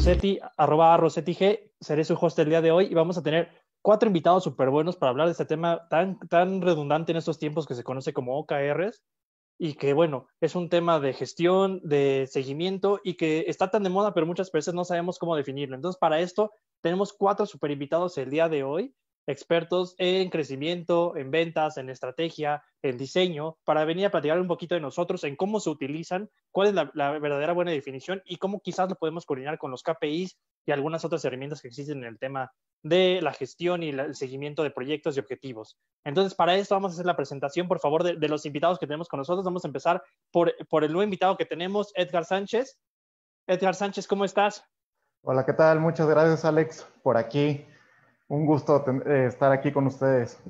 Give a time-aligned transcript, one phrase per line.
[0.00, 3.50] Rossetti, arroba Rossetti G, seré su host el día de hoy y vamos a tener
[3.82, 7.66] cuatro invitados súper buenos para hablar de este tema tan, tan redundante en estos tiempos
[7.66, 9.02] que se conoce como OKRs
[9.58, 13.90] y que, bueno, es un tema de gestión, de seguimiento y que está tan de
[13.90, 15.76] moda, pero muchas veces no sabemos cómo definirlo.
[15.76, 18.94] Entonces, para esto tenemos cuatro super invitados el día de hoy
[19.30, 24.74] expertos en crecimiento, en ventas, en estrategia, en diseño, para venir a platicar un poquito
[24.74, 28.88] de nosotros, en cómo se utilizan, cuál es la, verdadera buena definición y cómo quizás
[28.88, 32.52] lo podemos coordinar con los KPIs y algunas otras herramientas que existen en el tema
[32.82, 35.78] de la gestión y el seguimiento de proyectos y objetivos.
[36.04, 39.08] Entonces, para esto vamos a hacer la presentación, por favor, de, los invitados que tenemos
[39.08, 39.44] con nosotros.
[39.44, 42.78] Vamos a empezar por, por el nuevo invitado que tenemos, Edgar Sánchez.
[43.46, 44.64] Edgar Sánchez, ¿cómo estás?
[45.22, 45.80] Hola, ¿qué tal?
[45.80, 47.66] Muchas gracias, Alex, por aquí.
[48.30, 50.40] Un gusto eh, estar aquí con ustedes.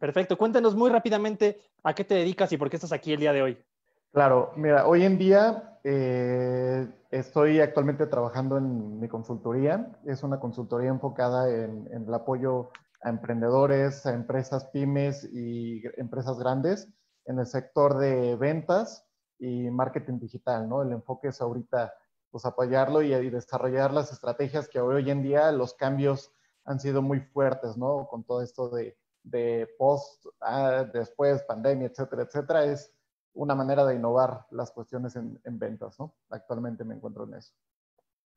[0.00, 0.36] Perfecto.
[0.36, 3.42] Cuéntanos muy rápidamente a qué te dedicas y por qué estás aquí el día de
[3.42, 3.64] hoy.
[4.12, 9.88] Claro, mira, hoy en día eh, estoy actualmente trabajando en mi consultoría.
[10.04, 12.70] Es una consultoría enfocada en, el apoyo
[13.02, 16.88] a emprendedores, a empresas pymes y empresas grandes
[17.26, 19.06] en el sector de ventas
[19.38, 20.82] y marketing digital, ¿no?
[20.82, 21.94] El enfoque es ahorita
[22.32, 26.32] pues apoyarlo y, y desarrollar las estrategias que hoy en día los cambios
[26.64, 28.06] han sido muy fuertes, ¿no?
[28.08, 32.92] Con todo esto de, de post, ah, después, pandemia, etcétera, etcétera, es
[33.32, 36.14] una manera de innovar las cuestiones en, en, ventas, ¿no?
[36.30, 37.52] Actualmente me encuentro en eso.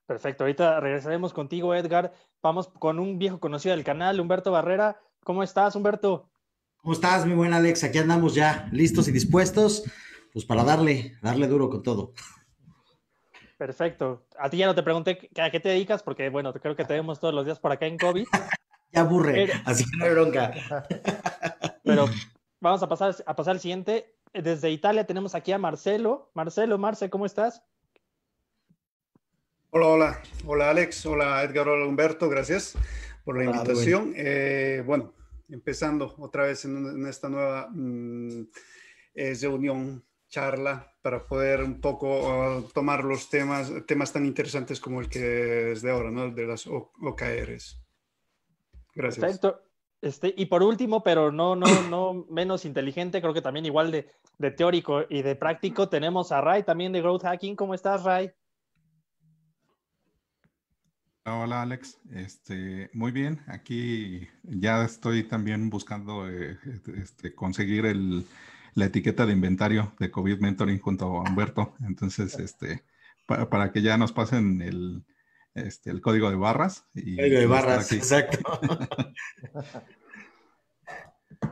[0.05, 2.13] Perfecto, ahorita regresaremos contigo, Edgar.
[2.41, 4.99] Vamos con un viejo conocido del canal, Humberto Barrera.
[5.23, 6.29] ¿Cómo estás, Humberto?
[6.77, 7.83] ¿Cómo estás, mi buen Alex?
[7.83, 9.83] Aquí andamos ya listos y dispuestos,
[10.31, 12.13] pues para darle, darle duro con todo.
[13.57, 14.27] Perfecto.
[14.37, 16.93] A ti ya no te pregunté a qué te dedicas, porque bueno, creo que te
[16.93, 18.25] vemos todos los días por acá en COVID.
[18.91, 20.53] ya aburre, así que no hay bronca.
[21.83, 22.05] Pero
[22.59, 24.13] vamos a pasar, a pasar al siguiente.
[24.33, 26.29] Desde Italia tenemos aquí a Marcelo.
[26.35, 27.63] Marcelo, Marce, ¿cómo estás?
[29.71, 30.21] Hola, hola.
[30.45, 31.05] Hola, Alex.
[31.07, 31.67] Hola, Edgar.
[31.67, 32.29] Hola, Humberto.
[32.29, 32.75] Gracias
[33.23, 34.13] por la invitación.
[34.15, 35.13] Eh, bueno,
[35.49, 38.43] empezando otra vez en, esta nueva mm,
[39.15, 44.99] eh, reunión charla para poder un poco ah, tomar los temas, temas tan interesantes como
[44.99, 46.31] el que es de ahora, ¿no?
[46.31, 47.81] De las OKRs.
[48.93, 49.23] Gracias.
[49.23, 49.61] Perfecto.
[50.01, 54.11] Este, y por último, pero no, no, no menos inteligente, creo que también igual de,
[54.37, 57.55] de, teórico y de práctico, tenemos a Ray también de Growth Hacking.
[57.55, 58.29] ¿Cómo estás, Ray?
[61.23, 66.57] Hola Alex, este, muy bien, aquí ya estoy también buscando eh,
[66.97, 68.25] este, conseguir el,
[68.77, 71.73] la etiqueta de inventario de COVID Mentoring junto a Humberto.
[71.83, 72.83] Entonces, este,
[73.25, 75.03] para, que ya nos pasen el,
[75.55, 76.85] este, el código de barras.
[76.93, 78.37] Y código de barras, exacto.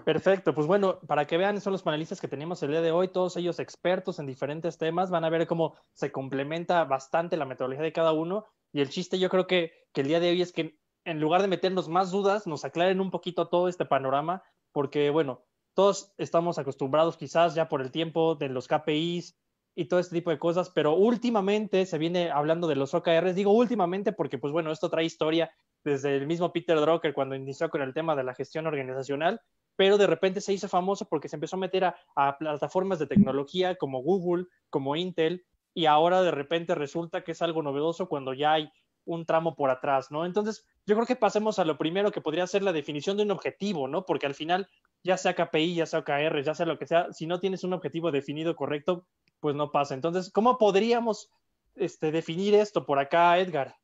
[0.05, 3.07] Perfecto, pues bueno, para que vean, son los panelistas que tenemos el día de hoy,
[3.07, 7.83] todos ellos expertos en diferentes temas, van a ver cómo se complementa bastante la metodología
[7.83, 10.51] de cada uno y el chiste yo creo que, que el día de hoy es
[10.51, 15.09] que en lugar de meternos más dudas, nos aclaren un poquito todo este panorama, porque
[15.09, 15.43] bueno,
[15.75, 19.37] todos estamos acostumbrados quizás ya por el tiempo de los KPIs
[19.75, 23.35] y todo este tipo de cosas, pero últimamente se viene hablando de los OKRs.
[23.35, 25.51] Digo últimamente porque, pues bueno, esto trae historia
[25.83, 29.41] desde el mismo Peter Drucker cuando inició con el tema de la gestión organizacional,
[29.75, 33.07] pero de repente se hizo famoso porque se empezó a meter a, a plataformas de
[33.07, 38.33] tecnología como Google, como Intel, y ahora de repente resulta que es algo novedoso cuando
[38.33, 38.71] ya hay
[39.03, 40.25] un tramo por atrás, ¿no?
[40.25, 43.31] Entonces, yo creo que pasemos a lo primero que podría ser la definición de un
[43.31, 44.05] objetivo, ¿no?
[44.05, 44.67] Porque al final
[45.05, 47.73] ya sea KPI, ya sea OKR, ya sea lo que sea, si no tienes un
[47.73, 49.05] objetivo definido correcto,
[49.39, 49.93] pues no pasa.
[49.93, 51.31] Entonces, ¿cómo podríamos
[51.75, 53.75] este, definir esto por acá, Edgar?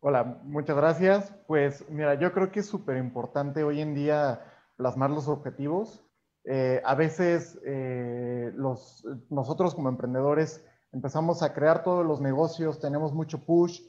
[0.00, 1.34] Hola, muchas gracias.
[1.46, 4.44] Pues mira, yo creo que es súper importante hoy en día
[4.76, 6.04] plasmar los objetivos.
[6.44, 10.62] Eh, a veces eh, los, nosotros como emprendedores
[10.92, 13.80] empezamos a crear todos los negocios, tenemos mucho push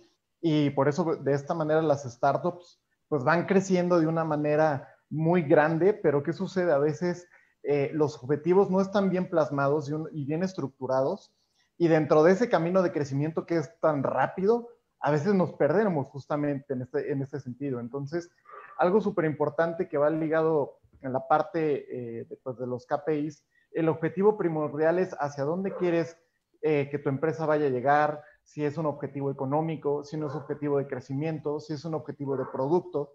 [0.41, 5.43] y por eso de esta manera las startups pues van creciendo de una manera muy
[5.43, 6.71] grande, pero ¿qué sucede?
[6.71, 7.27] A veces
[7.63, 11.31] eh, los objetivos no están bien plasmados y, bien estructurados,
[11.77, 14.69] y dentro de ese camino de crecimiento que es tan rápido,
[14.99, 17.79] a veces nos perdemos justamente en este, en este sentido.
[17.79, 18.31] Entonces,
[18.77, 23.89] algo súper importante que va ligado en la parte eh, de, pues, los KPIs, el
[23.89, 26.17] objetivo primordial es hacia dónde quieres
[26.61, 30.35] eh, que tu empresa vaya a llegar, si es un objetivo económico, si no es
[30.35, 33.13] objetivo de crecimiento, si es un objetivo de producto.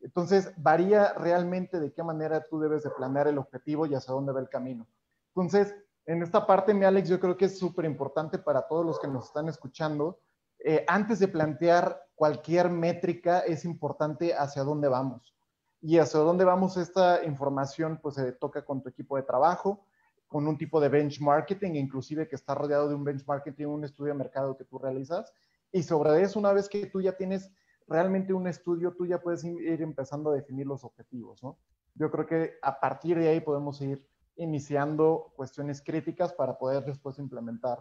[0.00, 4.32] Entonces, varía realmente de qué manera tú debes de planear el objetivo y hacia dónde
[4.32, 4.86] va el camino.
[5.34, 5.74] Entonces,
[6.06, 9.08] en esta parte, mi Alex, yo creo que es súper importante para todos los que
[9.08, 10.20] nos están escuchando.
[10.58, 15.34] Eh, antes de plantear cualquier métrica, es importante hacia dónde vamos.
[15.80, 19.84] Y hacia dónde vamos esta información, pues se toca con tu equipo de trabajo.
[20.28, 24.18] con un tipo de benchmarking, inclusive que está rodeado de un benchmarking, un estudio de
[24.18, 25.32] mercado que tú realizas.
[25.70, 27.52] Y sobre eso, una vez que tú ya tienes
[27.86, 31.58] realmente un estudio, tú ya puedes ir empezando a definir los objetivos, ¿no?
[31.94, 34.06] Yo creo que a partir de ahí podemos ir
[34.36, 37.78] iniciando cuestiones críticas para poder después implementar,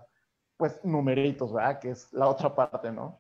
[0.57, 1.79] pues, numeritos, ¿verdad?
[1.79, 3.19] Que es la otra parte, ¿no?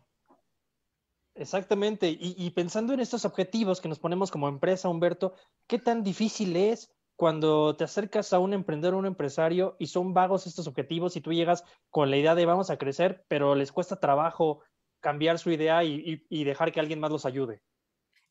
[1.35, 2.15] Exactamente.
[2.17, 5.33] Y, pensando en estos objetivos que nos ponemos como empresa, Humberto,
[5.67, 10.13] ¿qué tan difícil es cuando te acercas a un emprendedor o un empresario y son
[10.13, 13.73] vagos estos objetivos y tú llegas con la idea de vamos a crecer, pero les
[13.73, 14.61] cuesta trabajo
[14.99, 17.61] cambiar su idea y, dejar que alguien más los ayude?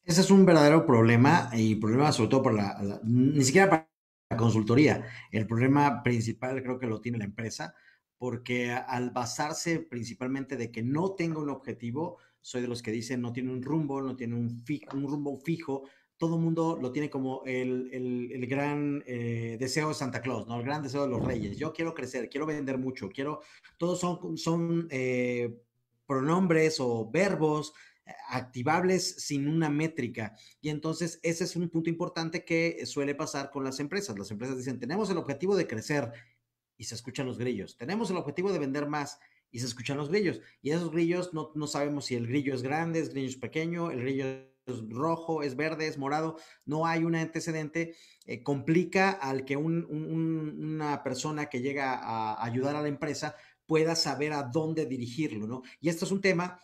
[0.03, 3.89] Ese es un verdadero problema y problema sobre todo para la, ni siquiera
[4.31, 5.07] la consultoría.
[5.31, 7.75] El problema principal creo que lo tiene la empresa
[8.19, 13.21] porque al basarse principalmente de que no tenga un objetivo, soy de los que dicen
[13.21, 15.85] no tiene un rumbo, no tiene un, rumbo fijo,
[16.17, 20.59] todo mundo lo tiene como el, el, gran eh, deseo de Santa Claus, ¿no?
[20.59, 21.59] El gran deseo de los reyes.
[21.59, 23.41] Yo quiero crecer, quiero vender mucho, quiero,
[23.79, 25.61] todos son, son eh,
[26.07, 27.73] pronombres o verbos
[28.07, 30.37] eh, activables sin una métrica.
[30.61, 34.19] Y entonces ese es un punto importante que suele pasar con las empresas.
[34.19, 36.13] Las empresas dicen, tenemos el objetivo de crecer
[36.77, 37.77] y se escuchan los grillos.
[37.77, 39.19] Tenemos el objetivo de vender más
[39.51, 40.41] y se escuchan los grillos.
[40.63, 43.91] Y esos grillos no, no sabemos si el grillo es grande, el grillo es pequeño,
[43.91, 46.37] el grillo es rojo, es verde, es morado.
[46.65, 47.95] No hay un antecedente.
[48.27, 53.37] Eh, complica al que una persona que llega a ayudar a la empresa
[53.67, 55.63] pueda saber a dónde dirigirlo, ¿no?
[55.81, 56.61] Y esto es un tema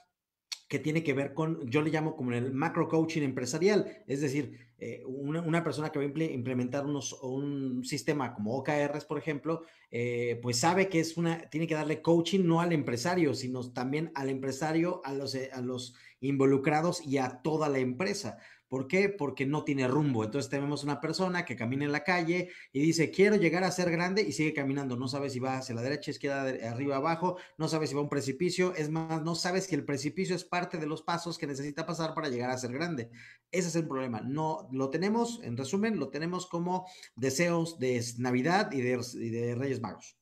[0.71, 4.71] que tiene que ver con, yo le llamo como el macro coaching empresarial, es decir,
[4.79, 10.39] eh, una, persona que va a implementar unos, un sistema como OKRs, por ejemplo, eh,
[10.41, 14.31] pues sabe que es una, tiene que darle coaching no al empresario, sino también al
[14.31, 18.39] empresario, a los, a los involucrados y a toda la empresa.
[18.71, 19.09] ¿Por qué?
[19.09, 20.23] Porque no tiene rumbo.
[20.23, 23.91] Entonces tenemos una persona que camina en la calle y dice, quiero llegar a ser
[23.91, 24.97] grande y sigue caminando.
[24.97, 27.37] No sabe si va hacia la derecha, izquierda, arriba, abajo.
[27.59, 28.73] No sabe si va a un precipicio.
[28.77, 32.15] Es más, no sabe si el precipicio es parte de los pasos que necesita pasar
[32.15, 33.11] para llegar a ser grande.
[33.51, 34.21] Ese es el problema.
[34.21, 40.17] No lo tenemos, en resumen, lo tenemos como deseos de Navidad y de Reyes Magos.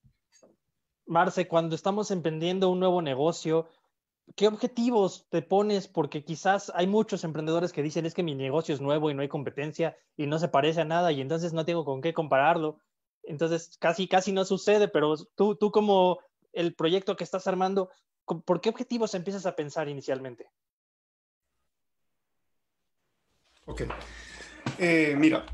[1.04, 3.66] Marce, cuando estamos emprendiendo un nuevo negocio,
[4.36, 5.88] ¿qué objetivos te pones?
[5.88, 9.22] Porque quizás hay muchos emprendedores que dicen es que mi negocio es nuevo y no
[9.22, 12.78] hay competencia y no se parece a nada y entonces no tengo con qué compararlo.
[13.22, 16.18] Entonces casi, casi no sucede, pero tú, tú como
[16.52, 17.90] el proyecto que estás armando,
[18.44, 20.50] ¿por qué objetivos empiezas a pensar inicialmente?
[23.66, 23.82] Ok.
[24.78, 25.44] Eh, mira,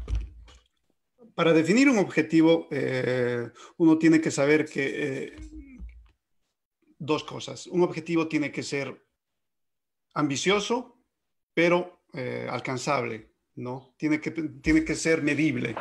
[1.35, 5.37] para definir un objetivo, eh, uno tiene que saber que eh,
[7.05, 7.67] dos cosas.
[7.67, 9.05] Un objetivo tiene que ser
[10.15, 10.99] ambicioso,
[11.53, 13.95] pero eh, alcanzable, ¿no?
[13.97, 15.75] Tiene que, tiene que ser medible.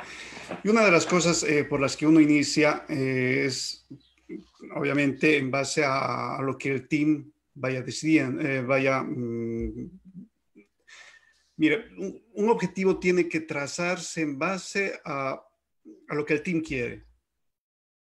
[0.64, 3.88] Y una de las cosas eh, por las que uno inicia eh, es,
[4.76, 9.04] obviamente, en base a, lo que el team vaya decidiendo, vaya...
[9.04, 9.92] Mm,
[11.58, 11.86] mire,
[12.34, 15.40] un, objetivo tiene que trazarse en base a,
[16.10, 17.06] a lo que el team quiere,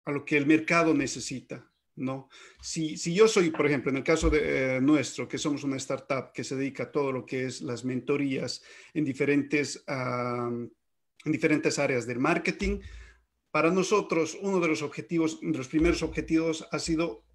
[0.05, 1.68] a lo que el mercado necesita.
[1.99, 2.29] ¿No?
[2.61, 5.77] Si, si yo soy, por ejemplo, en el caso de eh, nuestro, que somos una
[5.77, 8.63] startup que se dedica a todo lo que es las mentorías
[8.93, 10.71] en diferentes, en
[11.25, 12.79] diferentes áreas del marketing,
[13.51, 17.25] para nosotros uno de los objetivos, de los primeros objetivos ha sido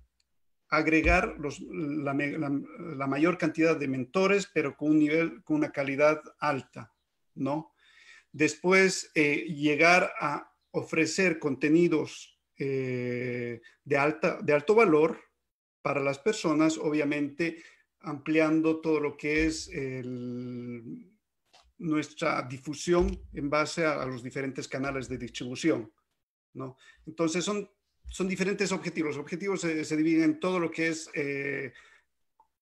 [0.68, 6.92] agregar la, mayor cantidad de mentores, pero con un nivel, con una calidad alta,
[7.35, 7.73] ¿no?
[8.33, 15.18] Después, eh, llegar a ofrecer contenidos eh, de, alta, de alto valor
[15.82, 17.62] para las personas, obviamente
[18.00, 19.70] ampliando todo lo que es
[21.78, 25.92] nuestra difusión en base a, los diferentes canales de distribución.
[26.52, 26.76] ¿no?
[27.06, 27.68] Entonces son,
[28.08, 29.16] son diferentes objetivos.
[29.16, 31.11] Los objetivos se, dividen en todo lo que es...
[31.14, 31.73] Eh,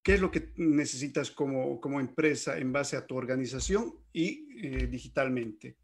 [0.04, 4.88] qué es lo que necesitas como, como, empresa en base a tu organización y eh,
[4.88, 5.76] digitalmente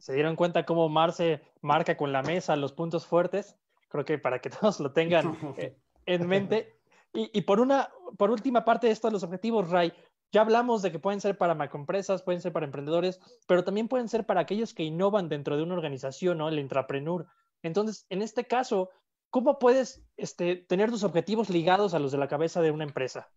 [0.00, 3.56] se dieron cuenta cómo Marce marca con la mesa los puntos fuertes.
[3.88, 5.76] Creo que para que todos lo tengan eh,
[6.06, 6.74] en mente.
[7.12, 9.92] Y, por una, por última parte de esto, los objetivos, Ray,
[10.30, 14.08] ya hablamos de que pueden ser para macroempresas, pueden ser para emprendedores, pero también pueden
[14.08, 16.48] ser para aquellos que innovan dentro de una organización, ¿no?
[16.48, 17.26] El intrapreneur.
[17.62, 18.90] Entonces, en este caso,
[19.28, 23.28] ¿cómo puedes este, tener tus objetivos ligados a los de la cabeza de una empresa?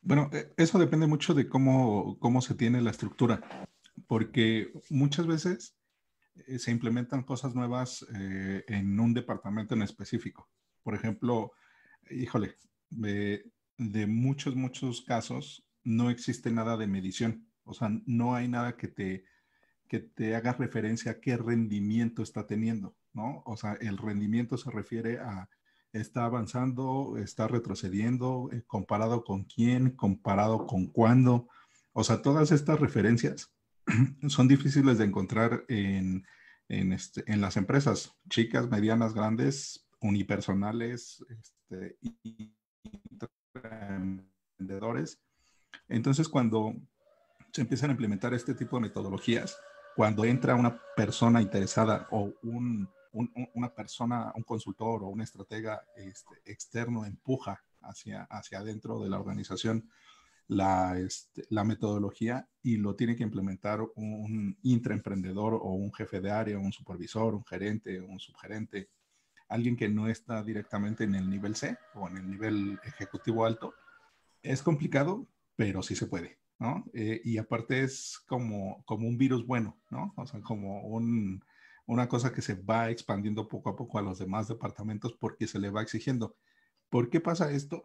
[0.00, 3.66] Bueno, eh, eso depende mucho de cómo se tiene la estructura
[4.06, 5.76] porque muchas veces
[6.46, 10.48] eh, se implementan cosas nuevas eh, en un departamento en específico.
[10.82, 11.52] Por ejemplo,
[12.10, 12.56] híjole,
[12.90, 13.44] de,
[14.06, 17.46] muchos, muchos casos no existe nada de medición.
[17.64, 19.24] O sea, no hay nada que te,
[19.88, 23.42] que te haga referencia a qué rendimiento está teniendo, ¿no?
[23.44, 25.48] O sea, el rendimiento se refiere a
[25.92, 31.48] está avanzando, está retrocediendo, eh, comparado con quién, comparado con cuándo.
[31.92, 33.52] O sea, todas estas referencias
[34.28, 36.24] son difíciles de encontrar en,
[36.68, 41.98] este, en las empresas chicas, medianas, grandes, unipersonales este,
[43.54, 45.20] emprendedores.
[45.88, 46.74] Entonces, cuando
[47.52, 49.56] se empiezan a implementar este tipo de metodologías,
[49.94, 52.88] cuando entra una persona interesada o un,
[53.54, 59.18] una persona, un consultor o un estratega este, externo empuja hacia, hacia adentro de la
[59.18, 59.88] organización
[60.48, 66.30] la, este, la metodología y lo tiene que implementar un intraemprendedor o un jefe de
[66.30, 68.90] área, un supervisor, un gerente, un subgerente,
[69.48, 73.74] alguien que no está directamente en el nivel C o en el nivel ejecutivo alto.
[74.42, 75.26] Es complicado,
[75.56, 76.84] pero sí se puede, ¿no?
[76.92, 80.12] Eh, y aparte es como, como un virus bueno, ¿no?
[80.16, 81.42] O sea, como un,
[81.86, 85.58] una cosa que se va expandiendo poco a poco a los demás departamentos porque se
[85.58, 86.36] le va exigiendo.
[86.90, 87.84] ¿Por qué pasa esto?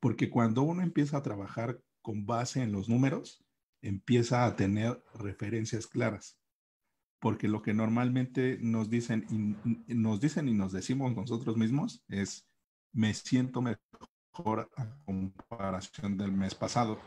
[0.00, 3.44] Porque cuando uno empieza a trabajar con base en los números,
[3.80, 6.38] empieza a tener referencias claras.
[7.20, 12.48] Porque lo que normalmente nos dicen y, nos dicen y nos decimos nosotros mismos es,
[12.92, 17.00] me siento mejor a comparación del mes pasado,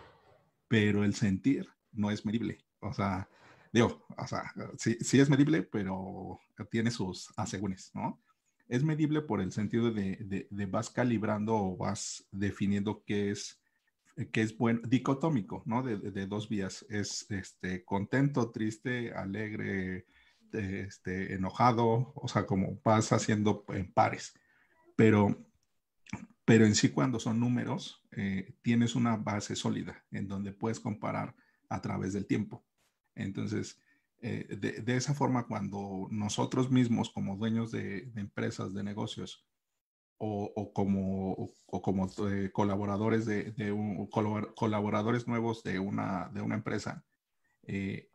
[0.67, 2.59] pero el sentir no es medible.
[2.79, 3.29] O sea,
[3.73, 8.21] digo, o sea, sí, sí es medible, pero tiene sus asegúnes, ¿no?
[8.67, 13.61] Es medible por el sentido de, de, vas calibrando o vas definiendo qué es,
[14.31, 15.83] qué es bueno, dicotómico, ¿no?
[15.83, 16.85] De, de, dos vías.
[16.89, 20.05] Es este, contento, triste, alegre,
[20.53, 24.33] este, enojado, o sea, como vas haciendo en pares.
[24.95, 25.45] Pero,
[26.45, 31.35] pero en sí cuando son números, eh, tienes una base sólida en donde puedes comparar
[31.69, 32.63] a través del tiempo.
[33.15, 33.79] Entonces,
[34.21, 34.47] eh,
[34.83, 39.45] de, esa forma, cuando nosotros mismos como dueños de, empresas, de negocios,
[40.17, 43.53] o, como, como eh, colaboradores, de,
[44.55, 47.05] colaboradores nuevos de una, de una empresa,
[47.63, 48.09] eh,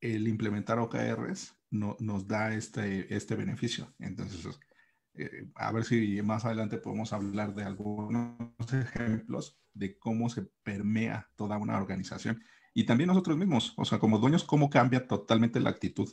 [0.00, 3.94] el implementar OKRs no, nos da este, este beneficio.
[3.98, 4.58] Entonces,
[5.54, 8.36] a ver si más adelante podemos hablar de algunos
[8.72, 12.42] ejemplos de cómo se permea toda una organización
[12.74, 16.08] y también nosotros mismos, o sea, como dueños, cómo cambia totalmente la actitud.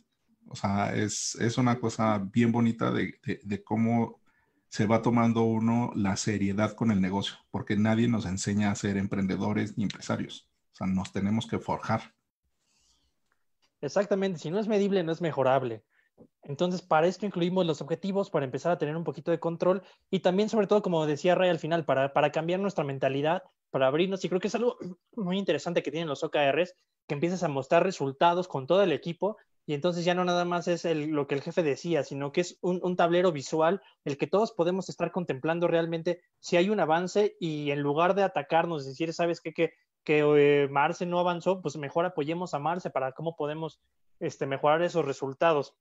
[0.48, 4.20] O sea, es, es una cosa bien bonita de, de, cómo
[4.70, 8.98] se va tomando uno la seriedad con el negocio, porque nadie nos enseña a ser
[8.98, 10.48] emprendedores ni empresarios.
[10.72, 12.14] O sea, nos tenemos que forjar.
[13.82, 15.84] Exactamente, si no es medible, no es mejorable.
[16.44, 20.20] Entonces, para esto incluimos los objetivos, para empezar a tener un poquito de control y
[20.20, 24.24] también, sobre todo, como decía Ray al final, para, para cambiar nuestra mentalidad para abrirnos.
[24.24, 24.78] Y creo que es algo
[25.16, 26.76] muy interesante que tienen los OKRs,
[27.08, 29.38] que empiezas a mostrar resultados con todo el equipo
[29.70, 32.58] y entonces ya no nada más es lo que el jefe decía, sino que es
[32.62, 37.70] un, tablero visual el que todos podemos estar contemplando realmente si hay un avance y
[37.70, 39.54] en lugar de atacarnos, decir, ¿sabes qué?
[39.54, 39.74] Que,
[40.04, 43.80] que eh, Marce no avanzó, pues mejor apoyemos a Marce para cómo podemos
[44.20, 45.76] este, mejorar esos resultados.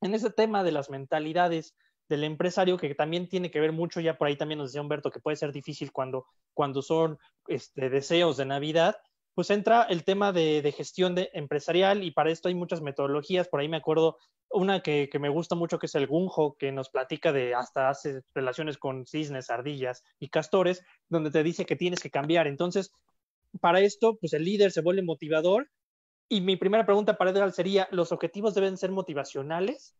[0.00, 1.76] En ese tema de las mentalidades,
[2.08, 5.10] del empresario, que también tiene que ver mucho, ya por ahí también nos decía Humberto,
[5.10, 6.24] que puede ser difícil cuando,
[6.54, 8.96] cuando son este, deseos de Navidad,
[9.36, 13.48] pues entra el tema de, gestión empresarial y para esto hay muchas metodologías.
[13.48, 14.16] Por ahí me acuerdo
[14.50, 18.22] una que, me gusta mucho, que es el Gunjo, que nos platica de hasta hace
[18.34, 22.46] relaciones con cisnes, ardillas y castores, donde te dice que tienes que cambiar.
[22.46, 22.92] Entonces,
[23.60, 25.68] para esto, pues el líder se vuelve motivador.
[26.30, 29.98] Y mi primera pregunta para Edgar sería, ¿los objetivos deben ser motivacionales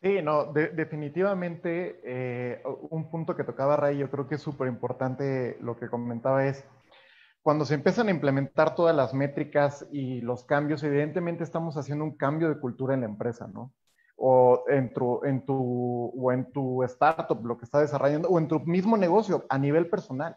[0.00, 5.58] Sí, no, definitivamente eh, un punto que tocaba Ray, yo creo que es súper importante
[5.60, 6.64] lo que comentaba es,
[7.48, 12.14] cuando se empiezan a implementar todas las métricas y los cambios, evidentemente estamos haciendo un
[12.14, 13.72] cambio de cultura en la empresa, ¿no?
[14.18, 18.48] O en tu, en tu, o en tu startup, lo que está desarrollando, o en
[18.48, 20.36] tu mismo negocio a nivel personal.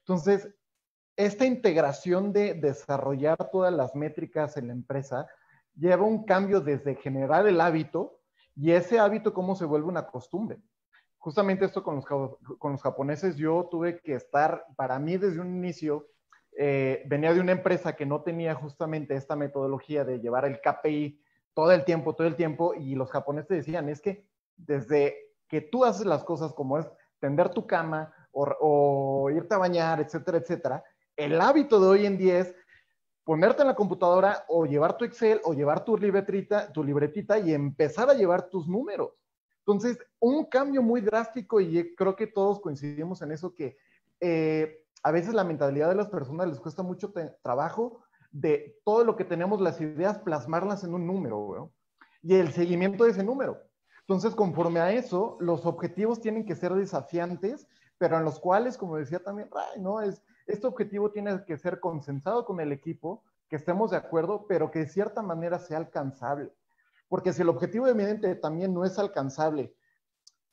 [0.00, 0.54] Entonces,
[1.16, 5.28] esta integración de desarrollar todas las métricas en la empresa
[5.74, 8.20] lleva un cambio desde generar el hábito,
[8.54, 10.60] y ese hábito, ¿cómo se vuelve una costumbre?
[11.16, 12.04] Justamente esto con los,
[12.58, 16.06] con los japoneses, yo tuve que estar, para mí desde un inicio,
[16.56, 21.20] eh, venía de una empresa que no tenía justamente esta metodología de llevar el KPI
[21.54, 24.26] todo el tiempo, todo el tiempo, y los japoneses decían, es que
[24.56, 25.16] desde
[25.48, 26.86] que tú haces las cosas como es
[27.18, 30.84] tender tu cama o, o irte a bañar, etcétera, etcétera,
[31.16, 32.54] el hábito de hoy en día es
[33.24, 37.52] ponerte en la computadora o llevar tu Excel o llevar tu libretita, tu libretita y
[37.52, 39.12] empezar a llevar tus números.
[39.58, 43.76] Entonces, un cambio muy drástico y creo que todos coincidimos en eso que
[44.20, 49.16] eh, a veces la mentalidad de las personas les cuesta mucho trabajo de todo lo
[49.16, 51.72] que tenemos, las ideas, plasmarlas en un número,
[52.22, 53.58] y el seguimiento de ese número.
[54.00, 57.66] Entonces, conforme a eso, los objetivos tienen que ser desafiantes,
[57.98, 60.00] pero en los cuales, como decía también Ray, ¿no?
[60.00, 64.70] Es, este objetivo tiene que ser consensado con el equipo, que estemos de acuerdo, pero
[64.70, 66.52] que de cierta manera sea alcanzable.
[67.08, 69.74] Porque si el objetivo evidente también no es alcanzable,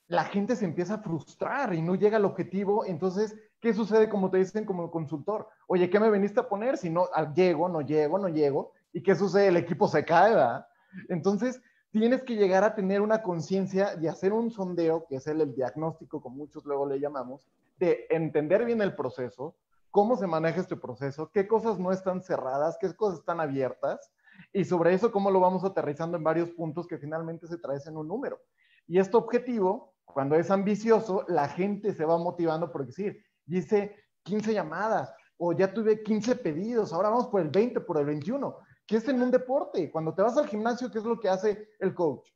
[0.07, 4.29] la gente se empieza a frustrar y no llega al objetivo, entonces, ¿qué sucede como
[4.29, 5.47] te dicen como consultor?
[5.67, 6.77] Oye, ¿qué me veniste a poner?
[6.77, 9.47] Si no, ah, llego, no llego, no llego, ¿y qué sucede?
[9.47, 10.67] El equipo se cae, ¿verdad?
[11.09, 11.61] Entonces,
[11.91, 15.55] tienes que llegar a tener una conciencia y hacer un sondeo, que es el, el
[15.55, 17.47] diagnóstico, como muchos luego le llamamos,
[17.79, 19.55] de entender bien el proceso,
[19.91, 24.11] cómo se maneja este proceso, qué cosas no están cerradas, qué cosas están abiertas,
[24.53, 28.07] y sobre eso cómo lo vamos aterrizando en varios puntos que finalmente se traen un
[28.07, 28.39] número.
[28.87, 34.53] Y este objetivo, cuando es ambicioso, la gente se va motivando por decir, dice 15
[34.53, 38.97] llamadas, o ya tuve 15 pedidos, ahora vamos por el 20, por el 21, que
[38.97, 39.91] es en un deporte.
[39.91, 42.29] Cuando te vas al gimnasio, ¿qué es lo que hace el coach?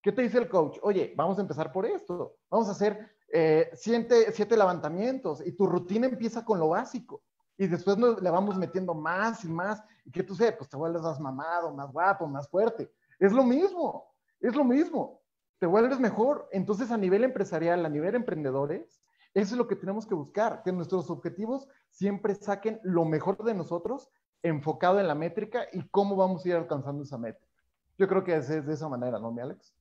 [0.00, 0.78] ¿Qué te dice el coach?
[0.82, 5.66] Oye, vamos a empezar por esto, vamos a hacer eh, siete, siete, levantamientos y tu
[5.66, 7.22] rutina empieza con lo básico
[7.56, 11.02] y después le vamos metiendo más y más y que tú sabes, pues te vuelves
[11.02, 12.92] más mamado, más guapo, más fuerte.
[13.18, 15.22] Es lo mismo, es lo mismo,
[15.58, 16.48] te vuelves mejor.
[16.52, 19.00] Entonces a nivel empresarial, a nivel emprendedores,
[19.34, 23.54] eso es lo que tenemos que buscar, que nuestros objetivos siempre saquen lo mejor de
[23.54, 24.08] nosotros
[24.42, 27.50] enfocado en la métrica y cómo vamos a ir alcanzando esa métrica.
[27.98, 29.74] Yo creo que es, es de esa manera, ¿no, mi Alex?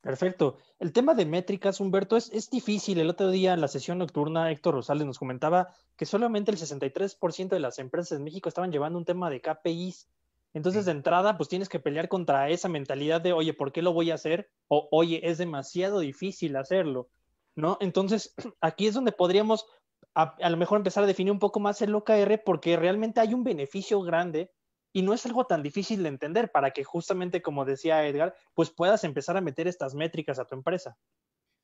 [0.00, 0.58] Perfecto.
[0.78, 3.00] El tema de métricas, Humberto, es, es, difícil.
[3.00, 7.48] El otro día en la sesión nocturna, Héctor Rosales nos comentaba que solamente el 63%
[7.48, 10.08] de las empresas en México estaban llevando un tema de KPIs.
[10.54, 13.92] Entonces, de entrada, pues tienes que pelear contra esa mentalidad de, oye, ¿por qué lo
[13.92, 14.48] voy a hacer?
[14.68, 17.08] O, oye, es demasiado difícil hacerlo,
[17.56, 17.78] ¿no?
[17.80, 19.66] Entonces, aquí es donde podríamos
[20.14, 23.44] a, lo mejor empezar a definir un poco más el OKR porque realmente hay un
[23.44, 24.50] beneficio grande
[24.92, 28.70] y no es algo tan difícil de entender para que justamente, como decía Edgar, pues
[28.70, 30.96] puedas empezar a meter estas métricas a tu empresa.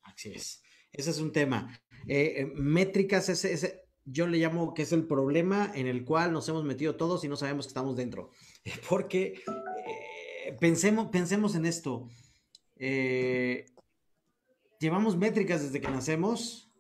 [0.03, 0.63] Así es.
[0.93, 1.81] Ese es un tema.
[2.07, 6.47] Eh, eh, métricas, ese, yo le llamo que es el problema en el cual nos
[6.51, 8.33] hemos metido todos y no sabemos que estamos dentro.
[8.91, 9.43] Porque
[9.87, 12.07] eh, pensemos, pensemos en esto.
[14.83, 16.71] Llevamos métricas desde que nacemos.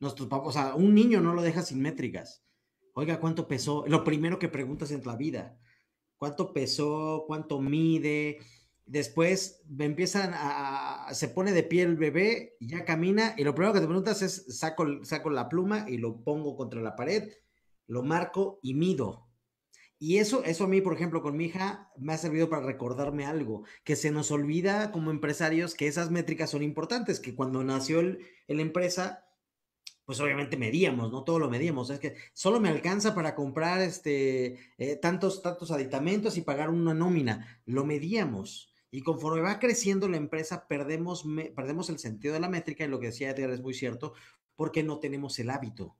[0.00, 2.42] Nuestros papás, o sea, un niño no lo deja sin métricas.
[2.94, 3.84] Oiga, ¿cuánto pesó?
[3.86, 5.58] Lo primero que preguntas en la vida
[6.22, 8.38] cuánto pesó, cuánto mide.
[8.86, 13.80] Después empiezan a, se pone de pie el bebé, ya camina y lo primero que
[13.80, 17.28] te preguntas es, saco, saco la pluma y lo pongo contra la pared,
[17.88, 19.31] lo marco y mido.
[20.04, 23.24] Y eso, eso a mí, por ejemplo, con mi hija me ha servido para recordarme
[23.24, 28.00] algo, que se nos olvida como empresarios que esas métricas son importantes, que cuando nació
[28.00, 29.28] el, la empresa,
[30.04, 34.58] pues obviamente medíamos, no todo lo medíamos, es que solo me alcanza para comprar este,
[34.76, 38.74] eh, tantos, tantos aditamentos y pagar una nómina, lo medíamos.
[38.90, 42.98] Y conforme va creciendo la empresa, perdemos, perdemos el sentido de la métrica y lo
[42.98, 44.14] que decía Edgar es muy cierto,
[44.56, 45.96] porque no tenemos el hábito,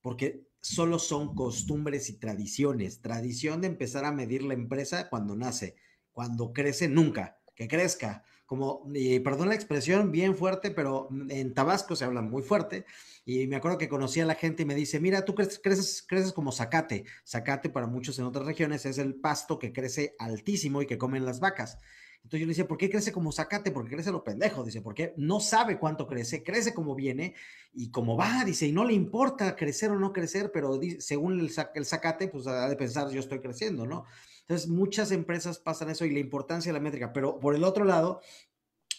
[0.00, 3.00] porque solo son costumbres y tradiciones.
[3.00, 5.76] Tradición de empezar a medir la empresa cuando nace,
[6.10, 8.24] cuando crece nunca, que crezca.
[8.46, 8.84] Como,
[9.24, 12.84] perdón la expresión, bien fuerte, pero en Tabasco se habla muy fuerte
[13.24, 16.04] y me acuerdo que conocí a la gente y me dice, mira, tú creces, creces,
[16.06, 17.04] creces como zacate.
[17.24, 21.24] Zacate para muchos en otras regiones es el pasto que crece altísimo y que comen
[21.24, 21.78] las vacas.
[22.26, 23.70] Entonces yo le decía, ¿por qué crece como zacate?
[23.70, 27.36] Porque crece lo pendejo, dice, porque no sabe cuánto crece, crece como viene
[27.72, 31.52] y como va, dice, y no le importa crecer o no crecer, pero según el,
[31.74, 34.06] el zacate, pues ha de pensar, yo estoy creciendo, ¿no?
[34.40, 37.84] Entonces muchas empresas pasan eso y la importancia de la métrica, pero por el otro
[37.84, 38.20] lado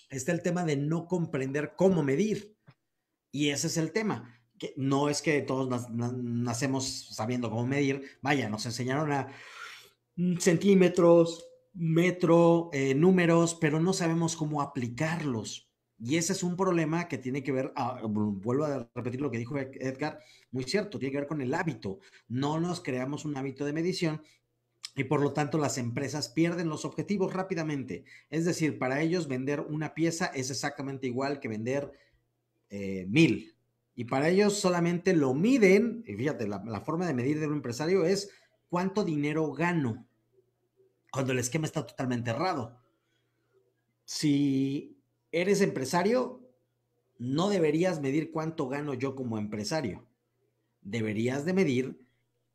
[0.10, 2.56] está el tema de no comprender cómo medir.
[3.30, 4.40] Y ese es el tema.
[4.78, 8.18] No es que todos nacemos sabiendo cómo medir.
[8.22, 9.28] Vaya, nos enseñaron a
[10.16, 11.47] mm, centímetros,
[11.78, 15.70] metro, eh, números, pero no sabemos cómo aplicarlos.
[16.00, 19.40] Y ese es un problema que tiene que ver, ah, vuelvo a repetir lo que
[19.40, 20.20] dijo Edgar,
[20.52, 22.00] muy cierto, tiene que ver con el hábito.
[22.28, 24.22] No nos creamos un hábito de medición
[24.96, 28.04] y por lo tanto las empresas pierden los objetivos rápidamente.
[28.30, 31.92] Es decir, para ellos vender una pieza es exactamente igual que vender
[32.72, 33.56] eh, mil.
[33.96, 38.06] Y para ellos solamente lo miden, y fíjate, la, forma de medir de un empresario
[38.06, 38.32] es
[38.70, 40.07] cuánto dinero gano,
[41.12, 42.80] cuando el esquema está totalmente errado.
[44.06, 46.42] Si eres empresario,
[47.18, 50.06] no deberías medir cuánto gano yo como empresario.
[50.82, 52.08] Deberías de medir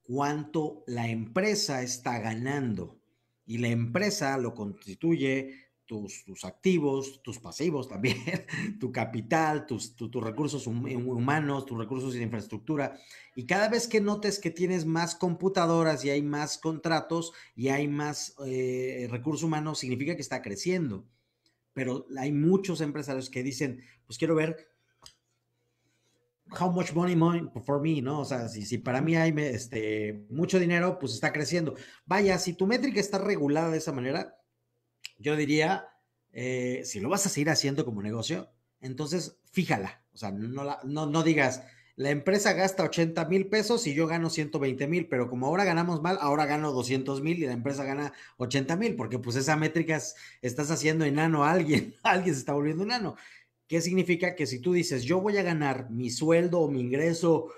[0.03, 2.99] cuánto la empresa está ganando.
[3.45, 8.17] Y la empresa lo constituye tus, activos, tus pasivos también,
[8.81, 12.99] tu capital, tus, recursos humanos, tus recursos de infraestructura.
[13.37, 17.89] Y cada vez que notes que tienes más computadoras y hay más contratos y hay
[17.89, 21.05] más eh, recursos humanos, significa que está creciendo.
[21.75, 24.69] Pero hay muchos empresarios que dicen, pues quiero ver
[26.59, 27.17] how much money,
[27.65, 28.21] for me, ¿no?
[28.21, 31.75] O sea, si, si para mí hay este, mucho dinero, pues está creciendo.
[32.07, 34.42] Vaya, si tu métrica está regulada de esa manera,
[35.23, 35.89] yo diría,
[36.33, 40.03] eh, si lo vas a seguir haciendo como negocio, entonces fíjala.
[40.13, 41.63] O sea, no, digas,
[41.97, 46.03] la empresa gasta 80 mil pesos y yo gano 120 mil, pero como ahora ganamos
[46.03, 50.01] mal, ahora gano 200 mil y la empresa gana 80 mil, porque pues esa métrica
[50.43, 53.17] estás haciendo enano a alguien, alguien se está volviendo enano.
[53.69, 54.35] ¿Qué significa?
[54.35, 57.53] Que si tú dices, yo voy a ganar mi sueldo o mi ingreso,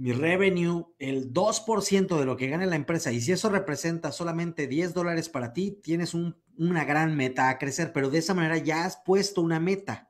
[0.00, 4.66] mi revenue, el 2% de lo que gane la empresa, y si eso representa solamente
[4.66, 8.86] 10 dólares para ti, tienes una gran meta a crecer, pero de esa manera ya
[8.86, 10.08] has puesto una meta,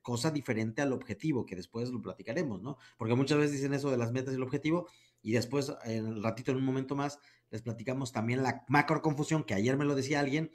[0.00, 2.78] cosa diferente al objetivo, que después lo platicaremos, ¿no?
[2.96, 4.88] Porque muchas veces dicen eso de las metas y el objetivo,
[5.20, 7.18] y después, en el ratito, en un momento más,
[7.50, 10.50] les platicamos también la macro confusión, que ayer me lo decía alguien,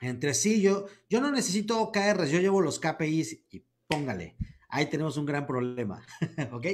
[0.00, 4.34] entre sí, yo, yo no necesito KRs, yo llevo los KPIs y póngale.
[4.70, 6.02] Ahí tenemos un gran problema.
[6.52, 6.66] ¿Ok?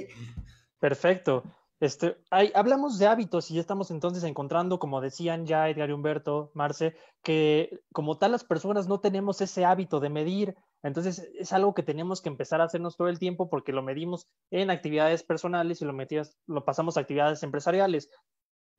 [0.78, 1.42] Perfecto.
[1.80, 5.92] Este, hay, hablamos de hábitos y ya estamos entonces encontrando, como decían ya Edgar y
[5.92, 10.56] Humberto, Marce, que como tal las personas no tenemos ese hábito de medir.
[10.82, 14.26] Entonces es algo que tenemos que empezar a hacernos todo el tiempo porque lo medimos
[14.50, 18.10] en actividades personales y lo, metías, lo pasamos a actividades empresariales.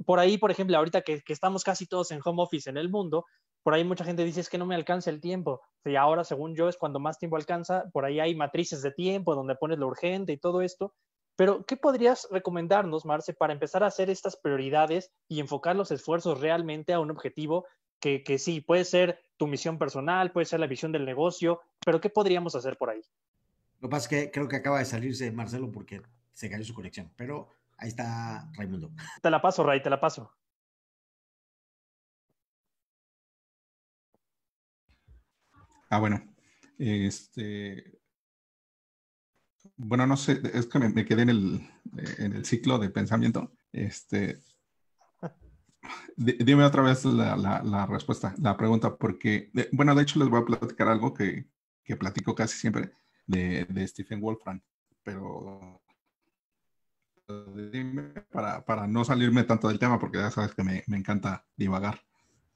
[0.06, 2.90] Por ahí, por ejemplo, ahorita que, que estamos casi todos en home office en el
[2.90, 3.26] mundo,
[3.64, 5.62] por ahí mucha gente dice es que no me alcanza el tiempo.
[5.86, 7.86] Y ahora, según yo, es cuando más tiempo alcanza.
[7.92, 10.94] Por ahí hay matrices de tiempo donde pones lo urgente y todo esto.
[11.40, 16.42] Pero, ¿qué podrías recomendarnos, Marce, para empezar a hacer estas prioridades y enfocar los esfuerzos
[16.42, 17.66] realmente a un objetivo
[18.02, 22.02] que, que sí, puede ser tu misión personal, puede ser la visión del negocio, pero
[22.02, 23.02] ¿qué podríamos hacer por ahí?
[23.80, 26.02] Lo que pasa es que creo que acaba de salirse Marcelo porque
[26.34, 27.48] se cayó su conexión, pero
[27.78, 28.92] ahí está Raimundo.
[29.22, 30.34] Te la paso, Ray, te la paso.
[35.90, 36.22] Ah, bueno.
[36.78, 37.99] Este.
[39.82, 41.70] Bueno, no sé, es que me, quedé en el,
[42.18, 43.54] en el, ciclo de pensamiento.
[43.72, 44.42] Este.
[46.18, 50.46] Dime otra vez la, la, respuesta, la pregunta, porque, bueno, de hecho les voy a
[50.46, 51.48] platicar algo que,
[51.82, 52.92] que platico casi siempre
[53.26, 54.62] de, de Stephen Wolfram,
[55.02, 55.82] pero
[57.72, 61.46] dime para, para, no salirme tanto del tema, porque ya sabes que me, me encanta
[61.56, 62.02] divagar.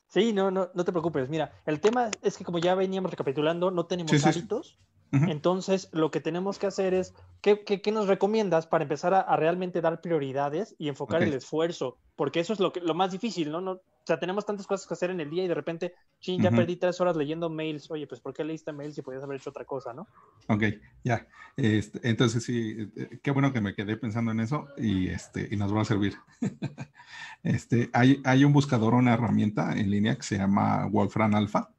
[0.09, 1.29] Sí, no, no, no te preocupes.
[1.29, 4.77] Mira, el tema es que como ya veníamos recapitulando, no tenemos hábitos.
[5.13, 9.79] Entonces, lo que tenemos que hacer es, ¿qué, qué, nos recomiendas para empezar a, realmente
[9.79, 11.97] dar prioridades y enfocar el esfuerzo?
[12.15, 13.61] Porque eso es lo, que, lo más difícil, ¿no?
[13.61, 13.73] ¿no?
[13.73, 16.51] O sea, tenemos tantas cosas que hacer en el día y de repente, ching, ya
[16.51, 17.89] perdí tres horas leyendo mails.
[17.91, 20.07] Oye, pues ¿por qué leíste mails si podías haber hecho otra cosa, no?
[20.47, 20.63] Ok,
[21.03, 21.25] ya.
[21.55, 25.55] Este, entonces sí, eh, qué bueno que me quedé pensando en eso y, este, y
[25.55, 26.17] nos va a servir.
[27.43, 31.69] este, hay, hay un buscador, una herramienta en línea que se llama Wolfram Alpha,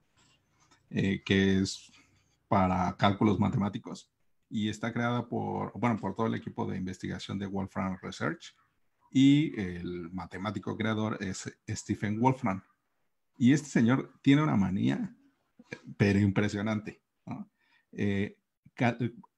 [0.90, 1.90] eh, que es
[2.48, 4.10] para cálculos matemáticos
[4.48, 8.54] y está creada por, bueno, por todo el equipo de investigación de Wolfram Research
[9.10, 12.62] y el matemático creador es Stephen Wolfram.
[13.36, 15.14] Y este señor tiene una manía,
[15.96, 17.02] pero impresionante.
[17.92, 18.36] Eh,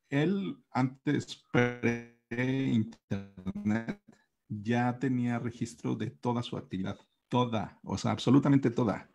[0.08, 4.02] él antes pre-internet
[4.48, 9.10] ya tenía registro de toda su actividad, toda, o sea, absolutamente toda.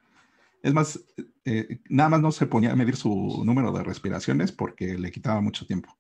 [0.62, 1.04] Es más,
[1.46, 5.42] eh, nada más no se ponía a medir su número de respiraciones porque le quitaba
[5.42, 5.98] mucho tiempo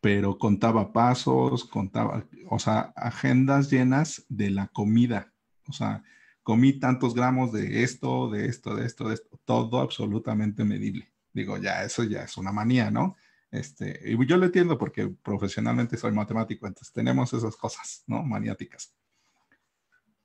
[0.00, 5.32] pero contaba pasos, contaba, o sea, agendas llenas de la comida.
[5.66, 6.04] O sea,
[6.42, 11.10] comí tantos gramos de esto, de esto, de esto, de esto, todo absolutamente medible.
[11.32, 13.16] Digo, ya, eso ya es una manía, ¿no?
[13.50, 18.22] Este, y yo lo entiendo porque profesionalmente soy matemático, entonces tenemos esas cosas, ¿no?
[18.22, 18.94] Maniáticas.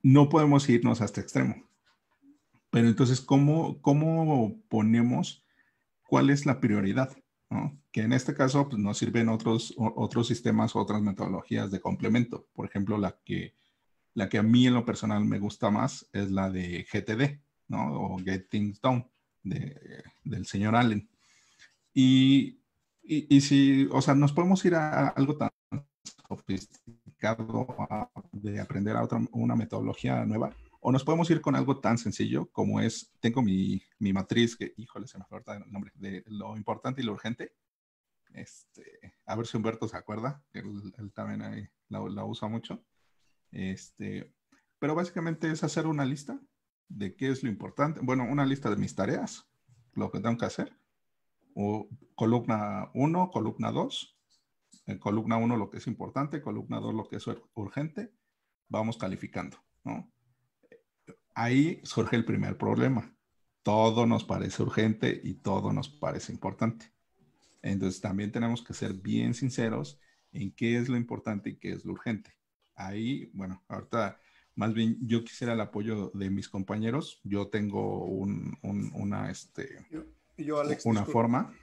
[0.02, 1.56] No podemos irnos a este extremo.
[2.74, 5.46] Pero entonces, ¿cómo, cómo ponemos
[6.08, 7.16] cuál es la prioridad?
[7.92, 12.48] que en este caso pues, nos sirven otros, otros sistemas, otras metodologías de complemento.
[12.52, 13.54] Por ejemplo, la que,
[14.16, 17.94] la que a mí en lo personal me gusta más es la de GTD, ¿no?
[17.94, 19.08] o Get Things Done,
[19.44, 21.08] de, del señor Allen.
[21.94, 22.60] Y,
[23.04, 25.52] y, si, o sea, nos podemos ir a algo tan
[26.28, 27.68] sofisticado
[28.32, 32.52] de aprender a otra, una metodología nueva, o nos podemos ir con algo tan sencillo
[32.52, 36.58] como es, tengo mi, mi matriz, que, híjole, se me falta el nombre, de lo
[36.58, 37.56] importante y lo urgente.
[38.34, 42.84] Este, a ver si Humberto se acuerda, que él, también ahí la, usa mucho.
[43.52, 44.34] Este,
[44.78, 46.38] pero básicamente es hacer una lista
[46.90, 48.02] de qué es lo importante.
[48.04, 49.48] Bueno, una lista de mis tareas,
[49.94, 50.78] lo que tengo que hacer.
[51.56, 54.18] O columna 1, columna 2.
[54.88, 58.12] En columna 1 lo que es importante, columna 2 lo que es urgente.
[58.68, 60.12] Vamos calificando, ¿no?
[61.36, 63.16] Ahí surge el primer problema.
[63.64, 66.92] Todo nos parece urgente y todo nos parece importante.
[67.62, 70.00] Entonces también tenemos que ser bien sinceros
[70.32, 72.32] en qué es lo importante y qué es lo urgente.
[72.76, 74.20] Ahí, bueno, ahorita
[74.56, 77.22] más bien yo quisiera el apoyo de mis compañeros.
[77.24, 79.88] Yo tengo un, una, este,
[80.38, 81.54] yo, Alex, una forma.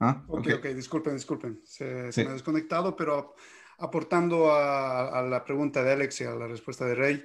[0.00, 1.60] ah, ok, ok, disculpen, disculpen.
[1.64, 3.34] Se, me ha desconectado, pero
[3.82, 7.24] aportando a, la pregunta de Alex y a la respuesta de Rey,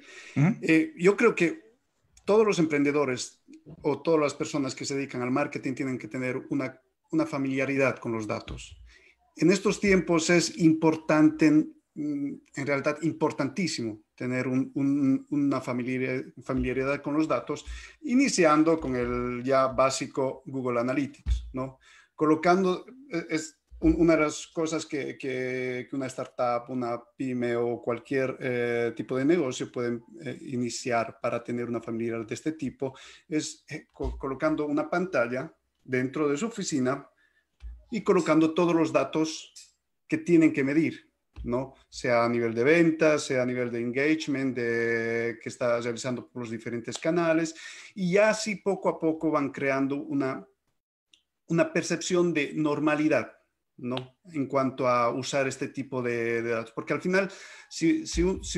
[0.61, 1.61] eh, yo creo que
[2.25, 3.39] todos los emprendedores
[3.83, 7.99] o todas las personas que se dedican al marketing tienen que tener una, una familiaridad
[7.99, 8.75] con los datos.
[9.35, 17.65] En estos tiempos es importante, mm, en realidad importantísimo, tener una familiaridad con los datos,
[18.01, 21.77] iniciando con el ya básico Google Analytics, ¿no?
[22.15, 28.35] Colocando, e, es, una de las cosas que, que, una startup, una pyme o cualquier
[28.39, 33.65] eh, tipo de negocio pueden eh, iniciar para tener una familia de este tipo es
[33.69, 37.07] eh, colocando una pantalla dentro de su oficina
[37.91, 39.53] y colocando todos los datos
[40.07, 41.11] que tienen que medir,
[41.43, 41.75] ¿no?
[41.87, 46.41] Sea a nivel de ventas, sea a nivel de engagement de, que está realizando por
[46.41, 47.53] los diferentes canales
[47.93, 50.45] y así poco a poco van creando una,
[51.47, 53.36] una percepción de normalidad
[53.77, 54.17] ¿no?
[54.33, 56.71] En cuanto a usar este tipo de, datos.
[56.71, 57.31] Porque al final,
[57.69, 58.03] si,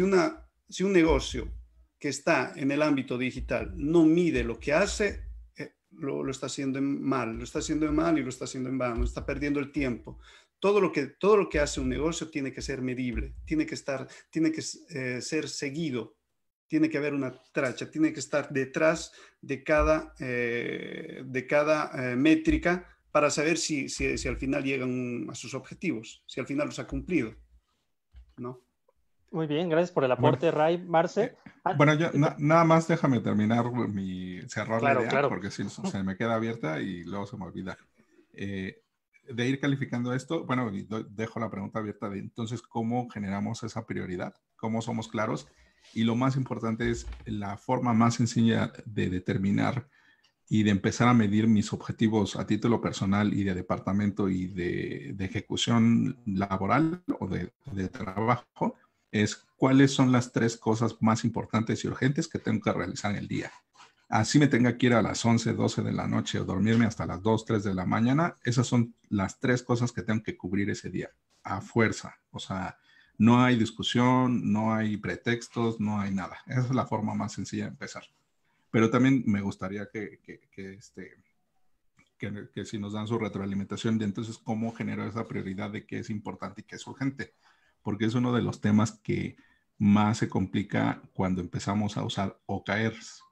[0.02, 1.52] una, si un negocio
[1.98, 5.26] que está en el ámbito digital no mide lo que hace,
[5.58, 9.04] eh, lo, está haciendo mal, lo está haciendo mal y lo está haciendo en vano,
[9.04, 10.20] está perdiendo el tiempo.
[10.60, 13.76] Todo lo, que, todo lo que hace un negocio tiene que ser medible, tiene que,
[13.76, 16.18] estar, tiene que eh, ser seguido,
[16.68, 22.99] tiene que haber una tracha, tiene que estar detrás de cada, eh, de cada métrica
[23.12, 26.80] para saber si, si, si, al final llegan a sus objetivos, si al final los
[26.80, 27.34] ha cumplido.
[28.38, 28.62] ¿no?
[29.32, 30.78] Muy bien, gracias por el aporte, Ray.
[30.80, 31.24] Marce.
[31.24, 36.04] Eh, ah, bueno, yo nada más déjame terminar mi cerrar la idea, porque si se
[36.04, 37.78] me queda abierta y luego se me olvida.
[38.34, 38.82] Eh,
[39.32, 40.72] de ir calificando esto, bueno,
[41.10, 44.34] dejo la pregunta abierta de entonces, ¿cómo generamos esa prioridad?
[44.56, 45.48] ¿Cómo somos claros?
[45.94, 49.88] Y lo más importante es la forma más sencilla de determinar
[50.52, 55.16] y de empezar a medir mis objetivos a título personal y de departamento y de,
[55.20, 58.76] ejecución laboral o de, trabajo
[59.12, 63.28] es cuáles son las tres cosas más importantes y urgentes que tengo que realizar el
[63.28, 63.52] día.
[64.10, 67.06] Así me tenga que ir a las 11, 12 de la noche o dormirme hasta
[67.06, 70.72] las 2, 3 de la mañana, esas son las tres cosas que tengo que cubrir
[70.72, 71.12] ese día,
[71.44, 72.16] a fuerza.
[72.32, 72.80] O sea,
[73.20, 76.40] no hay discusión, no hay pretextos, no hay nada.
[76.48, 78.04] Esa es la forma más sencilla de empezar.
[78.72, 81.24] Pero también me gustaría que, que, este,
[82.18, 86.00] que, que, si nos dan su retroalimentación de entonces cómo generar esa prioridad de qué
[86.00, 87.34] es importante y qué es urgente,
[87.82, 89.38] porque es uno de los temas que
[89.80, 93.24] más se complica cuando empezamos a usar OKRs.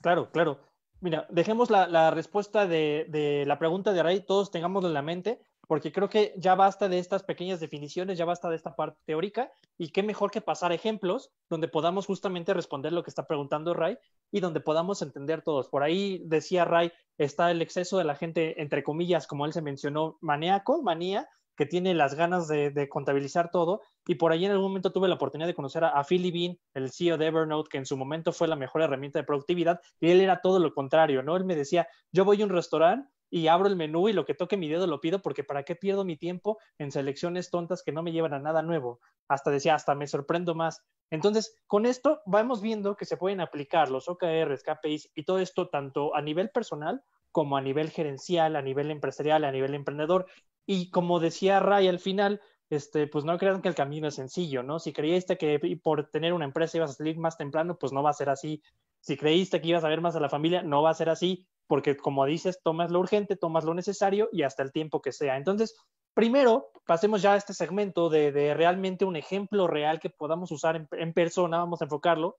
[0.00, 0.60] Claro, claro.
[1.00, 5.40] Mira, dejemos la, respuesta de, la pregunta de Ray, todos tengámoslo en la mente,
[5.70, 9.52] porque creo que ya basta de estas pequeñas definiciones, ya basta de esta parte teórica,
[9.78, 13.96] y qué mejor que pasar ejemplos donde podamos justamente responder lo que está preguntando Ray
[14.32, 15.68] y donde podamos entender todos.
[15.68, 19.62] Por ahí decía Ray, está el exceso de la gente, entre comillas, como él se
[19.62, 23.80] mencionó, maníaco, manía, que tiene las ganas de, contabilizar todo.
[24.08, 26.58] Y por ahí en algún momento tuve la oportunidad de conocer a, a Philly Bean,
[26.74, 30.10] el CEO de Evernote, que en su momento fue la mejor herramienta de productividad, y
[30.10, 31.36] él era todo lo contrario, ¿no?
[31.36, 34.34] Él me decía, yo voy a un restaurante y abro el menú y lo que
[34.34, 37.92] toque mi dedo lo pido porque para qué pierdo mi tiempo en selecciones tontas que
[37.92, 39.00] no me llevan a nada nuevo.
[39.28, 40.82] Hasta decía, hasta me sorprendo más.
[41.10, 45.68] Entonces, con esto vamos viendo que se pueden aplicar los OKRs, KPIs y todo esto
[45.68, 50.26] tanto a nivel personal como a nivel gerencial, a nivel empresarial, a nivel emprendedor.
[50.66, 54.62] Y como decía Ray al final, este, pues no crean que el camino es sencillo,
[54.64, 54.78] ¿no?
[54.80, 58.10] Si creíste que por tener una empresa ibas a salir más temprano, pues no va
[58.10, 58.62] a ser así.
[59.00, 61.46] Si creíste que ibas a ver más a la familia, no va a ser así
[61.70, 65.36] porque como dices, tomas lo urgente, tomas lo necesario y hasta el tiempo que sea.
[65.36, 65.76] Entonces,
[66.14, 71.12] primero, pasemos ya a este segmento de, realmente un ejemplo real que podamos usar en,
[71.12, 72.38] persona, vamos a enfocarlo.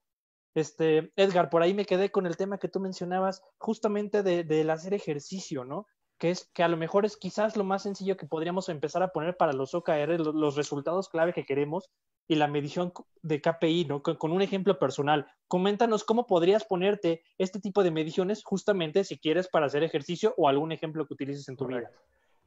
[0.54, 4.70] Este, Edgar, por ahí me quedé con el tema que tú mencionabas, justamente del de
[4.70, 5.86] hacer ejercicio, ¿no?
[6.22, 9.08] Que es que a lo mejor es quizás lo más sencillo que podríamos empezar a
[9.08, 11.90] poner para los OKR, los, resultados clave que queremos
[12.28, 14.04] y la medición de KPI, ¿no?
[14.04, 15.26] Con, un ejemplo personal.
[15.48, 20.46] Coméntanos cómo podrías ponerte este tipo de mediciones justamente si quieres para hacer ejercicio o
[20.46, 21.90] algún ejemplo que utilices en tu vida.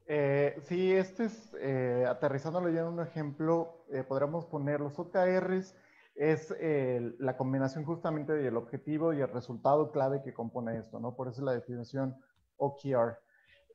[0.08, 5.76] Eh, sí, este es, eh, aterrizándolo ya en un ejemplo, eh, podríamos poner los OKRs,
[6.16, 6.56] es
[7.20, 11.14] la combinación justamente del objetivo y el resultado clave que compone esto, ¿no?
[11.14, 12.16] Por eso la definición
[12.56, 13.25] OKR.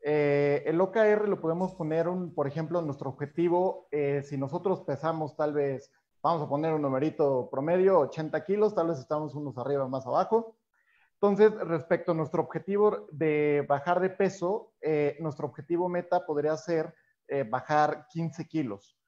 [0.03, 5.53] Eh, el OKR lo podemos poner, por ejemplo, nuestro objetivo, eh, si nosotros pesamos tal
[5.53, 5.91] vez,
[6.23, 10.57] vamos a poner un numerito promedio, 80 kilos, tal vez estamos unos arriba, más abajo.
[11.15, 16.95] Entonces, respecto a nuestro objetivo de bajar de peso, eh, nuestro objetivo meta podría ser
[17.49, 18.99] bajar 15 kilos.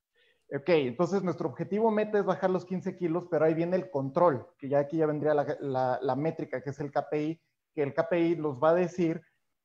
[0.55, 4.46] Ok, entonces nuestro objetivo meta es bajar los 15 kilos, pero ahí viene el control,
[4.59, 7.42] que ya aquí ya vendría la, la métrica, que es el KPI,
[7.74, 9.22] que el KPI nos va a decir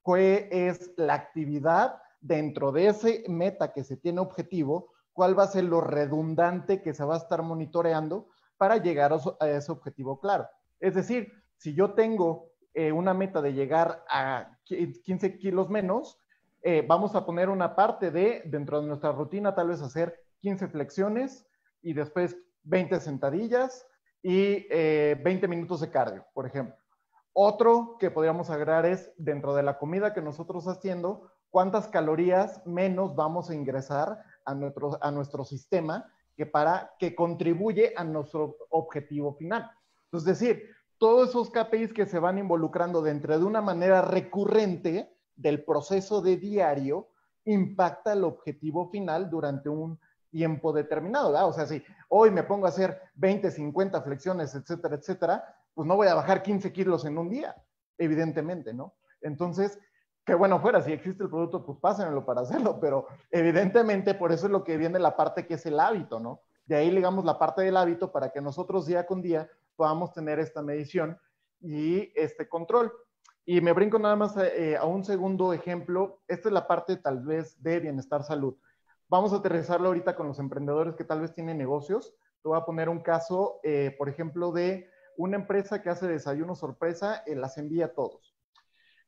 [0.08, 5.48] cuál es la actividad dentro de ese meta que se tiene objetivo, cuál va a
[5.48, 10.48] ser lo redundante que se va a estar monitoreando para llegar a ese objetivo claro.
[10.80, 16.22] Es decir, si yo tengo eh, una meta de llegar a 15 kilos menos,
[16.62, 20.70] eh, vamos a poner una parte de, dentro de nuestra rutina, tal vez hacer 15
[20.70, 21.46] flexiones
[21.82, 23.86] y después 20 sentadillas
[24.24, 26.78] y 20 eh, minutos de cardio, por ejemplo.
[27.40, 33.16] Otro que podríamos agregar es, dentro de la comida que nosotros haciendo, cuántas calorías menos
[33.16, 39.36] vamos a ingresar a nuestro, a nuestro sistema que para que contribuye a nuestro objetivo
[39.36, 39.70] final.
[40.12, 40.64] Es decir,
[40.98, 46.38] todos esos KPIs que se van involucrando dentro de una manera recurrente del proceso de
[46.38, 47.10] diario
[47.46, 50.00] impacta el objetivo final durante un
[50.32, 51.50] tiempo determinado, ¿verdad?
[51.50, 55.96] O sea, si hoy me pongo a hacer 20, 50 flexiones, etcétera, etcétera, pues no
[55.96, 57.56] voy a bajar 15 kilos en un día,
[58.00, 58.96] evidentemente, ¿no?
[59.22, 59.78] Entonces,
[60.26, 64.48] qué bueno fuera, si existe el producto, pues pásenlo para hacerlo, pero evidentemente por eso
[64.48, 66.42] es lo que viene la parte que es el hábito, ¿no?
[66.66, 70.40] De ahí ligamos la parte del hábito para que nosotros día con día podamos tener
[70.40, 71.16] esta medición
[71.60, 72.92] y este control.
[73.46, 76.24] Y me brinco nada más eh, a un segundo ejemplo.
[76.28, 78.58] Esta es la parte tal vez de bienestar salud.
[79.10, 82.16] Vamos a aterrizarlo ahorita con los emprendedores que tal vez tienen negocios.
[82.42, 86.56] Te voy a poner un caso, eh, por ejemplo, de una empresa que hace desayuno
[86.56, 88.36] sorpresa, eh, las envía a todos.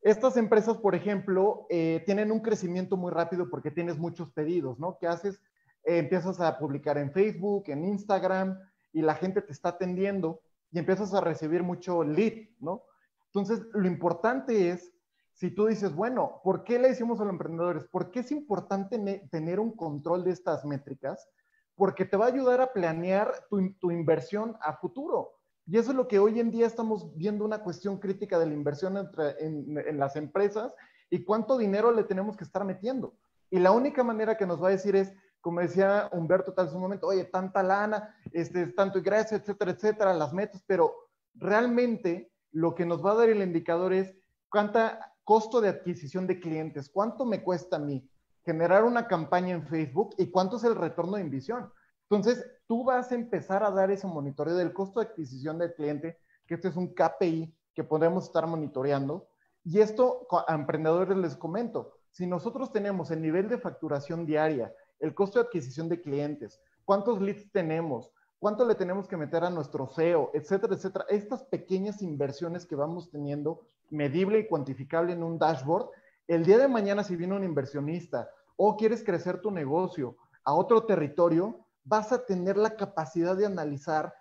[0.02, 4.98] Estas empresas, por ejemplo, eh, tienen un crecimiento muy rápido porque tienes muchos pedidos, ¿no?
[5.00, 5.41] ¿Qué haces?
[5.84, 8.60] Eh, empiezas a publicar en Facebook, en Instagram,
[8.91, 10.41] y la gente te está atendiendo
[10.72, 12.84] y empiezas a recibir mucho lead, ¿no?
[13.28, 14.91] Entonces, lo importante es,
[15.34, 17.86] si tú dices, bueno, ¿por qué le decimos a los emprendedores?
[17.86, 18.98] ¿Por qué es importante
[19.32, 21.30] tener un control de estas métricas?
[21.76, 25.38] Porque te va a ayudar a planear tu, tu inversión a futuro.
[25.69, 28.55] Y eso es lo que hoy en día estamos viendo una cuestión crítica de la
[28.55, 28.97] inversión
[29.39, 30.73] en, las empresas
[31.12, 33.13] y cuánto dinero le tenemos que estar metiendo.
[33.51, 36.82] Y la única manera que nos va a decir es, como decía Humberto tal un
[36.82, 40.91] momento, oye, tanta lana, este, tanto ingreso, etcétera, etcétera, las metas, pero
[41.36, 44.12] realmente lo que nos va a dar el indicador es
[44.49, 48.10] cuánta costo de adquisición de clientes, cuánto me cuesta a mí
[48.43, 51.71] generar una campaña en Facebook y cuánto es el retorno de inversión.
[52.10, 56.17] Entonces, tú vas a empezar a dar ese monitoreo del costo de adquisición del cliente,
[56.48, 59.28] que este es un KPI que podemos estar monitoreando.
[59.63, 65.13] Y esto a emprendedores les comento, si nosotros tenemos el nivel de facturación diaria, el
[65.13, 69.88] costo de adquisición de clientes, cuántos leads tenemos, cuánto le tenemos que meter a nuestro
[69.88, 75.89] SEO, etcétera, etcétera, estas pequeñas inversiones que vamos teniendo medible y cuantificable en un dashboard,
[76.28, 80.86] el día de mañana si viene un inversionista o quieres crecer tu negocio a otro
[80.86, 84.13] territorio, vas a tener la capacidad de analizar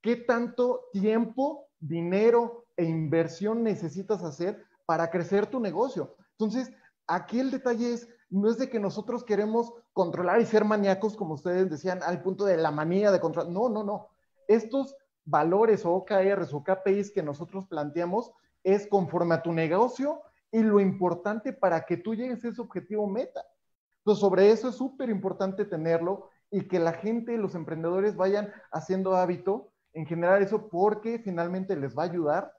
[0.00, 6.16] qué tanto tiempo, dinero e inversión necesitas hacer para crecer tu negocio.
[6.38, 6.70] Entonces,
[7.08, 11.34] aquí el detalle es, no es de que nosotros queremos controlar y ser maníacos, como
[11.34, 13.50] ustedes decían, al punto de la manía de controlar.
[13.52, 14.10] No, no, no.
[14.46, 18.30] Estos valores o OKRs o KPIs que nosotros planteamos
[18.62, 23.08] es conforme a tu negocio y lo importante para que tú llegues a ese objetivo
[23.08, 23.44] meta.
[23.98, 29.16] Entonces, sobre eso es súper importante tenerlo y que la gente, los emprendedores vayan haciendo
[29.16, 32.52] hábito en generar eso porque finalmente les va a ayudar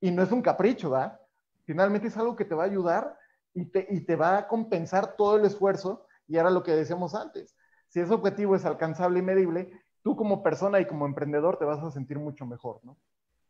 [0.00, 1.20] y no es un capricho, ¿va?
[1.64, 3.16] Finalmente es algo que te va a ayudar
[3.54, 7.14] y te, y te va a compensar todo el esfuerzo y ahora lo que decíamos
[7.14, 7.56] antes.
[7.88, 9.70] Si ese objetivo es alcanzable y medible,
[10.02, 12.96] tú como persona y como emprendedor te vas a sentir mucho mejor, ¿no?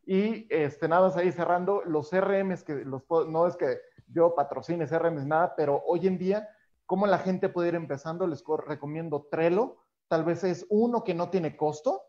[0.03, 4.87] Y este, nada más ahí cerrando, los CRMs, que los, no es que yo patrocine
[4.87, 6.49] CRMs, nada, pero hoy en día
[6.91, 8.27] ¿Cómo la gente puede ir empezando?
[8.27, 9.77] Les recomiendo Trello.
[10.09, 12.01] Tal vez es uno que no tiene costo.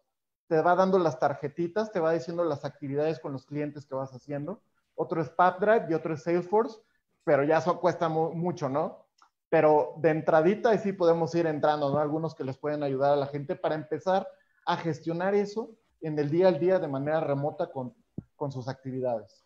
[0.49, 4.11] Te va dando las tarjetitas, te va diciendo las actividades con los clientes que vas
[4.11, 4.61] haciendo.
[4.97, 6.81] Otro es PubDrive y otro es Salesforce,
[7.23, 9.07] pero ya eso cuesta mucho, ¿no?
[9.49, 12.01] Pero de entradita sí podemos ir entrando, ¿no?
[12.01, 14.27] Algunos que les pueden ayudar a la gente para empezar
[14.67, 15.71] a gestionar eso
[16.01, 17.95] en el día al día de manera remota con,
[18.35, 19.42] con sus actividades.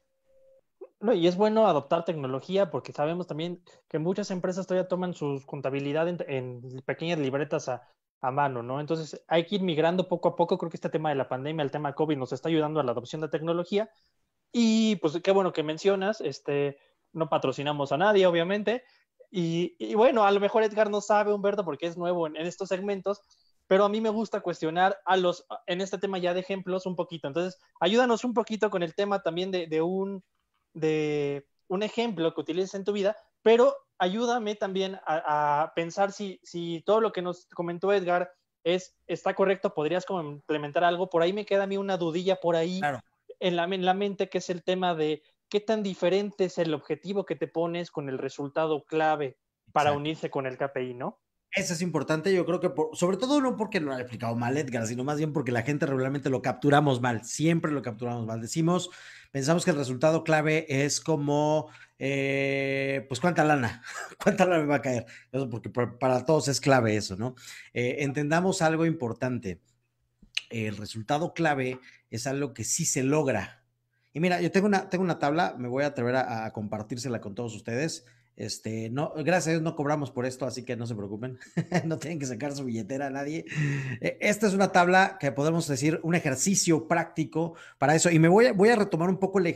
[1.00, 5.42] No, y es bueno adoptar tecnología porque sabemos también que muchas empresas todavía toman su
[5.44, 7.82] contabilidad en, pequeñas libretas a,
[8.32, 8.80] mano, ¿no?
[8.80, 10.58] Entonces hay que ir migrando poco a poco.
[10.58, 12.90] Creo que este tema de la pandemia, el tema COVID, nos está ayudando a la
[12.90, 13.88] adopción de tecnología.
[14.52, 16.78] Y pues qué bueno que mencionas, este,
[17.12, 18.82] no patrocinamos a nadie, obviamente.
[19.30, 23.20] Y, bueno, a lo mejor Edgar no sabe, Humberto, porque es nuevo en, estos segmentos,
[23.66, 26.96] pero a mí me gusta cuestionar a los, en este tema ya de ejemplos un
[26.96, 27.26] poquito.
[27.26, 30.22] Entonces, ayúdanos un poquito con el tema también de, un,
[30.76, 36.82] de un ejemplo que utilices en tu vida, pero ayúdame también a, pensar si, si
[36.84, 38.30] todo lo que nos comentó Edgar
[38.62, 41.08] es, está correcto, podrías complementar algo.
[41.08, 42.80] Por ahí me queda a mí una dudilla por ahí
[43.40, 46.74] en, la, en la mente, que es el tema de qué tan diferente es el
[46.74, 49.38] objetivo que te pones con el resultado clave
[49.72, 51.20] para unirse con el KPI, ¿no?
[51.52, 54.86] Eso es importante, yo creo que sobre todo no porque lo ha explicado mal Edgar,
[54.86, 58.42] sino más bien porque la gente regularmente lo capturamos mal, siempre lo capturamos mal.
[58.42, 58.90] Decimos,
[59.30, 63.82] pensamos que el resultado clave es como, eh, pues cuánta lana,
[64.22, 67.34] cuánta lana me va a caer, eso porque para todos es clave eso, ¿no?
[67.72, 69.62] Eh, entendamos algo importante,
[70.50, 71.80] el resultado clave
[72.10, 73.66] es algo que sí se logra,
[74.16, 77.34] y mira, yo tengo una, tengo una tabla, me voy a atrever a, compartírsela con
[77.34, 78.06] todos ustedes.
[78.36, 81.38] Este, no, gracias a Dios no cobramos por esto, así que no se preocupen.
[81.86, 83.46] no tienen que sacar su billetera a nadie.
[84.00, 88.10] E, esta es una tabla que podemos decir un ejercicio práctico para eso.
[88.10, 89.46] Y me voy a, voy a retomar un poco el,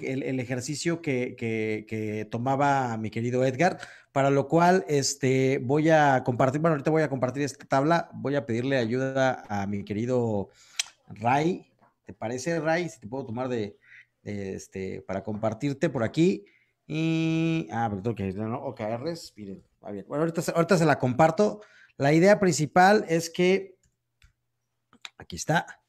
[0.41, 3.79] ejercicio que, tomaba mi querido Edgar,
[4.13, 8.09] para lo cual este, voy a compartir, bueno, ahorita voy a compartir esta tabla.
[8.15, 10.49] Voy a pedirle ayuda a mi querido
[11.07, 11.71] Ray.
[12.07, 12.89] ¿Te parece, Ray?
[12.89, 13.77] Si te puedo tomar de,
[14.23, 16.47] este, para compartirte por aquí.
[16.93, 18.65] Y, ah, pero tengo que ¿no?
[18.65, 20.05] OKRs, miren, va bien.
[20.09, 21.61] Bueno, ahorita, ahorita se la comparto.
[21.97, 23.79] La idea principal es que,
[25.17, 25.85] aquí está,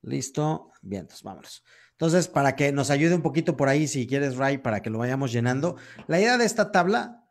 [0.00, 1.64] listo, bien, entonces vámonos.
[1.90, 4.96] Entonces, para que nos ayude un poquito por ahí, si quieres, Ray, para que lo
[4.96, 5.76] vayamos llenando.
[6.06, 7.27] La idea de esta tabla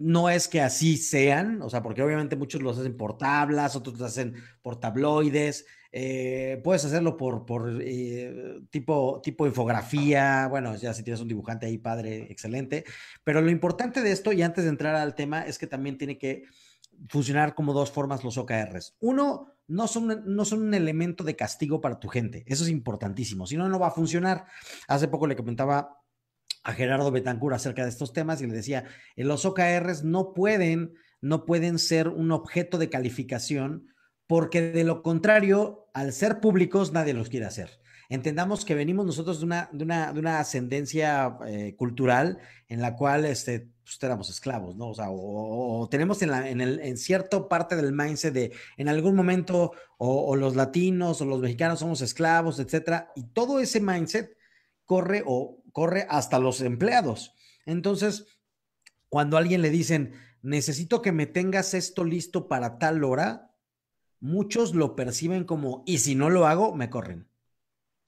[0.00, 3.98] no es que así sean, o sea, porque obviamente muchos los hacen por tablas, otros
[3.98, 7.44] los hacen por tabloides, eh, puedes hacerlo por,
[7.82, 12.84] eh, tipo, tipo infografía, bueno, ya si tienes un dibujante ahí, padre, excelente,
[13.24, 16.16] pero lo importante de esto, y antes de entrar al tema, es que también tiene
[16.16, 16.44] que
[17.08, 18.96] funcionar como dos formas los OKRs.
[19.00, 23.46] Uno, no son, no son un elemento de castigo para tu gente, eso es importantísimo,
[23.46, 24.46] si no, no va a funcionar.
[24.88, 25.99] Hace poco le comentaba
[26.62, 28.84] a Gerardo Betancur acerca de estos temas y le decía,
[29.16, 33.88] los OKRs no pueden, no pueden ser un objeto de calificación
[34.26, 37.80] porque de lo contrario, al ser públicos, nadie los quiere hacer.
[38.10, 42.38] Entendamos que venimos nosotros de una, de una, de una ascendencia eh, cultural
[42.68, 44.90] en la cual este, pues, éramos esclavos, ¿no?
[44.90, 50.36] O o, tenemos en, en, en cierta parte del mindset de en algún momento o,
[50.36, 54.36] los latinos o los mexicanos somos esclavos, etcétera, y todo ese mindset
[54.84, 57.34] corre o corre hasta los empleados.
[57.66, 58.26] Entonces,
[59.08, 60.12] cuando a alguien le dicen,
[60.42, 63.54] necesito que me tengas esto listo para tal hora,
[64.20, 67.28] muchos lo perciben como, y si no lo hago, me corren.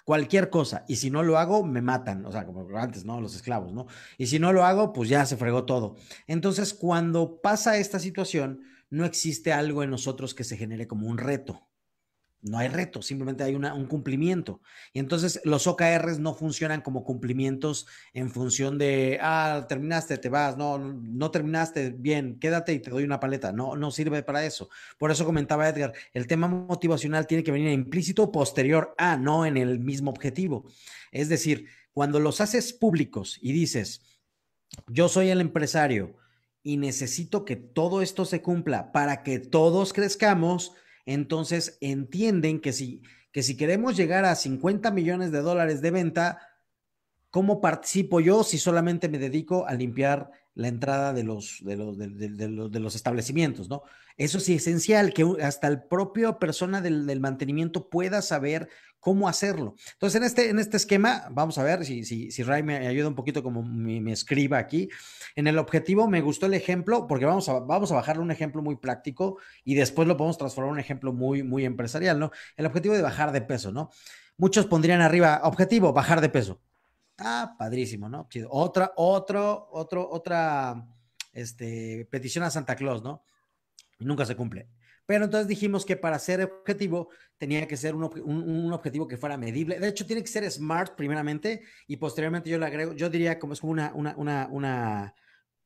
[0.04, 3.20] Cualquier cosa, y si no lo hago, me matan, o sea, como antes, ¿no?
[3.20, 3.86] Los esclavos, ¿no?
[4.18, 5.96] Y si no lo hago, pues ya se fregó todo.
[6.26, 11.18] Entonces, cuando pasa esta situación, no existe algo en nosotros que se genere como un
[11.18, 11.68] reto
[12.42, 14.60] no hay reto, simplemente hay un cumplimiento.
[14.92, 20.56] Y entonces los OKRs no funcionan como cumplimientos en función de, ah, terminaste, te vas,
[20.56, 23.52] no, no terminaste, bien, quédate y te doy una paleta.
[23.52, 24.68] No, no sirve para eso.
[24.98, 29.56] Por eso comentaba Edgar, el tema motivacional tiene que venir implícito posterior a, no en
[29.56, 30.66] el mismo objetivo.
[31.12, 34.02] Es decir, cuando los haces públicos y dices,
[34.88, 36.16] yo soy el empresario
[36.62, 40.72] y necesito que todo esto se cumpla para que todos crezcamos,
[41.06, 46.51] entonces entienden que si, que si queremos llegar a 50 millones de dólares de venta,
[47.32, 51.96] ¿cómo participo yo si solamente me dedico a limpiar la entrada de los, de los,
[51.96, 53.82] de, los, establecimientos, ¿no?
[54.18, 58.68] Eso es esencial que hasta el propio persona del, mantenimiento pueda saber
[59.00, 59.76] cómo hacerlo.
[59.94, 63.08] Entonces, en este, en este esquema, vamos a ver si, si, si Ray me ayuda
[63.08, 64.90] un poquito como me, escriba aquí.
[65.34, 68.60] En el objetivo me gustó el ejemplo porque vamos a, vamos a bajarle un ejemplo
[68.60, 72.30] muy práctico y después lo podemos transformar en un ejemplo muy, muy empresarial, ¿no?
[72.58, 73.88] El objetivo de bajar de peso, ¿no?
[74.36, 76.60] Muchos pondrían arriba, objetivo, bajar de peso.
[77.18, 78.28] Ah, padrísimo, ¿no?
[78.48, 80.86] Otra, otro, otro, otra
[81.32, 83.22] este, petición a Santa Claus, ¿no?
[84.04, 84.68] nunca se cumple.
[85.06, 89.78] Pero entonces dijimos que para ser objetivo tenía que ser un, objetivo que fuera medible.
[89.78, 93.52] De hecho, tiene que ser smart primeramente y posteriormente yo le agrego, yo diría como
[93.52, 95.14] es como una, una, una,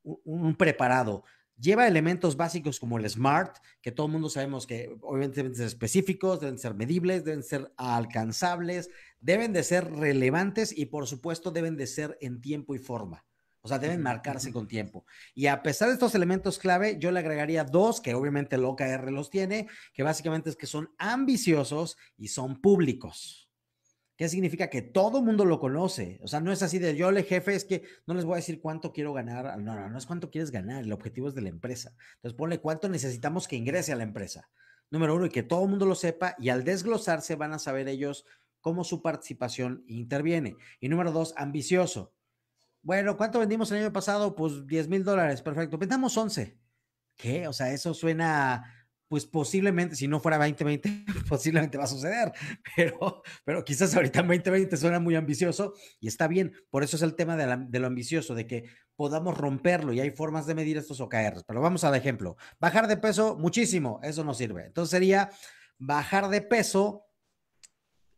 [0.03, 1.25] un preparado.
[1.59, 5.67] Lleva elementos básicos como el SMART, que todo el mundo sabemos que obviamente deben ser
[5.67, 8.91] específicos, deben ser medibles, deben ser alcanzables,
[9.21, 13.25] deben de ser relevantes y por supuesto deben de ser en tiempo y forma.
[13.63, 15.05] O sea, deben marcarse con tiempo.
[15.35, 19.11] Y a pesar de estos elementos clave, yo le agregaría dos, que obviamente el OKR
[19.11, 23.46] los tiene, que básicamente es que son ambiciosos y son públicos.
[24.17, 24.71] ¿Qué significa?
[24.71, 26.19] Que todo mundo lo conoce.
[26.23, 28.37] O sea, no es así de yo, el jefe, es que no les voy a
[28.37, 29.59] decir cuánto quiero ganar.
[29.59, 30.83] No, no, no es cuánto quieres ganar.
[30.83, 31.95] El objetivo es de la empresa.
[32.17, 34.49] Entonces, ponle cuánto necesitamos que ingrese a la empresa.
[34.91, 36.35] Número uno, y que todo mundo lo sepa.
[36.39, 38.25] Y al desglosarse van a saber ellos
[38.63, 40.57] cómo su participación interviene.
[40.81, 42.15] Y número dos, ambicioso.
[42.81, 44.35] Bueno, ¿cuánto vendimos el año pasado?
[44.35, 45.43] Pues 10 mil dólares.
[45.43, 45.77] Perfecto.
[45.77, 46.59] Vendamos 11.
[47.17, 47.49] ¿Qué?
[47.49, 48.76] O sea, eso suena
[49.09, 52.33] pues posiblemente, si no fuera 2020, posiblemente va a suceder,
[52.77, 57.03] pero, pero quizás ahorita en 2020 suena muy ambicioso y está bien, por eso es
[57.03, 58.65] el tema de, lo ambicioso, de que
[58.97, 62.97] podamos romperlo y hay formas de medir estos OKRs, pero vamos al ejemplo, bajar de
[62.97, 65.31] peso muchísimo, eso no sirve, entonces sería
[65.79, 67.05] bajar de peso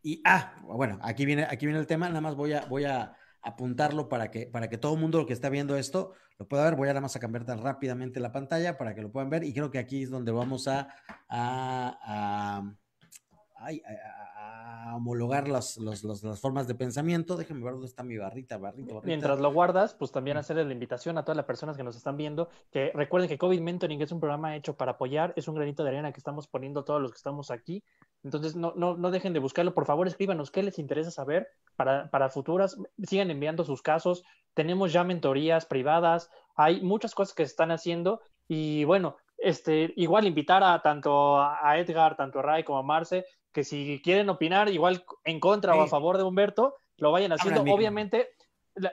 [0.02, 3.14] y, ah, bueno, aquí viene, aquí viene el tema, nada más voy a, voy a
[3.42, 6.64] apuntarlo para que, para que todo el mundo lo que está viendo esto lo pueda
[6.64, 6.76] ver.
[6.76, 9.44] Voy a nada más a cambiar tan rápidamente la pantalla para que lo puedan ver
[9.44, 10.88] y creo que aquí es donde vamos a,
[11.28, 12.62] a,
[14.94, 16.00] homologar las, las,
[16.40, 17.36] formas de pensamiento.
[17.36, 19.06] Déjenme ver dónde está mi barrita, barrita, barrita.
[19.06, 22.16] Mientras lo guardas, pues también hacerle la invitación a todas las personas que nos están
[22.16, 25.82] viendo, que recuerden que COVID Mentoring es un programa hecho para apoyar, es un granito
[25.84, 27.82] de arena que estamos poniendo todos los que estamos aquí.
[28.24, 29.74] Entonces, no, no, no dejen de buscarlo.
[29.74, 32.76] Por favor, escríbanos qué les interesa saber para, para futuras.
[33.02, 34.24] Sigan enviando sus casos.
[34.54, 36.30] Tenemos ya mentorías privadas.
[36.56, 38.20] Hay muchas cosas que se están haciendo.
[38.48, 43.24] Y bueno, este, igual invitar a tanto a Edgar, tanto a Ray como a Marce,
[43.52, 47.62] que si quieren opinar, igual en contra o a favor de Humberto, lo vayan haciendo.
[47.62, 48.30] Obviamente,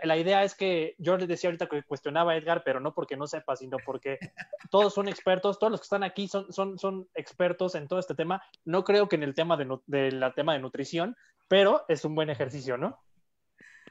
[0.04, 3.18] la, idea es que yo les decía ahorita que cuestionaba a Edgar, pero no porque
[3.18, 4.20] no sepa, sino porque
[4.72, 8.16] todos son expertos, todos los que están aquí son, son, son expertos en todo este
[8.16, 8.42] tema.
[8.64, 11.16] No creo que en el tema de, la tema de nutrición,
[11.48, 13.00] pero es un buen ejercicio, ¿no?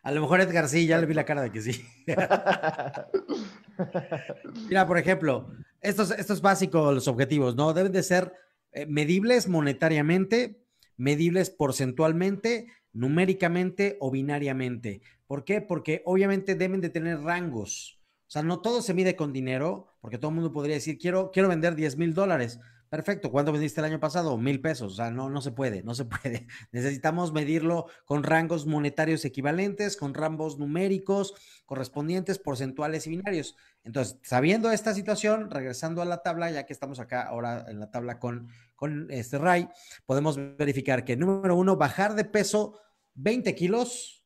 [0.03, 1.87] A lo mejor Edgar sí, ya le vi la cara de que sí.
[4.69, 5.49] Mira, por ejemplo,
[5.81, 7.73] estos, estos básicos, los objetivos, ¿no?
[7.73, 8.33] Deben de ser
[8.75, 10.61] eh, medibles monetariamente,
[10.97, 15.03] medibles porcentualmente, numéricamente o binariamente.
[15.27, 15.61] ¿Por qué?
[15.61, 18.01] Porque obviamente deben de tener rangos.
[18.27, 21.31] O sea, no todo se mide con dinero, porque todo el mundo podría decir, quiero,
[21.31, 22.59] quiero vender 10 mil dólares.
[22.89, 24.39] Perfecto, ¿cuánto vendiste el año pasado?
[24.39, 24.93] Mil pesos.
[24.93, 26.47] O sea, no, no se puede, no se puede.
[26.71, 31.35] Necesitamos medirlo con rangos monetarios equivalentes, con rangos numéricos
[31.67, 33.57] correspondientes, porcentuales y binarios.
[33.85, 37.91] Entonces, sabiendo esta situación, regresando a la tabla, ya que estamos acá ahora en la
[37.91, 39.69] tabla con, con este RAI,
[40.07, 42.81] podemos verificar que número uno, bajar de peso
[43.15, 44.25] 20 kilos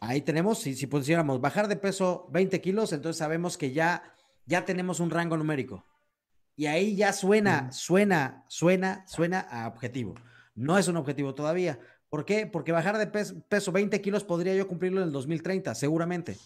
[0.00, 4.14] Ahí tenemos, si, si pusiéramos bajar de peso 20 kilos, entonces sabemos que ya,
[4.46, 5.84] ya tenemos un rango numérico.
[6.54, 10.14] Y ahí ya suena, suena, suena, suena a objetivo.
[10.54, 11.78] No es un objetivo todavía.
[12.08, 12.46] ¿Por qué?
[12.46, 16.36] Porque bajar de peso, peso 20 kilos podría yo cumplirlo en el 2030, seguramente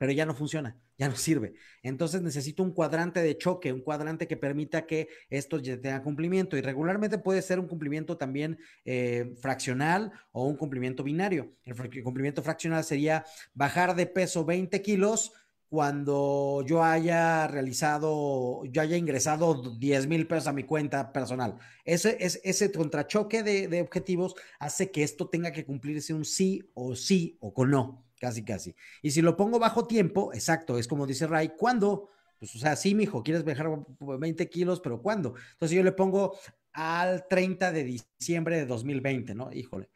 [0.00, 1.52] pero ya no funciona, ya no sirve.
[1.82, 6.56] Entonces necesito un cuadrante de choque, un cuadrante que permita que esto ya tenga cumplimiento.
[6.56, 11.54] Y regularmente puede ser un cumplimiento también eh, fraccional o un cumplimiento binario.
[11.64, 15.32] El cumplimiento fraccional sería bajar de peso 20 kilos
[15.68, 21.58] cuando yo haya realizado, yo haya ingresado 10 mil pesos a mi cuenta personal.
[21.84, 26.70] Ese, ese, ese contrachoque de, de objetivos hace que esto tenga que cumplirse un sí
[26.72, 28.09] o sí o con no.
[28.20, 28.76] Casi, casi.
[29.00, 32.10] Y si lo pongo bajo tiempo, exacto, es como dice Ray, ¿cuándo?
[32.38, 35.34] Pues, o sea, sí, mijo, quieres bajar 20 kilos, pero ¿cuándo?
[35.52, 36.38] Entonces yo le pongo
[36.74, 39.50] al 30 de diciembre de 2020, ¿no?
[39.50, 39.88] Híjole.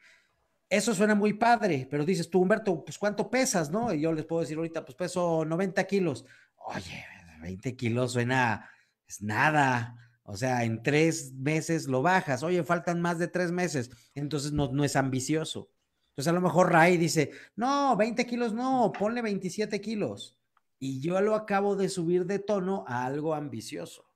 [0.67, 3.93] Eso suena muy padre, pero dices tú, Humberto, pues ¿cuánto pesas, no?
[3.93, 6.25] Y yo les puedo decir ahorita, pues peso 90 kilos.
[6.55, 7.05] Oye,
[7.41, 8.67] 20 kilos suena,
[9.07, 9.95] es nada.
[10.23, 12.41] O sea, en tres meses lo bajas.
[12.41, 13.91] Oye, faltan más de tres meses.
[14.15, 15.69] Entonces no, no es ambicioso.
[16.15, 20.39] Entonces a lo mejor Ray dice, no, 20 kilos no, ponle 27 kilos.
[20.79, 24.09] Y yo lo acabo de subir de tono a algo ambicioso,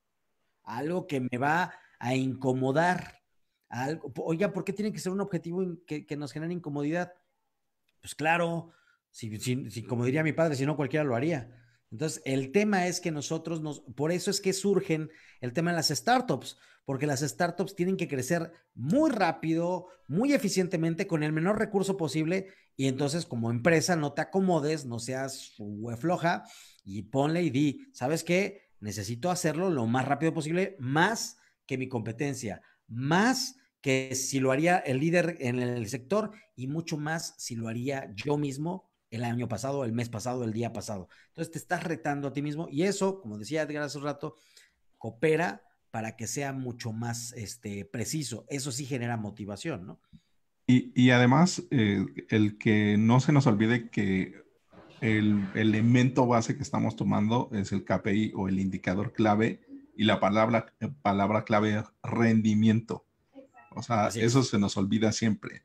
[0.64, 3.22] algo que me va a incomodar.
[3.68, 7.12] algo, oiga, ¿por qué tiene que ser un objetivo que, nos genere incomodidad?
[8.00, 8.72] Pues claro,
[9.12, 11.54] si, si, como diría mi padre, si no cualquiera lo haría.
[11.91, 15.10] Entonces, el tema es que nosotros nos, por eso es que surgen
[15.41, 16.58] el tema de las startups,
[16.90, 22.48] porque las startups tienen que crecer muy rápido, muy eficientemente, con el menor recurso posible,
[22.76, 25.54] y entonces como empresa no te acomodes, no seas
[26.00, 26.46] floja,
[26.84, 28.72] y ponle y di, ¿sabes qué?
[28.80, 31.38] Necesito hacerlo lo más rápido posible, más
[31.68, 36.98] que mi competencia, más que si lo haría el líder en el sector y mucho
[36.98, 41.08] más si lo haría yo mismo el año pasado, el mes pasado, el día pasado.
[41.28, 44.38] Entonces te estás retando a ti mismo y eso, como decía Edgar hace un rato,
[44.98, 48.46] coopera para que sea mucho más este, preciso.
[48.50, 50.00] Eso sí genera motivación, ¿no?
[50.72, 54.44] Y, además, eh, el que no se nos olvide que
[55.02, 59.62] el elemento base que estamos tomando es el KPI o el indicador clave
[59.96, 60.68] y la palabra,
[61.02, 63.08] palabra clave rendimiento.
[63.72, 65.64] O sea, eso se nos olvida siempre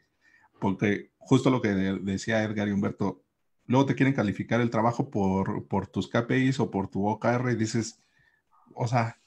[0.64, 3.22] porque justo lo que decía Edgar y Humberto,
[3.66, 7.56] luego te quieren calificar el trabajo por, por tus KPIs o por tu OKR y
[7.56, 8.00] dices,
[8.74, 9.18] o sea,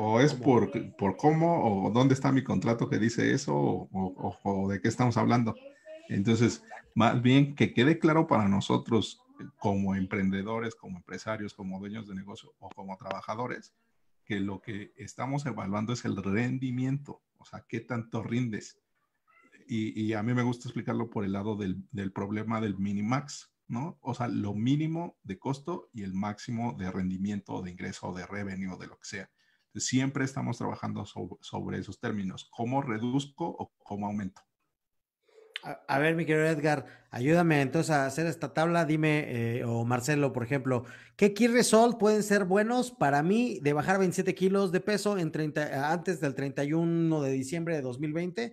[0.00, 4.68] o es por, por cómo o dónde está mi contrato que dice eso o, o,
[4.68, 5.56] de qué estamos hablando.
[6.08, 6.62] Entonces,
[6.94, 9.20] más bien que quede claro para nosotros
[9.58, 13.74] como emprendedores, como empresarios, como dueños de negocio o como trabajadores,
[14.24, 18.78] que lo que estamos evaluando es el rendimiento, o sea, qué tanto rindes.
[19.66, 23.50] Y, y a mí me gusta explicarlo por el lado del, del problema del minimax,
[23.66, 23.98] ¿no?
[24.00, 28.78] O sea, lo mínimo de costo y el máximo de rendimiento, de ingreso, de revenue,
[28.78, 29.30] de lo que sea.
[29.74, 32.48] Siempre estamos trabajando sobre, esos términos.
[32.50, 34.42] ¿Cómo reduzco o cómo aumento?
[35.88, 38.84] A, ver, mi querido Edgar, ayúdame entonces a hacer esta tabla.
[38.84, 39.24] Dime,
[39.58, 40.84] eh, o Marcelo, por ejemplo,
[41.16, 45.32] ¿qué key result pueden ser buenos para mí de bajar 27 kilos de peso en
[45.32, 48.52] 30, antes del 31 de diciembre de 2020?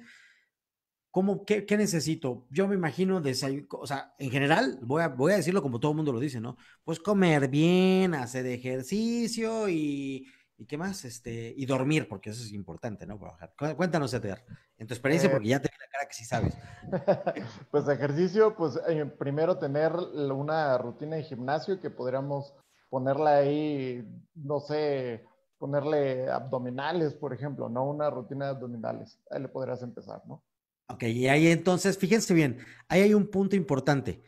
[1.11, 2.45] ¿Cómo, qué, necesito?
[2.49, 3.24] Yo me imagino,
[3.70, 6.41] o sea, en general, voy a, voy a decirlo como todo el mundo lo dice,
[6.41, 6.57] ¿no?
[6.84, 10.28] Pues comer bien, hacer ejercicio y,
[10.58, 13.20] y qué más, este, y dormir, porque eso es importante, ¿no?
[13.20, 13.76] Para bajar.
[13.76, 14.43] Cuéntanos, Edgar,
[14.78, 16.58] en tu experiencia, porque ya te vi la cara que sí sabes.
[17.72, 22.53] pues ejercicio, pues eh, primero tener una rutina de gimnasio que podríamos
[22.89, 25.26] ponerla ahí, no sé,
[25.58, 27.84] ponerle abdominales, por ejemplo, ¿no?
[27.89, 29.20] Una rutina de abdominales.
[29.30, 30.41] Ahí le podrías empezar, ¿no?
[30.88, 34.22] Ok, y ahí entonces, fíjense bien, ahí hay un punto importante.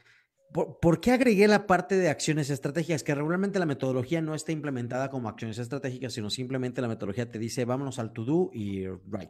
[0.53, 3.03] ¿Por, qué agregué la parte de acciones estratégicas?
[3.03, 7.37] Que regularmente la metodología no está implementada como acciones estratégicas, sino simplemente la metodología te
[7.37, 9.29] dice vámonos al to do y right.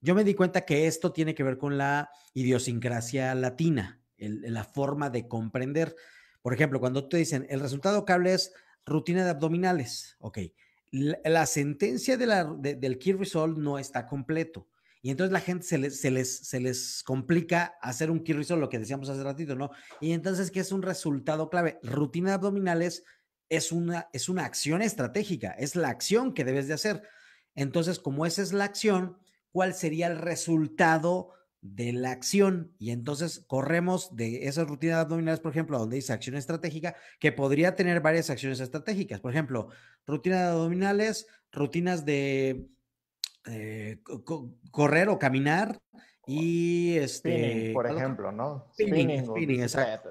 [0.00, 5.10] Yo me di cuenta que esto tiene que ver con la idiosincrasia latina, la forma
[5.10, 5.94] de comprender.
[6.42, 8.52] Por ejemplo, cuando te dicen el resultado cable es
[8.84, 10.38] rutina de abdominales, ok,
[10.90, 14.68] la, sentencia del key result no está completo.
[15.06, 18.68] Y entonces la gente se les, se les, se les complica hacer un result, lo
[18.68, 19.70] que decíamos hace ratito, ¿no?
[20.00, 21.78] Y entonces, ¿qué es un resultado clave?
[21.84, 23.04] Rutina de abdominales
[23.48, 27.04] es una, es una acción estratégica, es la acción que debes de hacer.
[27.54, 29.16] Entonces, como esa es la acción,
[29.52, 31.30] ¿cuál sería el resultado
[31.60, 32.74] de la acción?
[32.76, 37.30] Y entonces corremos de esa rutina de abdominales, por ejemplo, donde dice acción estratégica, que
[37.30, 39.20] podría tener varias acciones estratégicas.
[39.20, 39.68] Por ejemplo,
[40.04, 42.70] rutina de abdominales, rutinas de
[43.46, 43.98] eh,
[44.70, 45.80] correr o caminar
[46.26, 48.66] y este por ejemplo, ¿no?
[48.72, 50.10] Spinning, spinning, exacto.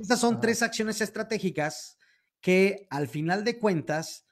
[0.00, 1.96] Estas son tres acciones estratégicas
[2.40, 4.26] que al final de cuentas,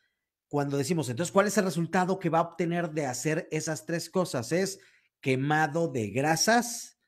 [0.49, 4.11] cuando decimos, entonces, ¿cuál es el resultado que va a obtener de hacer esas tres
[4.11, 4.53] cosas?
[4.53, 4.81] Es
[5.23, 6.99] quemado de grasas,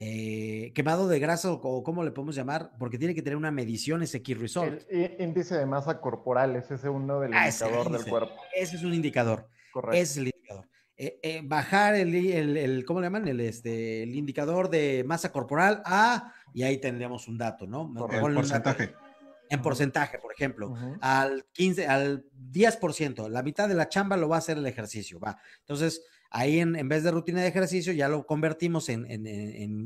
[0.00, 4.02] eh, quemado de grasa o, cómo le podemos llamar, porque tiene que tener una medición
[4.02, 4.82] ese key result.
[4.90, 8.34] El índice de masa corporal, ese es uno del ah, indicador del cuerpo.
[8.54, 9.48] Ese es un indicador.
[9.72, 9.96] Correcto.
[9.96, 10.29] Es el.
[11.02, 13.26] Eh, eh, bajar el, el, ¿cómo le llaman?
[13.26, 17.90] El, este, el indicador de masa corporal a, y ahí tendríamos un dato, ¿no?
[18.10, 18.92] El porcentaje.
[19.48, 24.36] en porcentaje, por ejemplo, al 15, al 10%, la mitad de la chamba lo va
[24.36, 25.38] a hacer el ejercicio, va.
[25.60, 29.26] Entonces, ahí en, en vez de rutina de ejercicio, ya lo convertimos en, en,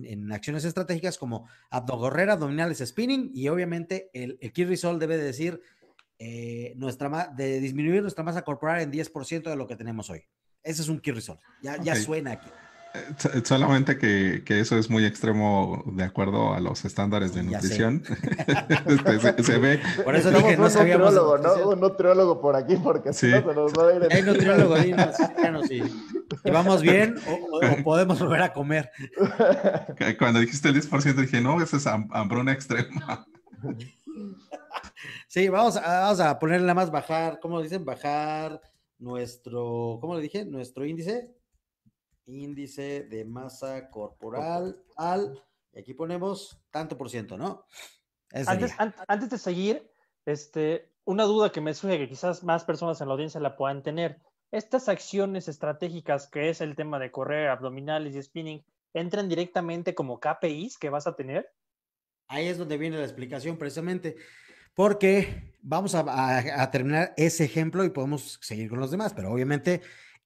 [0.04, 5.22] en acciones estratégicas como abdogorrera, abdominales, spinning, y obviamente el, el key result debe de
[5.22, 5.60] decir
[6.18, 10.24] eh, nuestra, de disminuir nuestra masa corporal en 10% de lo que tenemos hoy.
[10.64, 11.38] Ese es un key result.
[11.62, 12.48] Ya, ya suena aquí.
[13.42, 18.02] Solamente que, que, eso es muy extremo de acuerdo a los estándares de nutrición.
[18.86, 19.80] Este, se, ve.
[20.04, 21.12] Por eso dije, no sabíamos.
[21.12, 21.68] Nutriólogo, ¿no?
[21.70, 24.12] Un nutriólogo por aquí, porque si no se nos va a ir.
[24.12, 25.16] Hay nutriólogo, dinos,
[25.66, 28.90] si, si vamos bien o, podemos volver a comer.
[30.18, 33.26] Cuando dijiste el 10%, dije, no, esa es hambruna extrema.
[35.26, 37.84] Sí, vamos a, vamos a ponerle nada más bajar, ¿cómo dicen?
[37.84, 38.60] Bajar
[38.99, 40.45] nuestro, ¿cómo le dije?
[40.45, 41.34] Nuestro índice,
[42.26, 45.42] índice de masa corporal al,
[45.72, 47.66] y aquí ponemos tanto por ciento, ¿no?
[48.32, 49.90] Antes, antes, de seguir,
[50.24, 53.82] este, una duda que me surge que quizás más personas en la audiencia la puedan
[53.82, 54.20] tener.
[54.51, 60.18] Estas acciones estratégicas, que es el tema de correr, abdominales y spinning, ¿entran directamente como
[60.18, 61.49] KPIs que vas a tener?
[62.28, 64.16] Ahí es donde viene la explicación precisamente
[64.75, 69.81] porque vamos a, terminar ese ejemplo y podemos seguir con los demás, pero obviamente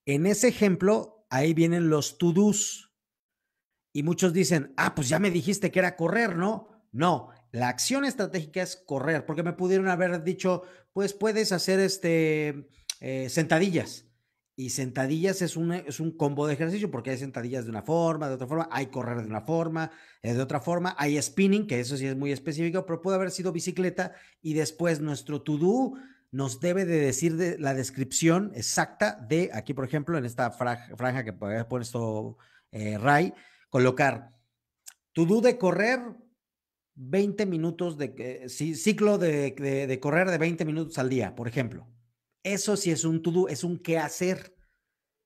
[0.04, 2.92] en ese ejemplo ahí vienen los to-dos
[3.92, 6.68] y muchos dicen, ah, pues ya me dijiste que era correr, ¿no?
[6.92, 12.68] No, la acción estratégica es correr, porque me pudieron haber dicho, pues puedes hacer este
[13.00, 14.07] eh, sentadillas.
[14.58, 18.26] Y sentadillas es un, es un combo de ejercicio porque hay sentadillas de una forma,
[18.26, 21.78] de otra forma, hay correr de una forma, eh, de otra forma, hay spinning, que
[21.78, 25.92] eso sí es muy específico, pero puede haber sido bicicleta y después nuestro to-do
[26.32, 31.22] nos debe de decir de la descripción exacta de, aquí por ejemplo, en esta franja,
[31.22, 32.36] que puede poner esto
[32.72, 33.32] eh, Ray,
[33.70, 34.32] colocar
[35.12, 36.00] to-do de correr
[36.96, 41.86] 20 minutos de ciclo de, correr de 20 minutos al día, por ejemplo.
[42.42, 44.54] Eso sí es un to-do, es un qué hacer.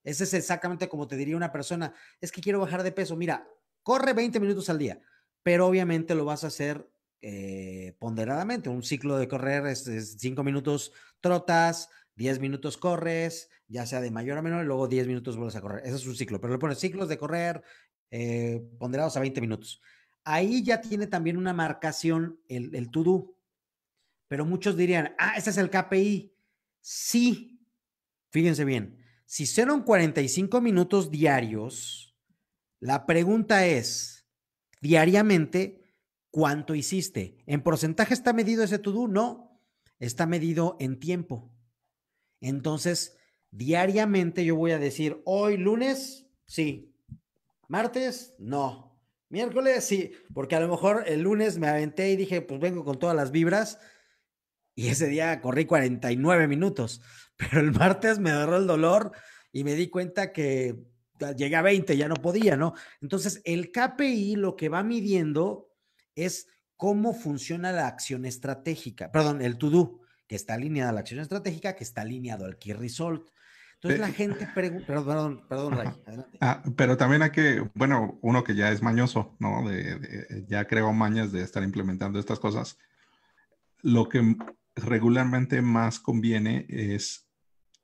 [0.05, 3.17] Ese es exactamente como te diría una persona, es que quiero bajar de peso.
[3.17, 3.49] Mira,
[3.83, 5.01] corre 20 minutos al día,
[5.43, 6.91] pero obviamente lo vas a hacer
[7.21, 8.69] eh, ponderadamente.
[8.69, 9.85] Un ciclo de correr es,
[10.19, 15.07] 5 minutos trotas, 10 minutos corres, ya sea de mayor a menor, y luego 10
[15.07, 15.83] minutos vuelves a correr.
[15.85, 17.63] Ese es un ciclo, pero le pones ciclos de correr
[18.11, 19.81] eh, ponderados a 20 minutos
[20.25, 23.35] ahí ya tiene también una marcación el, el to-do.
[24.29, 26.35] Pero muchos dirían, ah, ese es el KPI.
[26.83, 27.65] Sí,
[28.31, 32.19] fíjense bien, si son 45 minutos diarios,
[32.81, 34.29] la pregunta es,
[34.81, 35.81] diariamente,
[36.31, 37.39] ¿cuánto hiciste?
[37.47, 39.07] ¿En porcentaje está medido ese to-do?
[39.07, 39.63] No,
[40.01, 41.55] está medido en tiempo.
[42.41, 43.17] Entonces,
[43.53, 46.93] diariamente yo voy a decir, hoy lunes, sí.
[47.69, 49.01] Martes, no.
[49.29, 52.99] Miércoles, sí, porque a lo mejor el lunes me aventé y dije, pues vengo con
[52.99, 53.79] todas las vibras.
[54.75, 57.01] Y ese día corrí 49 minutos.
[57.37, 59.13] Pero el martes me agarró el dolor
[59.53, 60.77] y me di cuenta que
[61.37, 62.75] llegué a 20, ya no podía, ¿no?
[63.01, 65.71] Entonces, el KPI lo que va midiendo
[66.15, 71.21] es cómo funciona la acción estratégica, perdón, el to-do, que está alineada a la acción
[71.21, 73.29] estratégica, que está alineado al key result.
[73.75, 75.89] Entonces la gente pregunta, perdón, perdón, Ray,
[76.41, 79.69] ah, pero también hay que, bueno, uno que ya es mañoso, ¿no?
[79.69, 82.79] De, ya creo mañas de estar implementando estas cosas.
[83.83, 84.37] Lo que
[84.75, 87.29] regularmente más conviene es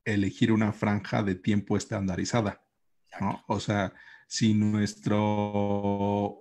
[0.04, 2.64] elegir una franja de tiempo estandarizada,
[3.20, 3.44] ¿no?
[3.46, 3.92] O sea,
[4.26, 5.22] si nuestro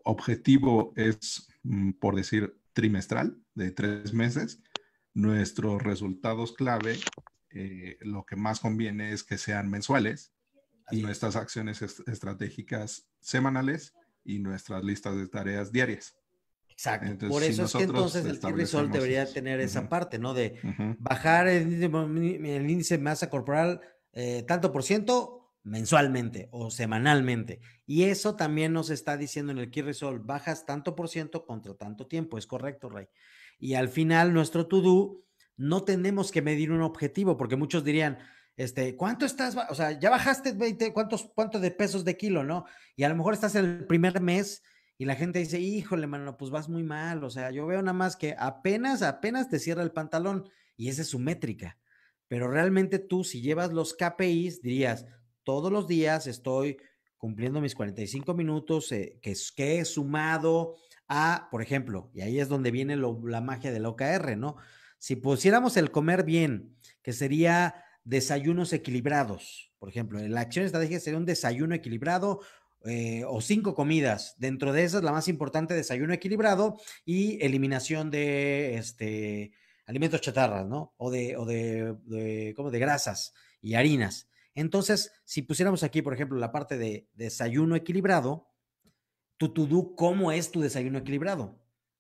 [0.04, 4.62] objetivo es, mm, por decir, trimestral, de tres meses,
[5.14, 7.00] nuestros resultados clave
[7.50, 10.34] eh, lo que más conviene es que sean mensuales
[10.92, 13.94] y nuestras acciones estratégicas semanales
[14.24, 16.16] y nuestras listas de tareas diarias.
[16.78, 17.28] Exacto.
[17.28, 20.36] Por eso es que entonces el T-Result debería tener esa parte, ¿no?
[20.36, 20.60] De
[21.00, 23.82] bajar el, índice de masa corporal
[24.14, 27.62] eh, tanto por ciento mensualmente o semanalmente.
[27.88, 31.74] Y eso también nos está diciendo en el Key Result, bajas tanto por ciento contra
[31.74, 32.38] tanto tiempo.
[32.38, 33.08] Es correcto, Ray.
[33.58, 35.24] Y al final nuestro to-do
[35.56, 38.20] no tenemos que medir un objetivo, porque muchos dirían,
[38.56, 39.58] este, ¿cuánto estás?
[39.70, 42.66] O sea, ya bajaste 20, ¿cuántos, cuánto de pesos de kilo, no?
[42.96, 44.62] Y a lo mejor estás en el primer mes
[44.98, 47.24] y la gente dice, híjole, mano, pues vas muy mal.
[47.24, 51.04] O sea, yo veo nada más que apenas, apenas te cierra el pantalón y esa
[51.04, 51.78] es su métrica.
[52.28, 55.06] Pero realmente tú, si llevas los KPIs, dirías,
[55.44, 56.78] todos los días estoy
[57.18, 60.76] cumpliendo mis 45 minutos, eh, que, que he sumado
[61.08, 64.58] a, por ejemplo, y ahí es donde viene la magia del OKR, ¿no?
[65.00, 71.20] Si pusiéramos el comer bien, que sería desayunos equilibrados, por ejemplo, la acción estratégica sería
[71.20, 72.42] un desayuno equilibrado
[72.86, 74.36] eh, o cinco comidas.
[74.38, 79.52] Dentro de esas, la más importante, desayuno equilibrado y eliminación de este,
[79.86, 80.94] alimentos chatarras, ¿no?
[80.98, 84.30] O de, o de, de, de grasas y harinas.
[84.54, 88.50] Entonces, si pusiéramos aquí, por ejemplo, la parte de desayuno equilibrado,
[89.38, 91.60] tu ¿cómo es tu desayuno equilibrado?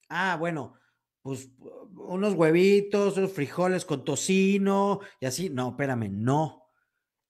[0.09, 0.73] Ah, bueno,
[1.21, 1.51] pues
[1.93, 5.49] unos huevitos, unos frijoles con tocino y así.
[5.49, 6.63] No, espérame, no.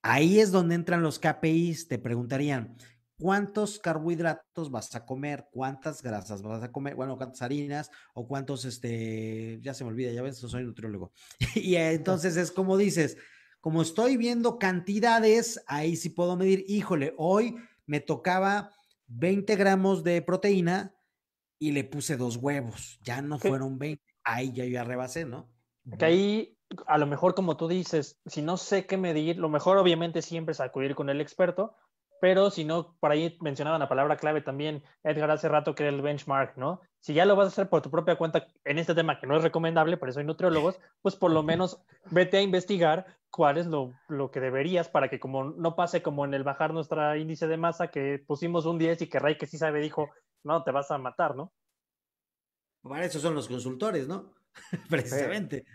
[0.01, 1.87] Ahí es donde entran los KPIs.
[1.87, 2.77] Te preguntarían,
[3.19, 5.47] ¿cuántos carbohidratos vas a comer?
[5.51, 6.95] ¿Cuántas grasas vas a comer?
[6.95, 7.91] Bueno, ¿cuántas harinas?
[8.13, 11.11] O cuántos, este, ya se me olvida, ya ves, soy nutriólogo.
[11.55, 13.17] y entonces es como dices,
[13.59, 17.55] como estoy viendo cantidades, ahí sí puedo medir, híjole, hoy
[17.85, 18.71] me tocaba
[19.07, 20.93] 20 gramos de proteína,
[21.59, 25.49] y le puse dos huevos, ya no fueron 20, ahí ya yo ya rebasé, ¿no?
[25.97, 29.77] Que ahí, a lo mejor como tú dices, si no sé qué medir, lo mejor
[29.77, 31.75] obviamente siempre es acudir con el experto,
[32.19, 35.95] pero si no, por ahí mencionaban la palabra clave también, Edgar, hace rato que era
[35.95, 36.81] el benchmark, ¿no?
[36.99, 39.37] Si ya lo vas a hacer por tu propia cuenta en este tema que no
[39.37, 43.67] es recomendable, por eso hay nutriólogos, pues por lo menos vete a investigar cuál es
[43.67, 47.47] lo, lo que deberías para que como no pase como en el bajar nuestro índice
[47.47, 50.09] de masa, que pusimos un 10 y que Ray que sí sabe dijo,
[50.43, 51.51] no, te vas a matar, ¿no?
[52.81, 54.33] Para eso son los consultores, ¿no?
[54.89, 55.65] Precisamente.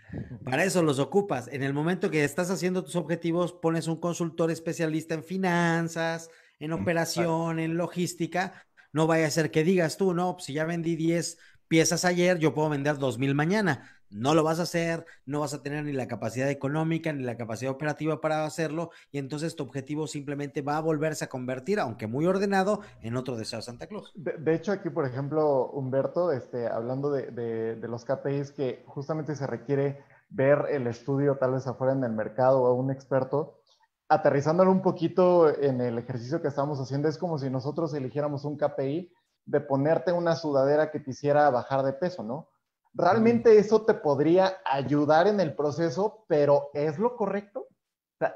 [0.43, 1.47] Para eso los ocupas.
[1.47, 6.29] En el momento que estás haciendo tus objetivos, pones un consultor especialista en finanzas,
[6.59, 8.65] en operación, en logística.
[8.91, 12.37] No vaya a ser que digas tú, no, pues si ya vendí 10 piezas ayer,
[12.37, 15.91] yo puedo vender 2000 mañana no lo vas a hacer, no vas a tener ni
[15.91, 20.77] la capacidad económica ni la capacidad operativa para hacerlo y entonces tu objetivo simplemente va
[20.77, 24.11] a volverse a convertir, aunque muy ordenado, en otro deseo de Santa Claus.
[24.15, 29.47] De, hecho, aquí, por ejemplo, Humberto, este, hablando de, de, los KPIs que justamente se
[29.47, 33.59] requiere ver el estudio tal vez afuera en el mercado o a un experto,
[34.07, 38.57] aterrizándolo un poquito en el ejercicio que estamos haciendo, es como si nosotros eligiéramos un
[38.57, 39.11] KPI
[39.45, 42.47] de ponerte una sudadera que te hiciera bajar de peso, ¿no?
[42.93, 47.67] Realmente eso te podría ayudar en el proceso, pero ¿es lo correcto?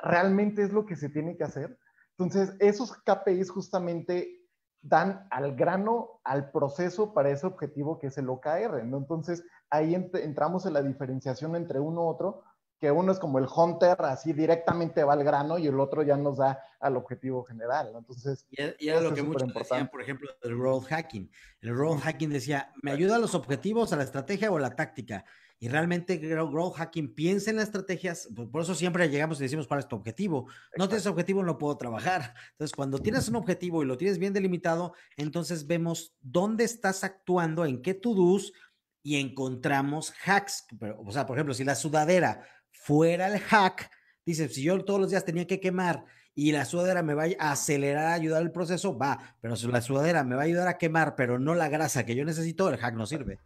[0.03, 1.77] ¿Realmente es lo que se tiene que hacer?
[2.17, 4.41] Entonces, esos KPIs justamente
[4.81, 8.79] dan al grano, al proceso para ese objetivo que es el OKR.
[8.79, 12.43] Entonces, ahí entramos en la diferenciación entre uno u otro,
[12.79, 16.15] que uno es como el hunter, así directamente va al grano y el otro ya
[16.15, 17.91] nos da al objetivo general.
[17.91, 17.99] ¿no?
[17.99, 21.31] Entonces, y, era lo que muchos decían, por ejemplo, del growth hacking.
[21.61, 24.75] El growth hacking decía, ¿me ayuda a los objetivos, a la estrategia o a la
[24.75, 25.25] táctica?
[25.59, 29.79] Y realmente growth hacking piensa en las estrategias, por eso siempre llegamos y decimos cuál
[29.79, 30.47] es tu objetivo.
[30.77, 32.35] No tienes objetivo, no puedo trabajar.
[32.51, 37.65] Entonces, cuando tienes un objetivo y lo tienes bien delimitado, entonces vemos dónde estás actuando,
[37.65, 38.53] en qué to-dos
[39.01, 40.67] y encontramos hacks.
[40.97, 42.45] o sea, por ejemplo, si la sudadera
[42.79, 43.89] fuera el hack,
[44.25, 46.05] dice, si yo todos los días tenía que quemar
[46.35, 50.23] y la sudadera me va a acelerar, ayudar el proceso, va, pero si la sudadera
[50.23, 52.95] me va a ayudar a quemar, pero no la grasa que yo necesito, el hack
[52.95, 53.39] no sirve.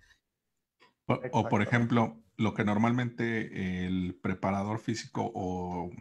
[1.32, 5.92] O, por ejemplo, lo que normalmente el preparador físico o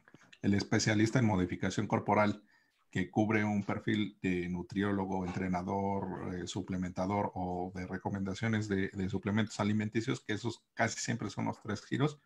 [0.43, 2.43] el especialista en modificación corporal
[2.91, 10.21] que cubre un perfil de nutriólogo, entrenador, eh, suplementador o de recomendaciones de, suplementos alimenticios,
[10.21, 12.19] que esos casi siempre son los tres giros,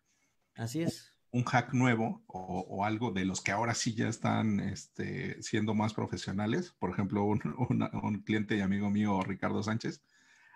[0.55, 1.13] Así es.
[1.31, 5.93] Un hack nuevo o, algo de los que ahora sí ya están este, siendo más
[5.93, 6.73] profesionales.
[6.79, 7.39] Por ejemplo, un,
[8.25, 10.01] cliente y amigo mío, Ricardo Sánchez,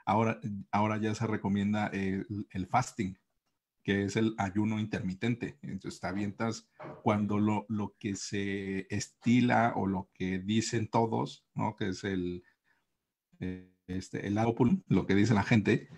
[0.05, 0.39] ahora,
[0.71, 3.17] ahora ya se recomienda el, fasting,
[3.83, 5.57] que es el ayuno intermitente.
[5.63, 6.69] Entonces te avientas
[7.03, 11.75] cuando lo, lo, que se estila o lo que dicen todos, ¿no?
[11.75, 12.43] Que es el,
[13.41, 15.89] eh, este, lo que dice la gente,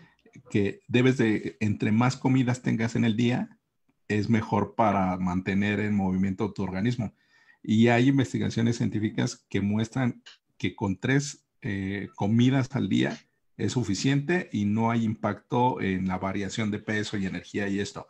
[0.49, 3.59] que debes de, entre más comidas tengas en el día,
[4.17, 7.13] es mejor para mantener en movimiento tu organismo.
[7.63, 10.23] Y hay investigaciones científicas que muestran
[10.57, 13.17] que con tres eh, comidas al día
[13.57, 18.07] es suficiente y no hay impacto en la variación de peso y energía y esto.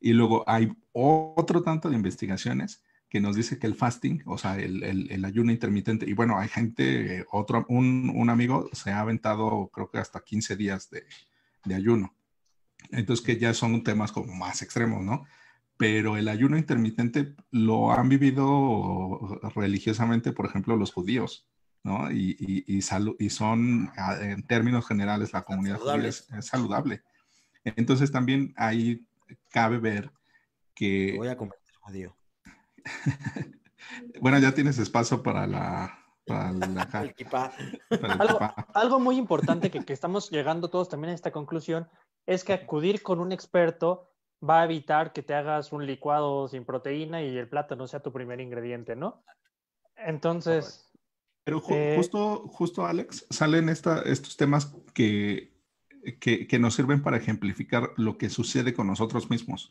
[0.00, 4.58] Y luego hay otro tanto de investigaciones que nos dice que el fasting, o sea,
[4.58, 9.98] el, ayuno intermitente, y bueno, hay gente, otro, un, amigo se ha aventado creo que
[9.98, 11.04] hasta 15 días de,
[11.64, 12.15] de ayuno.
[12.90, 15.26] Entonces, que ya son temas como más extremos, ¿no?
[15.76, 21.46] Pero el ayuno intermitente lo han vivido religiosamente, por ejemplo, los judíos,
[21.82, 22.10] ¿no?
[22.10, 27.02] Y, y, y, son, ah, en términos generales, la comunidad judía es, saludable.
[27.64, 29.04] Entonces, también ahí
[29.50, 30.12] cabe ver
[30.74, 31.14] que...
[31.16, 32.16] Voy a convertir judío.
[34.20, 36.48] bueno, ya tienes espacio para la, para
[38.74, 41.88] algo, muy importante que, que, estamos llegando todos también a esta conclusión
[42.26, 44.10] es que acudir con un experto
[44.46, 48.12] va a evitar que te hagas un licuado sin proteína y el plátano sea tu
[48.12, 49.22] primer ingrediente, ¿no?
[49.96, 50.82] Entonces...
[51.44, 55.54] Pero eh, justo, justo, Alex, salen esta, estos temas que,
[56.18, 59.70] que, que nos sirven para ejemplificar lo que sucede con nosotros mismos.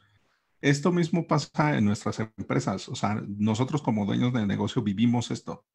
[0.62, 2.88] Esto mismo pasa en nuestras empresas.
[2.88, 5.66] O sea, nosotros como dueños de negocio vivimos esto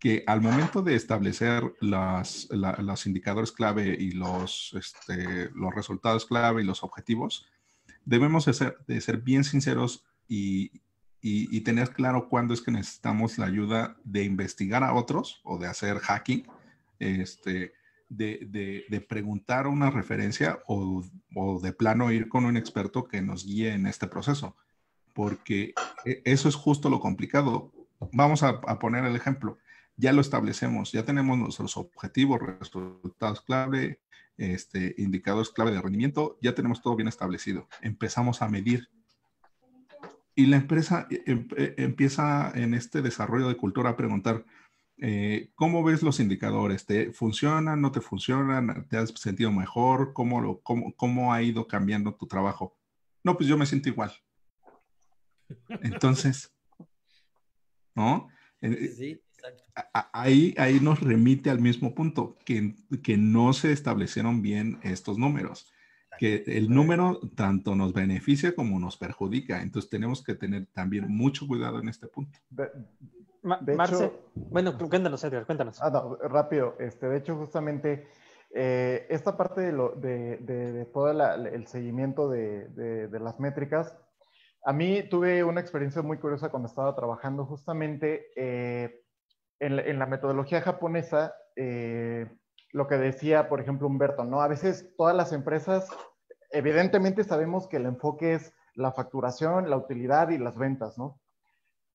[0.00, 6.62] que al momento de establecer las, los indicadores clave y los, este, los resultados clave
[6.62, 7.46] y los objetivos,
[8.06, 10.72] debemos de ser, de ser bien sinceros y,
[11.20, 15.66] y, tener claro cuándo es que necesitamos la ayuda de investigar a otros o de
[15.66, 16.46] hacer hacking,
[16.98, 17.74] este,
[18.08, 23.20] de, de, de preguntar una referencia o, o, de plano ir con un experto que
[23.20, 24.56] nos guíe en este proceso,
[25.12, 25.74] porque
[26.06, 27.70] e, eso es justo lo complicado.
[28.12, 29.58] Vamos a, a poner el ejemplo
[30.00, 34.00] ya lo establecemos, ya tenemos nuestros objetivos, resultados clave,
[34.38, 37.68] este, indicadores clave de rendimiento, ya tenemos todo bien establecido.
[37.82, 38.88] Empezamos a medir.
[40.34, 44.46] Y la empresa eh, em, eh, empieza en este desarrollo de cultura a preguntar,
[44.96, 46.86] eh, ¿cómo ves los indicadores?
[46.86, 47.82] ¿Te funcionan?
[47.82, 48.88] ¿No te funcionan?
[48.88, 50.14] ¿Te has sentido mejor?
[50.14, 52.74] ¿Cómo, lo, cómo, cómo ha ido cambiando tu trabajo?
[53.22, 54.12] No, pues yo me siento igual.
[55.82, 56.54] Entonces,
[57.94, 58.28] ¿no?
[58.96, 59.20] Sí
[60.12, 65.72] ahí, ahí nos remite al mismo punto, que, que no se establecieron bien estos números,
[66.18, 71.46] que el número tanto nos beneficia como nos perjudica, entonces tenemos que tener también mucho
[71.46, 72.38] cuidado en este punto.
[72.50, 72.68] De,
[73.42, 75.80] Marce, bueno, cuéntanos, Edgar, cuéntanos.
[75.80, 78.06] Ah, no, rápido, este, de hecho, justamente
[78.52, 83.94] eh, esta parte de, lo, de, de todo el seguimiento de, las métricas,
[84.64, 88.26] a mí tuve una experiencia muy curiosa cuando estaba trabajando justamente.
[88.36, 89.04] Eh,
[89.60, 92.26] en, la metodología japonesa, eh,
[92.72, 94.40] lo que decía, por ejemplo, Humberto, ¿no?
[94.40, 95.88] A veces todas las empresas,
[96.50, 101.20] evidentemente sabemos que el enfoque es la facturación, la utilidad y las ventas, ¿no?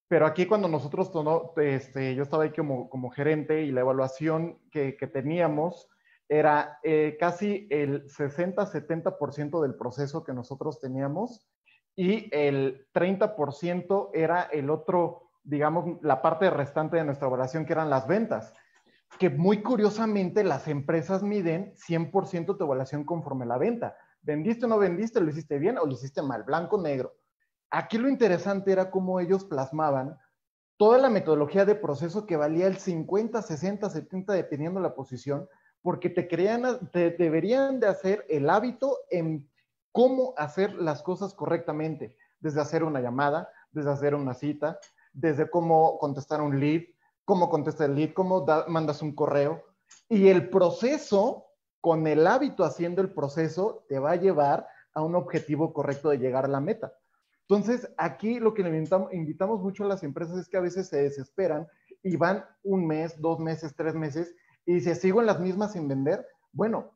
[0.08, 1.12] Pero aquí cuando nosotros,
[1.58, 5.90] este, yo estaba ahí como, como gerente y la evaluación que, teníamos,
[6.30, 11.48] era eh, casi el 60-70% del proceso que nosotros teníamos
[11.96, 17.90] y el 30% era el otro, digamos, la parte restante de nuestra evaluación, que eran
[17.90, 18.54] las ventas,
[19.18, 23.96] que muy curiosamente las empresas miden 100% tu evaluación conforme la venta.
[24.22, 25.22] ¿Vendiste o no vendiste?
[25.22, 26.44] ¿Lo hiciste bien o lo hiciste mal?
[26.44, 27.16] Blanco, negro.
[27.70, 30.18] Aquí lo interesante era cómo ellos plasmaban
[30.78, 35.48] toda la metodología de proceso que valía el 50, 60, 70, dependiendo de la posición,
[35.82, 39.50] porque te, crean, te deberían de hacer el hábito en
[39.92, 44.80] cómo hacer las cosas correctamente, desde hacer una llamada, desde hacer una cita,
[45.16, 46.84] desde cómo contestar un lead,
[47.24, 49.64] cómo contestar el lead, cómo mandas un correo.
[50.10, 51.46] Y el proceso,
[51.82, 56.20] con el hábito haciendo el proceso, te va a llevar a un objetivo correcto de
[56.20, 56.94] llegar a la meta.
[57.48, 61.02] Entonces, aquí lo que invitamos, invitamos mucho a las empresas es que a veces se
[61.02, 61.68] desesperan
[62.02, 64.36] y van un mes, dos meses, tres meses
[64.66, 66.92] y si sigo en las mismas sin vender, bueno,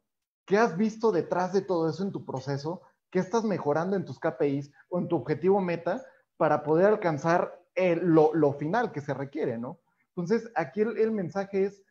[0.45, 2.81] ¿qué has visto detrás de todo eso en tu proceso?
[3.11, 6.03] ¿Qué estás mejorando en tus KPIs o en tu objetivo meta
[6.37, 7.58] para poder alcanzar
[8.01, 9.79] lo, final que se requiere, ¿no?
[10.09, 11.83] Entonces, aquí el, mensaje es,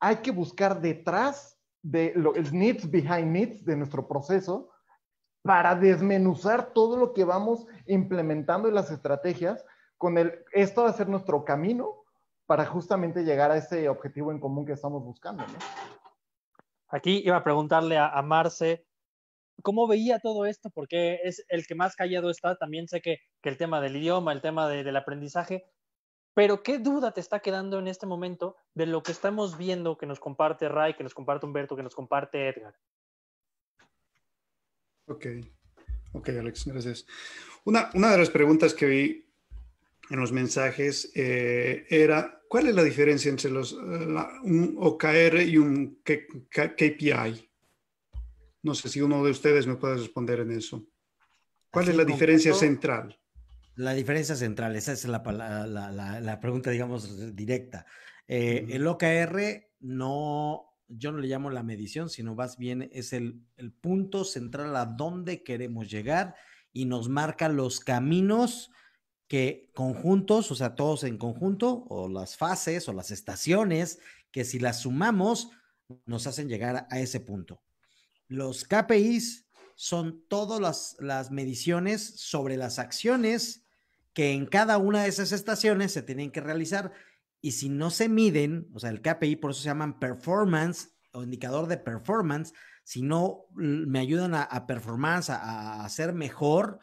[0.00, 4.70] hay que buscar detrás de lo, el needs behind needs de nuestro proceso
[5.42, 9.64] para desmenuzar todo lo que vamos implementando en las estrategias
[9.96, 12.04] con el, esto va a ser nuestro camino
[12.46, 15.44] para justamente llegar a ese objetivo en común que estamos buscando.
[16.88, 18.86] Aquí iba a preguntarle a, Marce,
[19.62, 20.70] ¿cómo veía todo esto?
[20.70, 22.56] Porque es el que más callado está.
[22.56, 25.64] También sé que, el tema del idioma, el tema del aprendizaje,
[26.34, 30.06] pero ¿qué duda te está quedando en este momento de lo que estamos viendo que
[30.06, 32.76] nos comparte Ray, que nos comparte Humberto, que nos comparte Edgar?
[35.06, 35.26] Ok,
[36.12, 37.06] ok, Alex, gracias.
[37.64, 39.28] Una, una de las preguntas que vi
[40.10, 46.02] en los mensajes eh, era, ¿cuál es la diferencia entre los, un OKR y un
[46.04, 47.47] KPI?
[48.68, 50.86] No sé si uno de ustedes me puede responder en eso.
[51.70, 53.18] ¿Cuál es la diferencia central?
[53.76, 55.22] La diferencia central, esa es la,
[56.20, 57.86] la, pregunta, digamos, directa.
[58.26, 63.40] Eh, el OKR no, yo no le llamo la medición, sino más bien es el,
[63.56, 66.34] el punto central a dónde queremos llegar
[66.72, 68.70] y nos marca los caminos
[69.28, 73.98] que conjuntos, o sea, todos en conjunto, o las fases o las estaciones,
[74.30, 75.52] que si las sumamos,
[76.04, 77.62] nos hacen llegar a ese punto.
[78.28, 83.64] Los KPIs son todas las, las mediciones sobre las acciones
[84.12, 86.92] que en cada una de esas estaciones se tienen que realizar.
[87.40, 91.22] Y si no se miden, o sea, el KPI por eso se llaman performance o
[91.22, 92.52] indicador de performance,
[92.84, 96.80] si no me ayudan a, a performance, a, a ser mejor,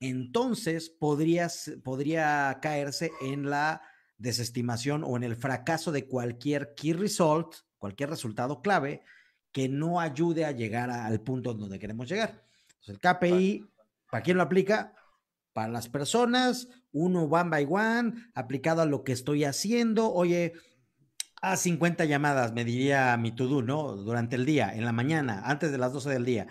[0.00, 1.48] entonces podría,
[1.82, 3.82] podría caerse en la
[4.16, 9.02] desestimación o en el fracaso de cualquier key result, cualquier resultado clave
[9.54, 12.44] que no ayude a llegar al punto donde queremos llegar.
[12.80, 13.70] Entonces, el KPI,
[14.10, 14.96] ¿para quién lo aplica?
[15.52, 20.12] Para las personas, uno one by one, aplicado a lo que estoy haciendo.
[20.12, 20.54] Oye,
[21.40, 23.92] a 50 llamadas, me diría mi to-do, ¿no?
[23.92, 26.48] Durante el día, en la mañana, antes de las 12 del día.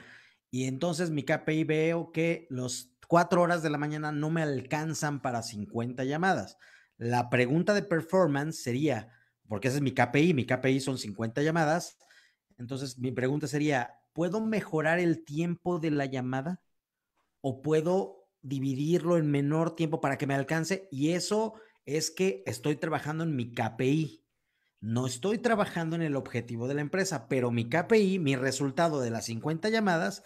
[0.50, 5.22] Y entonces mi KPI veo que los cuatro horas de la mañana no me alcanzan
[5.22, 6.58] para 50 llamadas.
[6.96, 9.10] La pregunta de performance sería,
[9.50, 11.98] porque ese es mi KPI, mi KPI son 50 llamadas,
[12.64, 16.62] entonces mi pregunta sería, ¿puedo mejorar el tiempo de la llamada?
[17.42, 20.88] ¿O puedo dividirlo en menor tiempo para que me alcance?
[20.90, 21.56] Y eso
[21.86, 24.24] es que estoy trabajando en mi KPI.
[24.80, 29.12] No estoy trabajando en el objetivo de la empresa, pero mi KPI, mi resultado de
[29.12, 30.24] las 50 llamadas,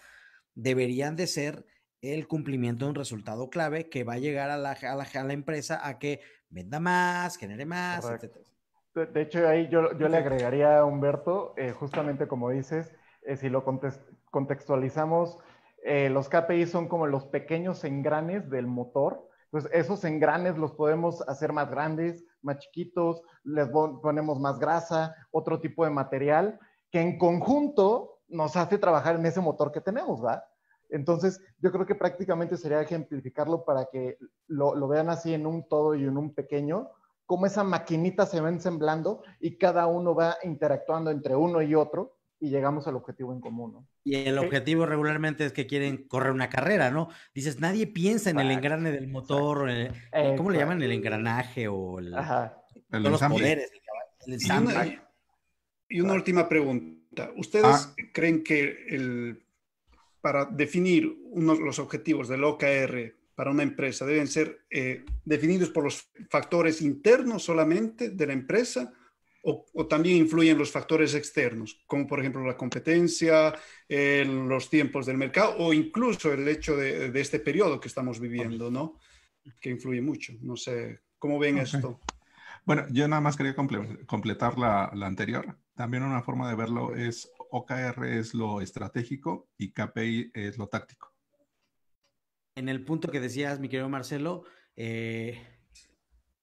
[0.54, 1.66] deberían de ser
[2.02, 5.84] el cumplimiento de un resultado clave que va a llegar a la, a la, empresa
[5.84, 6.20] a que
[6.50, 8.38] venda más, genere más, etc.
[9.06, 12.92] De, hecho, ahí yo, yo le agregaría a Humberto, eh, justamente como dices,
[13.22, 13.64] eh, si lo
[14.30, 15.38] contextualizamos,
[15.84, 19.28] eh, los KPI son como los pequeños engranes del motor.
[19.44, 25.60] Entonces, esos engranes los podemos hacer más grandes, más chiquitos, les ponemos más grasa, otro
[25.60, 26.58] tipo de material,
[26.90, 30.44] que en conjunto nos hace trabajar en ese motor que tenemos, ¿va?
[30.90, 35.94] Entonces, yo creo que prácticamente sería ejemplificarlo para que lo, vean así en un todo
[35.94, 36.90] y en un pequeño,
[37.28, 42.16] cómo esa maquinita se va ensemblando y cada uno va interactuando entre uno y otro
[42.40, 43.86] y llegamos al objetivo en común.
[44.02, 47.10] Y el objetivo regularmente es que quieren correr una carrera, ¿no?
[47.34, 49.70] Dices, nadie piensa en el engrane del motor,
[50.38, 50.82] ¿cómo le llaman?
[50.82, 53.70] El engranaje o el, los poderes.
[55.90, 57.30] y, una, última pregunta.
[57.36, 57.94] ¿Ustedes ah.
[58.14, 59.42] creen que el
[60.22, 65.84] para definir unos, los objetivos del OKR para una empresa deben ser eh, definidos por
[65.84, 68.92] los factores internos solamente de la empresa
[69.44, 73.54] o, también influyen los factores externos, como por ejemplo la competencia,
[73.88, 78.98] los tiempos del mercado o incluso el hecho de, este periodo que estamos viviendo, ¿no?
[79.60, 80.32] Que influye mucho.
[80.40, 82.00] No sé, ¿cómo ven esto?
[82.64, 85.56] Bueno, yo nada más quería completar la, la, anterior.
[85.76, 91.07] También una forma de verlo es OKR es lo estratégico y KPI es lo táctico.
[92.58, 94.42] En el punto que decías, mi querido Marcelo,
[94.74, 95.38] eh,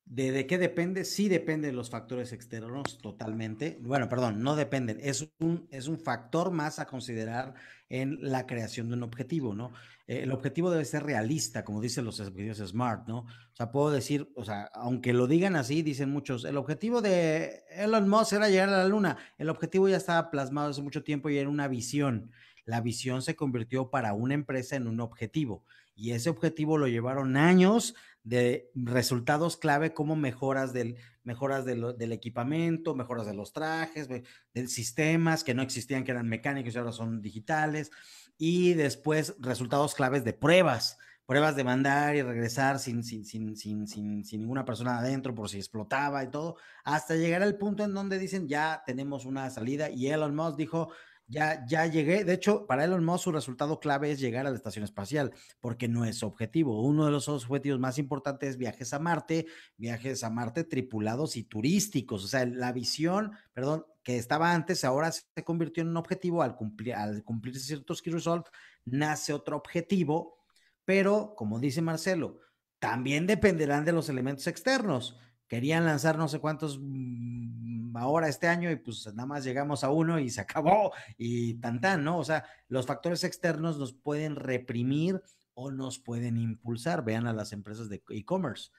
[0.05, 1.03] ¿De, qué depende?
[1.03, 3.79] Sí depende de los factores externos totalmente.
[3.81, 4.99] Bueno, perdón, no dependen.
[5.01, 7.55] Es un, es un factor más a considerar
[7.89, 9.73] en la creación de un objetivo, ¿no?
[10.05, 13.21] Eh, el objetivo debe ser realista, como dicen los objetivos SMART, ¿no?
[13.21, 17.63] O sea, puedo decir, o sea, aunque lo digan así, dicen muchos, el objetivo de
[17.71, 19.17] Elon Musk era llegar a la luna.
[19.39, 22.31] El objetivo ya estaba plasmado hace mucho tiempo y era una visión.
[22.63, 25.63] La visión se convirtió para una empresa en un objetivo
[25.95, 32.95] y ese objetivo lo llevaron años de resultados clave como mejoras del, mejoras del equipamiento,
[32.95, 37.21] mejoras de los trajes, de sistemas que no existían, que eran mecánicos y ahora son
[37.21, 37.91] digitales,
[38.37, 43.87] y después resultados claves de pruebas, pruebas de mandar y regresar sin, sin, sin, sin,
[43.87, 47.93] sin, sin ninguna persona adentro por si explotaba y todo, hasta llegar al punto en
[47.93, 50.89] donde dicen ya tenemos una salida y Elon Musk dijo,
[51.27, 52.23] ya, ya llegué.
[52.23, 55.87] De hecho, para Elon Musk su resultado clave es llegar a la estación espacial, porque
[55.87, 56.81] no es objetivo.
[56.83, 59.47] Uno de los objetivos más importantes es viajes a Marte,
[59.77, 62.23] viajes a Marte tripulados y turísticos.
[62.23, 66.55] O sea, la visión, perdón, que estaba antes, ahora se convirtió en un objetivo al
[66.55, 68.51] cumplir, al cumplirse ciertos key results,
[68.85, 70.37] nace otro objetivo,
[70.85, 72.39] pero como dice Marcelo,
[72.77, 75.17] también dependerán de los elementos externos
[75.47, 79.91] querían lanzar no sé cuántos mm, ahora este año y pues nada más llegamos a
[79.91, 82.17] uno y se acabó y tan tan, ¿no?
[82.17, 85.21] O sea, los factores externos nos pueden reprimir
[85.53, 87.03] o nos pueden impulsar.
[87.03, 88.71] Vean a las empresas de e-commerce.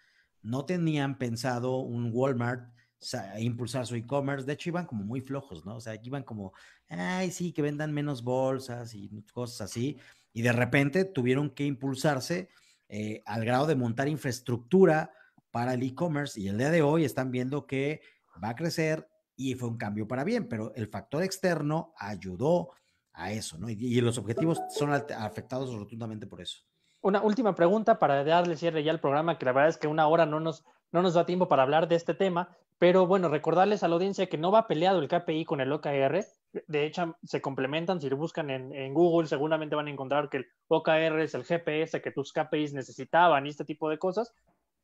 [0.43, 2.71] No tenían pensado un Walmart
[3.39, 4.47] impulsar su e-commerce.
[4.47, 5.77] De hecho, iban como muy flojos, ¿no?
[5.77, 6.53] O sea, iban como,
[6.89, 9.99] ay, sí, que vendan menos bolsas y cosas así.
[10.33, 12.49] Y de repente tuvieron que impulsarse
[12.89, 15.11] eh, al grado de montar infraestructura
[15.57, 18.03] para el e-commerce y el día de hoy están viendo que
[18.45, 22.73] va a crecer y fue un cambio para bien, pero el factor externo ayudó
[23.15, 23.71] a eso, ¿no?
[23.71, 26.59] Y, los objetivos son afectados rotundamente por eso.
[27.01, 30.07] Una última pregunta para darle cierre ya al programa, que la verdad es que una
[30.09, 33.83] hora no nos, no nos da tiempo para hablar de este tema, pero bueno, recordarles
[33.83, 36.23] a la audiencia que no va peleado el KPI con el OKR.
[36.67, 37.99] De hecho, se complementan.
[38.03, 41.45] Si lo buscan en, en, Google, seguramente van a encontrar que el OKR es el
[41.45, 44.35] GPS que tus KPIs necesitaban y este tipo de cosas.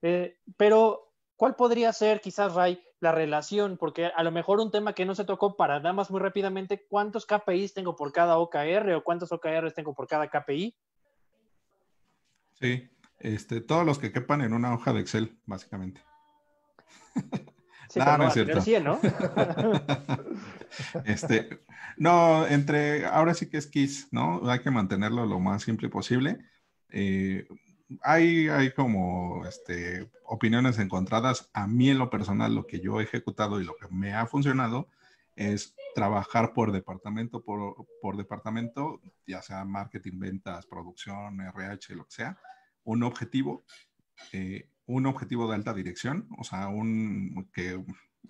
[0.02, 3.78] Eh, pero, ¿cuál podría ser, quizás, Ray, la relación?
[3.78, 6.86] Porque a lo mejor un tema que no se tocó para nada más muy rápidamente,
[6.88, 10.76] ¿cuántos KPIs tengo por cada OKR o cuántos OKRs tengo por cada KPI?
[12.60, 16.02] Sí, este, todos los que quepan en una hoja de Excel, básicamente.
[17.92, 18.58] Sí, no, no, es cierto.
[18.58, 18.98] 100, ¿no?
[21.04, 21.60] este,
[21.98, 24.50] no, entre, ahora sí que es KISS, ¿no?
[24.50, 26.38] Hay que mantenerlo lo más simple posible.
[26.88, 27.46] Eh,
[28.02, 31.50] hay, como este, opiniones encontradas.
[31.52, 34.26] A mí en lo personal, lo que yo he ejecutado y lo que me ha
[34.26, 34.88] funcionado
[35.36, 42.12] es trabajar por departamento, por, por departamento, ya sea marketing, ventas, producción, RH, lo que
[42.12, 42.38] sea,
[42.84, 43.64] un objetivo,
[44.32, 47.82] eh, un objetivo de alta dirección, o sea, un que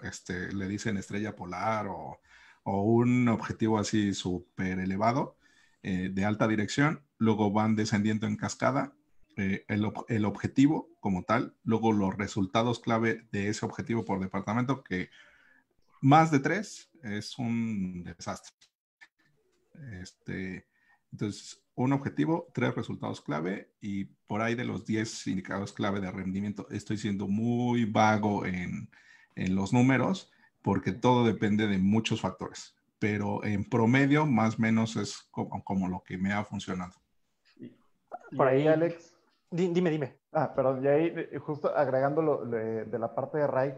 [0.02, 2.20] este, le dicen estrella polar o,
[2.64, 5.36] o un objetivo así súper elevado
[5.82, 8.92] eh, de alta dirección, luego van descendiendo en cascada
[9.36, 15.10] eh, el, objetivo como tal, luego los resultados clave de ese objetivo por departamento, que
[16.00, 18.54] más de tres es un desastre.
[20.00, 20.66] Este,
[21.10, 26.10] entonces, un objetivo, tres resultados clave y por ahí de los 10 indicadores clave de
[26.10, 28.90] rendimiento, estoy siendo muy vago en,
[29.34, 30.30] en los números
[30.60, 35.88] porque todo depende de muchos factores, pero en promedio más o menos es como, como
[35.88, 36.94] lo que me ha funcionado.
[38.36, 39.11] Por ahí, Alex,
[39.52, 40.18] Dime, dime.
[40.32, 43.74] Ah, perdón, y ahí eh, justo agregando de, la parte de Ray,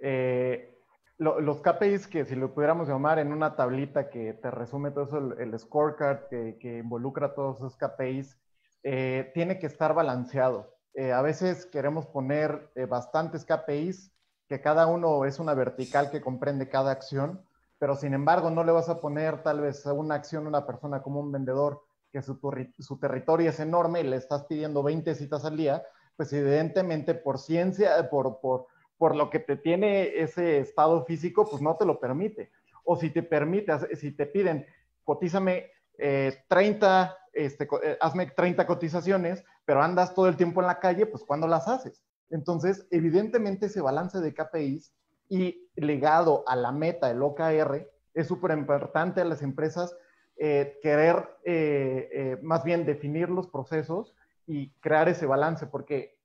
[0.00, 0.78] eh,
[1.18, 5.18] los KPIs que si lo pudiéramos llamar en una tablita que te resume todo eso,
[5.38, 8.38] el, scorecard que, involucra todos esos KPIs,
[8.82, 10.74] eh, tiene que estar balanceado.
[11.14, 14.10] a veces queremos poner bastantes KPIs,
[14.48, 17.44] que cada uno es una vertical que comprende cada acción,
[17.78, 20.66] pero sin embargo no le vas a poner tal vez a una acción a una
[20.66, 21.82] persona como un vendedor
[22.12, 22.38] que su,
[22.78, 25.82] su, territorio es enorme y le estás pidiendo 20 citas al día,
[26.16, 28.66] pues evidentemente por ciencia, por, por,
[28.98, 32.50] por lo que te tiene ese estado físico, pues no te lo permite.
[32.84, 34.66] O si te permite, si te piden,
[35.04, 40.80] cotízame 30, eh, este, eh, hazme 30 cotizaciones, pero andas todo el tiempo en la
[40.80, 42.02] calle, pues ¿cuándo las haces?
[42.30, 44.92] Entonces, evidentemente ese balance de KPIs
[45.28, 49.96] y ligado a la meta del OKR, es súper importante a las empresas
[50.42, 54.14] eh, querer eh, eh, más bien definir los procesos
[54.46, 56.18] y crear ese balance, porque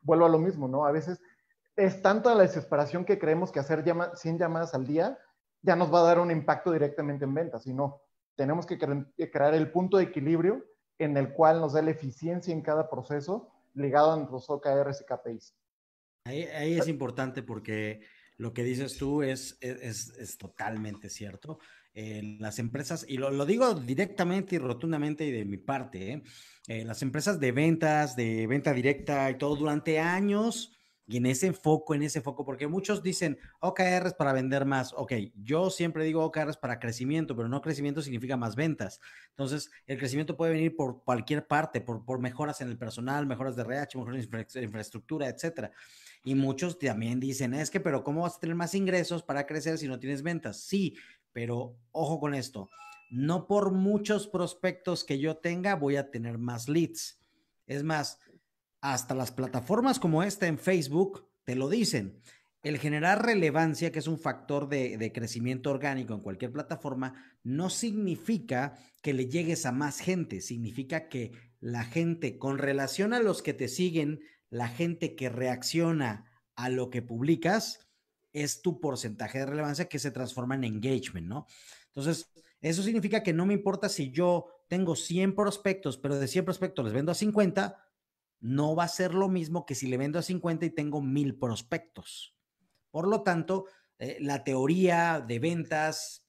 [0.00, 0.86] vuelvo a lo mismo, ¿no?
[0.86, 1.20] A veces
[1.76, 3.84] es tanta la desesperación que creemos que hacer
[4.14, 5.18] 100 llamadas al día
[5.60, 8.00] ya nos va a dar un impacto directamente en ventas, y no,
[8.36, 10.64] tenemos que crear el punto de equilibrio
[10.98, 15.04] en el cual nos dé la eficiencia en cada proceso ligado a nuestros OKRs y
[15.04, 15.54] KPIs.
[16.24, 18.00] Ahí, ahí es importante porque
[18.38, 21.58] lo que dices tú es, es, es totalmente cierto.
[22.38, 26.22] Las empresas, y lo, digo directamente y rotundamente y de mi parte, ¿eh?
[26.68, 31.54] Eh, las empresas de ventas, de venta directa y todo durante años, y en ese
[31.54, 34.92] foco, en ese foco, porque muchos dicen OKRs para vender más.
[34.94, 39.00] Ok, yo siempre digo OKRs para crecimiento, pero no crecimiento significa más ventas.
[39.30, 43.56] Entonces, el crecimiento puede venir por cualquier parte, por, por mejoras en el personal, mejoras
[43.56, 45.72] de RH, mejoras de infraestructura, etcétera.
[46.24, 49.78] Y muchos también dicen, es que, pero ¿cómo vas a tener más ingresos para crecer
[49.78, 50.60] si no tienes ventas?
[50.60, 50.94] Sí,
[51.38, 52.68] pero ojo con esto,
[53.12, 57.20] no por muchos prospectos que yo tenga voy a tener más leads.
[57.68, 58.18] Es más,
[58.80, 62.20] hasta las plataformas como esta en Facebook te lo dicen.
[62.64, 68.76] El generar relevancia, que es un factor de, crecimiento orgánico en cualquier plataforma, no significa
[69.00, 73.54] que le llegues a más gente, significa que la gente, con relación a los que
[73.54, 76.24] te siguen, la gente que reacciona
[76.56, 77.87] a lo que publicas,
[78.32, 81.46] es tu porcentaje de relevancia que se transforma en engagement, ¿no?
[81.86, 82.30] Entonces,
[82.60, 86.84] eso significa que no me importa si yo tengo 100 prospectos, pero de 100 prospectos
[86.84, 87.76] les vendo a 50,
[88.40, 91.38] no va a ser lo mismo que si le vendo a 50 y tengo 1000
[91.38, 92.36] prospectos.
[92.90, 93.66] Por lo tanto,
[93.98, 96.27] eh, la teoría de ventas,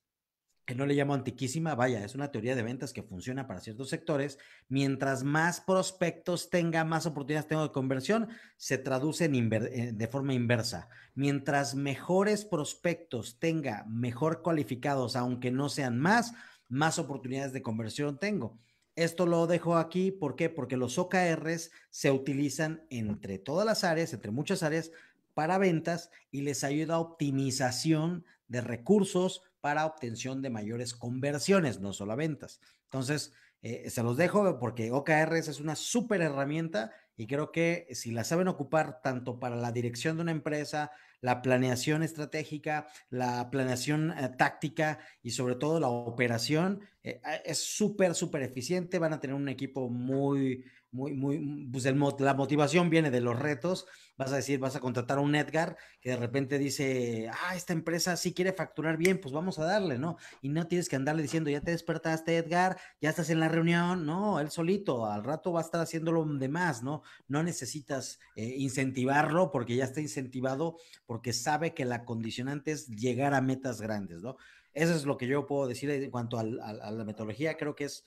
[0.70, 3.90] que no le llamo antiquísima, vaya, es una teoría de ventas que funciona para ciertos
[3.90, 4.38] sectores.
[4.68, 10.36] Mientras más prospectos tenga, más oportunidades tengo de conversión, se traduce en eh, de forma
[10.36, 10.88] inversa.
[11.16, 16.36] Mientras mejores prospectos tenga, mejor cualificados, aunque no sean más,
[16.68, 18.60] más oportunidades de conversión tengo.
[18.96, 20.52] Esto lo dejo aquí, ¿por qué?
[20.52, 24.92] Porque los OKRs se utilizan entre todas las áreas, entre muchas áreas,
[25.34, 31.94] para ventas y les ayuda a optimización de recursos, para obtención de mayores conversiones, no
[31.94, 32.60] solo ventas.
[32.86, 38.12] Entonces, eh, se los dejo porque OKRs es una súper herramienta y creo que si
[38.12, 44.12] la saben ocupar tanto para la dirección de una empresa, la planeación estratégica, la planeación
[44.12, 49.00] eh, táctica y sobre todo la operación, eh, es súper, súper eficiente.
[49.00, 53.86] Van a tener un equipo muy, muy, muy, pues la motivación viene de los retos.
[54.18, 57.74] Vas a decir, vas a contratar a un Edgar que de repente dice, ah, esta
[57.74, 60.18] empresa sí quiere facturar bien, pues vamos a darle, ¿no?
[60.42, 64.06] Y no tienes que andarle diciendo, ya te despertaste, Edgar, ya estás en la reunión.
[64.06, 67.04] No, él solito, al rato va a estar haciéndolo de más, ¿no?
[67.28, 73.34] No necesitas eh, incentivarlo porque ya está incentivado, porque sabe que la condicionante es llegar
[73.34, 74.38] a metas grandes, ¿no?
[74.74, 77.58] Eso es lo que yo puedo decir en cuanto a la metodología.
[77.58, 78.06] Creo que es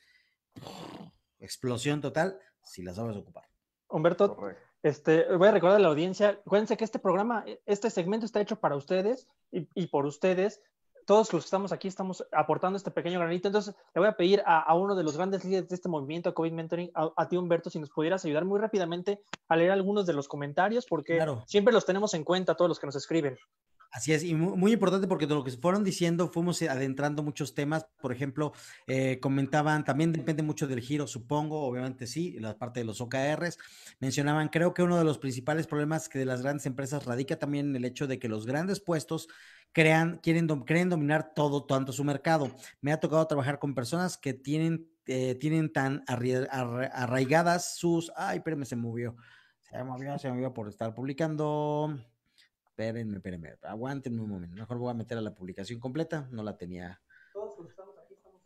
[1.40, 3.44] explosión total si la sabes ocupar.
[3.88, 4.36] Humberto,
[4.82, 8.40] este, voy a recordar a la audiencia, acuérdense que este programa, e, este segmento está
[8.40, 10.60] hecho para ustedes y, por ustedes.
[11.04, 13.48] Todos los que estamos aquí estamos aportando este pequeño granito.
[13.48, 16.52] Entonces, le voy a pedir a, uno de los grandes líderes de este movimiento, COVID
[16.52, 20.28] Mentoring, a, ti, Humberto, si nos pudieras ayudar muy rápidamente a leer algunos de los
[20.28, 23.36] comentarios, porque siempre los tenemos en cuenta, todos los que nos escriben.
[23.92, 27.54] Así es, y muy, importante porque de lo que se fueron diciendo fuimos adentrando muchos
[27.54, 27.86] temas.
[28.00, 28.54] Por ejemplo,
[28.86, 33.58] eh, comentaban, también depende mucho del giro, supongo, obviamente sí, la parte de los OKRs.
[34.00, 37.68] Mencionaban, creo que uno de los principales problemas que de las grandes empresas radica también
[37.68, 39.28] en el hecho de que los grandes puestos
[39.72, 42.50] crean, quieren, creen dominar todo, tanto su mercado.
[42.80, 48.10] Me ha tocado trabajar con personas que tienen, eh, tienen tan arraigadas sus.
[48.16, 49.16] Ay, espérame, se movió.
[49.60, 51.94] Se movió, se movió por estar publicando.
[52.72, 54.56] Espérenme, espérenme, aguántenme un momento.
[54.56, 57.02] Mejor voy a meter a la publicación completa, no la tenía.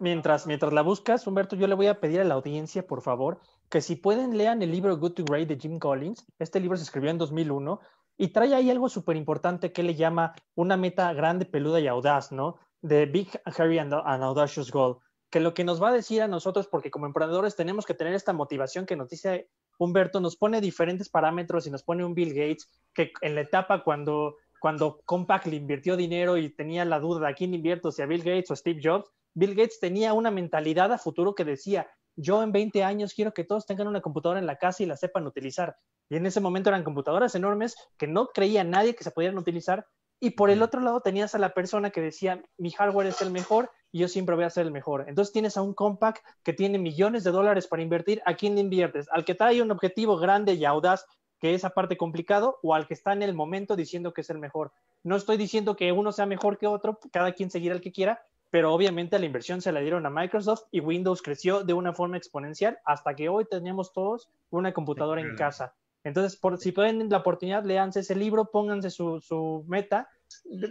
[0.00, 3.40] Mientras, mientras la buscas, Humberto, yo le voy a pedir a la audiencia, por favor,
[3.70, 6.26] que si pueden lean el libro Good to Great de Jim Collins.
[6.40, 7.80] Este libro se escribió en 2001
[8.16, 12.32] y trae ahí algo súper importante que le llama una meta grande, peluda y audaz,
[12.32, 12.56] ¿no?
[12.82, 14.98] De Big, Hairy and, and Audacious Goal.
[15.30, 18.14] Que lo que nos va a decir a nosotros, porque como emprendedores tenemos que tener
[18.14, 22.34] esta motivación que nos dice Humberto nos pone diferentes parámetros y nos pone un Bill
[22.34, 27.20] Gates que en la etapa cuando, cuando Compaq le invirtió dinero y tenía la duda
[27.20, 30.30] de a quién invierto, si a Bill Gates o Steve Jobs, Bill Gates tenía una
[30.30, 31.86] mentalidad a futuro que decía,
[32.16, 34.96] yo en 20 años quiero que todos tengan una computadora en la casa y la
[34.96, 35.76] sepan utilizar.
[36.08, 39.86] Y en ese momento eran computadoras enormes que no creía nadie que se pudieran utilizar.
[40.18, 43.30] Y por el otro lado tenías a la persona que decía, mi hardware es el
[43.30, 45.04] mejor y yo siempre voy a ser el mejor.
[45.08, 48.22] Entonces tienes a un Compaq que tiene millones de dólares para invertir.
[48.24, 49.08] ¿A quién le inviertes?
[49.10, 51.06] Al que trae un objetivo grande y audaz
[51.38, 54.38] que esa parte complicado o al que está en el momento diciendo que es el
[54.38, 54.72] mejor.
[55.02, 58.22] No estoy diciendo que uno sea mejor que otro, cada quien seguirá el que quiera,
[58.50, 62.16] pero obviamente la inversión se la dieron a Microsoft y Windows creció de una forma
[62.16, 65.74] exponencial hasta que hoy tenemos todos una computadora en casa.
[66.06, 70.08] Entonces, por, si pueden la oportunidad, leanse ese libro, pónganse su, su meta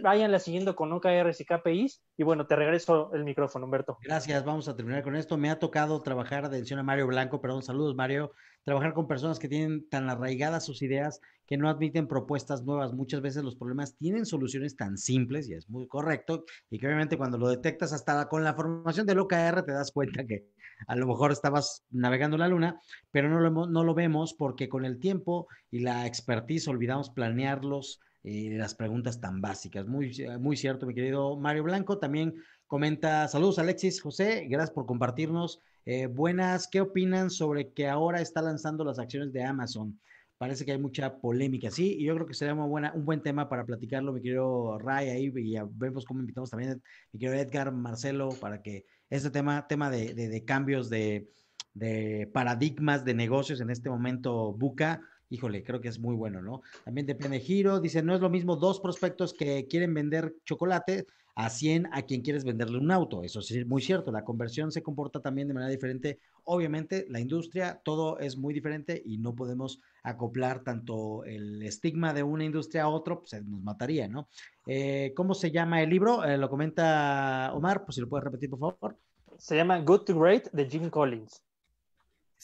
[0.02, 2.02] váyanla siguiendo con OKRs y KPIs.
[2.16, 3.98] Y bueno, te regreso el micrófono, Humberto.
[4.02, 5.36] Gracias, vamos a terminar con esto.
[5.36, 8.32] Me ha tocado trabajar, atención a Mario Blanco, perdón, saludos Mario,
[8.66, 12.92] trabajar con personas que tienen tan arraigadas sus ideas que no admiten propuestas nuevas.
[12.92, 17.16] Muchas veces los problemas tienen soluciones tan simples y es muy correcto y que obviamente
[17.16, 20.48] cuando lo detectas hasta con la formación del OKR te das cuenta que
[20.88, 22.80] a lo mejor estabas navegando la luna,
[23.12, 28.00] pero no lo, no lo vemos porque con el tiempo y la expertise olvidamos planearlos,
[28.24, 29.86] eh, las preguntas tan básicas.
[29.86, 31.98] Muy, muy cierto, mi querido Mario Blanco.
[31.98, 32.34] También
[32.66, 35.60] comenta, saludos Alexis, José, gracias por compartirnos.
[35.84, 40.00] Eh, buenas, ¿qué opinan sobre que ahora está lanzando las acciones de Amazon?
[40.38, 43.48] Parece que hay mucha polémica, sí, y yo creo que sería buena, un buen tema
[43.48, 46.82] para platicarlo, mi querido Ray, ahí, y vemos cómo invitamos también
[47.12, 51.30] mi querido Edgar, Marcelo, para que este tema, tema de, de cambios de,
[51.72, 56.62] de paradigmas de negocios en este momento buca, híjole, creo que es muy bueno, ¿no?
[56.84, 61.06] También depende giro, dice, no es lo mismo dos prospectos que quieren vender chocolate
[61.36, 63.22] a 100 a quien quieres venderle un auto.
[63.22, 66.18] Eso es muy cierto, la conversión se comporta también de manera diferente.
[66.44, 72.22] Obviamente, la industria, todo es muy diferente y no podemos acoplar tanto el estigma de
[72.22, 74.28] una industria a otro, pues nos mataría, ¿no?
[74.66, 76.24] Eh, ¿Cómo se llama el libro?
[76.24, 78.96] Eh, lo comenta Omar, pues si lo puedes repetir, por favor.
[79.36, 81.42] Se llama Good to Great de Jim Collins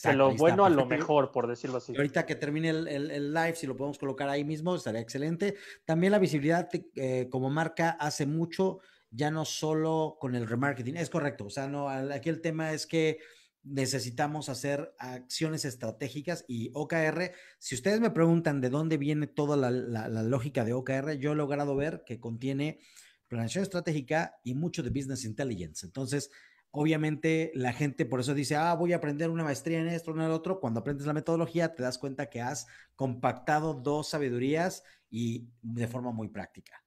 [0.02, 1.94] de lo bueno a lo mejor, por decirlo así.
[1.94, 5.55] Ahorita que termine el, live, si lo podemos colocar ahí mismo, estaría excelente.
[5.85, 11.10] También la visibilidad eh, como marca hace mucho, ya no solo con el remarketing, es
[11.10, 11.47] correcto.
[11.47, 13.19] O sea, no, aquí el tema es que
[13.64, 17.32] necesitamos hacer acciones estratégicas y OKR.
[17.59, 21.36] Si ustedes me preguntan de dónde viene toda la, la lógica de OKR, yo he
[21.36, 22.81] logrado ver que contiene
[23.28, 25.86] planeación estratégica y mucho de business intelligence.
[25.86, 26.31] Entonces,
[26.72, 30.22] obviamente la gente por eso dice, ah, voy a aprender una maestría en esto, en
[30.22, 30.58] el otro.
[30.58, 32.66] Cuando aprendes la metodología, te das cuenta que has
[32.96, 36.82] compactado dos sabidurías y de forma muy práctica.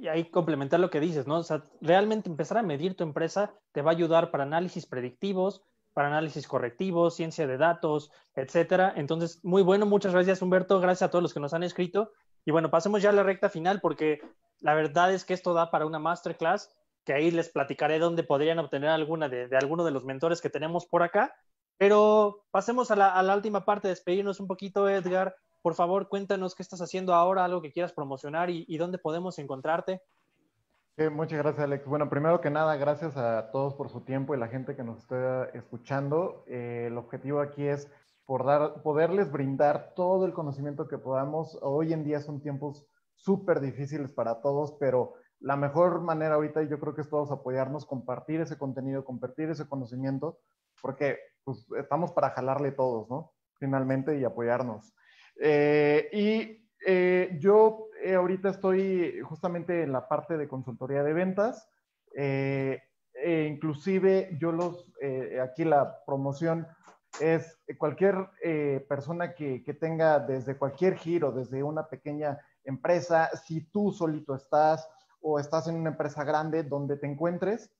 [0.00, 1.38] Y ahí complementar lo que dices, ¿no?
[1.38, 5.62] O sea, realmente empezar a medir tu empresa te va a ayudar para análisis predictivos,
[5.92, 8.92] para análisis correctivos, ciencia de datos, etcétera.
[8.96, 12.12] Entonces, muy bueno, muchas gracias Humberto, gracias a todos los que nos han escrito.
[12.44, 14.20] Y bueno, pasemos ya a la recta final porque
[14.60, 16.75] la verdad es que esto da para una masterclass
[17.06, 20.86] que ahí les platicaré dónde podrían obtener alguna de, alguno de los mentores que tenemos
[20.86, 21.32] por acá.
[21.78, 25.36] Pero pasemos a la, última parte, despedirnos un poquito, Edgar.
[25.62, 30.02] Por favor, cuéntanos qué estás haciendo ahora, algo que quieras promocionar y, dónde podemos encontrarte.
[31.12, 31.86] muchas gracias, Alex.
[31.86, 34.98] Bueno, primero que nada, gracias a todos por su tiempo y la gente que nos
[34.98, 36.44] está escuchando.
[36.48, 37.88] Eh, el objetivo aquí es
[38.24, 41.56] por dar, poderles brindar todo el conocimiento que podamos.
[41.62, 42.84] Hoy en día son tiempos
[43.14, 45.14] súper difíciles para todos, pero
[45.46, 49.68] la mejor manera ahorita yo creo que es todos apoyarnos, compartir ese contenido, compartir ese
[49.68, 50.40] conocimiento,
[50.82, 53.32] porque pues, estamos para jalarle todos, ¿no?
[53.60, 54.92] Finalmente y apoyarnos.
[55.40, 61.68] Eh, y eh, yo eh, ahorita estoy justamente en la parte de consultoría de ventas.
[62.12, 62.82] E
[63.48, 64.92] inclusive yo los,
[65.40, 66.66] aquí la promoción
[67.20, 68.16] es cualquier
[68.88, 74.88] persona que, que tenga desde cualquier giro, desde una pequeña empresa, si tú solito estás,
[75.20, 77.70] o estás en una empresa grande donde te encuentres,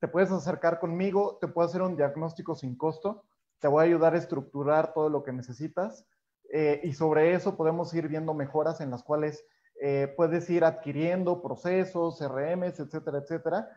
[0.00, 3.24] te puedes acercar conmigo, te puedo hacer un diagnóstico sin costo,
[3.58, 6.06] te voy a ayudar a estructurar todo lo que necesitas
[6.52, 9.44] eh, y sobre eso podemos ir viendo mejoras en las cuales
[9.80, 13.68] eh, puedes ir adquiriendo procesos, CRMs, etcétera, etcétera,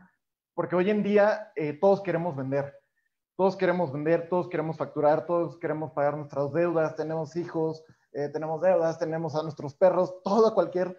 [0.56, 2.74] porque hoy en día eh, todos queremos vender,
[3.36, 9.00] todos queremos vender, todos queremos facturar, todos queremos pagar nuestras deudas, tenemos hijos, tenemos deudas,
[9.00, 10.96] tenemos a nuestros perros, todo cualquier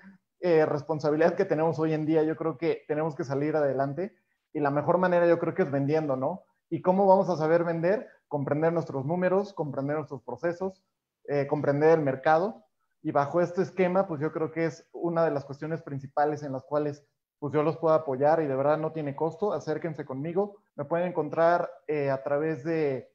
[0.47, 4.15] eh, responsabilidad que tenemos hoy en día, yo creo que tenemos que salir adelante
[4.53, 6.45] y la mejor manera yo creo que es vendiendo, ¿no?
[6.69, 8.11] ¿Y cómo vamos a saber vender?
[8.29, 10.85] Comprender nuestros números, comprender nuestros procesos,
[11.29, 12.62] eh, comprender el mercado
[13.01, 16.53] y bajo este esquema, pues yo creo que es una de las cuestiones principales en
[16.53, 17.03] las cuales
[17.39, 21.07] pues yo los puedo apoyar y de verdad no tiene costo, acérquense conmigo, me pueden
[21.07, 23.11] encontrar eh, a través de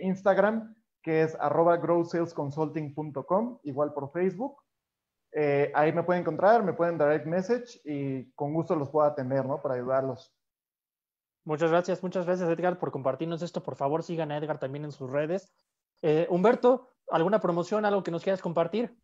[0.00, 4.63] Instagram, que es arroba growsalesconsulting.com, igual por Facebook,
[5.36, 9.44] eh, ahí me pueden encontrar, me pueden direct message y con gusto los puedo atender,
[9.44, 9.60] ¿no?
[9.60, 10.32] Para ayudarlos.
[11.44, 13.62] Muchas gracias, muchas gracias Edgar por compartirnos esto.
[13.62, 15.52] Por favor, sigan a Edgar también en sus redes.
[16.02, 18.96] Eh, Humberto, ¿alguna promoción, algo que nos quieras compartir?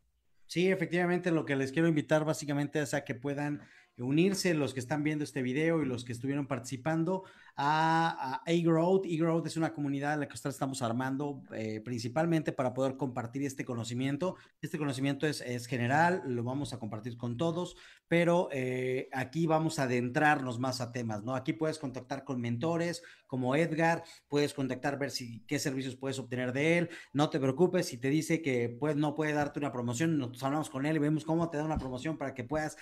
[0.47, 3.63] Sí, efectivamente, lo que les quiero invitar básicamente es a que puedan
[4.05, 7.25] unirse los que están viendo este video y los que estuvieron participando
[7.57, 12.73] a, a growth E-Growth es una comunidad en la que estamos armando eh, principalmente para
[12.73, 14.37] poder compartir este conocimiento.
[14.63, 17.77] Este conocimiento es, es general, lo vamos a compartir con todos,
[18.09, 21.35] pero eh, aquí vamos a adentrarnos más a temas, ¿no?
[21.35, 26.53] Aquí puedes contactar con mentores como Edgar, puedes contactar, ver si qué servicios puedes obtener
[26.53, 26.91] de él.
[27.13, 30.71] No te preocupes si te dice que pues, no puede darte una promoción, nos hablamos
[30.71, 32.77] con él y vemos cómo te da una promoción para que puedas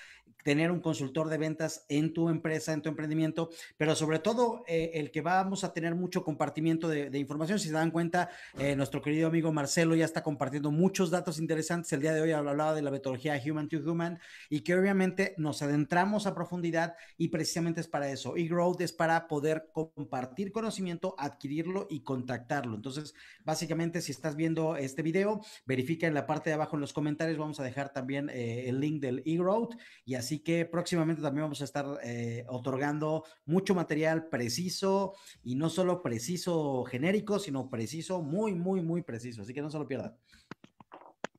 [0.45, 3.49] tener un consultor de ventas en tu empresa, en tu emprendimiento,
[3.79, 7.59] pero sobre todo eh, el que vamos a tener mucho compartimiento de, información.
[7.59, 8.29] Si se dan cuenta,
[8.59, 11.93] eh, nuestro querido amigo Marcelo ya está compartiendo muchos datos interesantes.
[11.93, 14.19] El día de hoy hablaba de la metodología Human to Human
[14.51, 18.37] y que obviamente nos adentramos a profundidad y precisamente es para eso.
[18.37, 22.77] Y Growth es para poder compartir conocimiento, adquirirlo y contactarlo.
[22.77, 23.15] Entonces,
[23.45, 27.39] básicamente, si estás viendo este video, verifica en la parte de abajo en los comentarios.
[27.39, 29.75] Vamos a dejar también eh, el link del eGrowth
[30.05, 35.69] y así que próximamente también vamos a estar eh, otorgando mucho material preciso y no
[35.69, 39.43] solo preciso genérico, sino preciso, muy, muy, muy preciso.
[39.43, 40.17] Así que no se lo pierdan.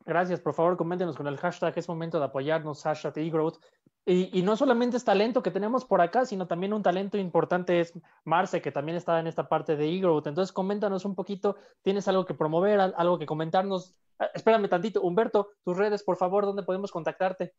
[0.06, 3.60] Gracias, por favor, coméntenos con el hashtag, es momento de apoyarnos, hashtag eGrowth.
[4.06, 7.80] Y, y, no solamente es talento que tenemos por acá, sino también un talento importante
[7.80, 10.26] es Marce, que también está en esta parte de eGrowth.
[10.26, 13.94] Entonces, coméntanos un poquito, ¿tienes algo que promover, algo que comentarnos?
[14.18, 17.54] Ah, espérame tantito, Humberto, tus redes, por favor, ¿dónde podemos contactarte?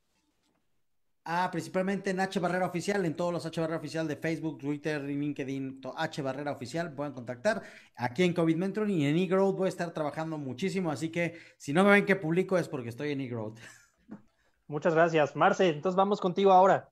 [1.32, 5.00] Ah, principalmente en H Barrera Oficial, en todos los H Barrera Oficial de Facebook, Twitter,
[5.00, 7.62] LinkedIn, H Barrera Oficial, pueden contactar.
[7.94, 11.72] Aquí en COVID Mentoring y en eGrowth voy a estar trabajando muchísimo, así que si
[11.72, 13.60] no me ven que publico es porque estoy en eGrowth.
[14.66, 15.68] Muchas gracias, Marce.
[15.68, 16.88] Entonces vamos contigo ahora.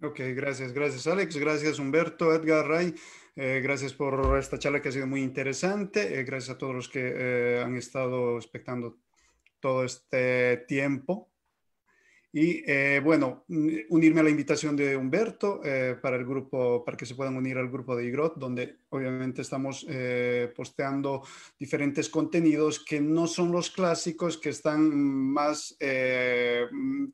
[0.00, 2.94] Ok, gracias, gracias Alex, gracias Humberto, Edgar, Ray,
[3.34, 6.88] eh, gracias por esta charla que ha sido muy interesante, eh, gracias a todos los
[6.88, 8.98] que eh, han estado expectando
[9.58, 11.29] todo este tiempo.
[12.32, 13.44] Y eh, bueno,
[13.88, 17.58] unirme a la invitación de Humberto eh, para el grupo, para que se puedan unir
[17.58, 21.24] al grupo de IGROT, donde obviamente estamos eh, posteando
[21.58, 26.68] diferentes contenidos que no son los clásicos, que están más, que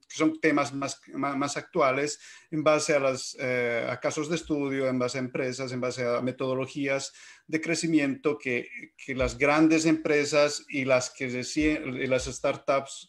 [0.09, 2.21] son temas más, más, actuales
[2.51, 6.21] en base a, las, a casos de estudio, en base a empresas, en base a
[6.21, 7.15] metodologías
[7.47, 13.09] de crecimiento que, que las grandes empresas y las, que y las startups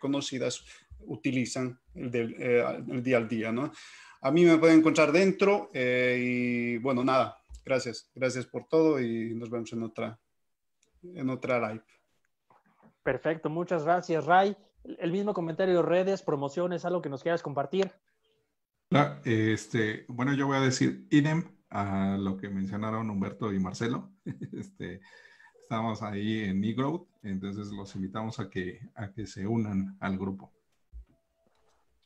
[0.00, 0.64] conocidas
[1.06, 3.72] utilizan el, eh, el, día al día, ¿no?
[4.20, 9.34] A mí me pueden encontrar dentro eh, y bueno, nada, gracias, gracias por todo y
[9.34, 10.18] nos vemos en otra,
[11.02, 11.84] en otra live.
[13.02, 14.56] Perfecto, muchas gracias, Ray.
[14.84, 17.90] El mismo comentario de redes, promociones, algo que nos quieras compartir.
[19.24, 24.12] este, bueno, yo voy a decir idem a lo que mencionaron Humberto y Marcelo.
[24.52, 25.00] Este,
[25.60, 30.52] estamos ahí en eGrowth, entonces los invitamos a que, a que se unan al grupo.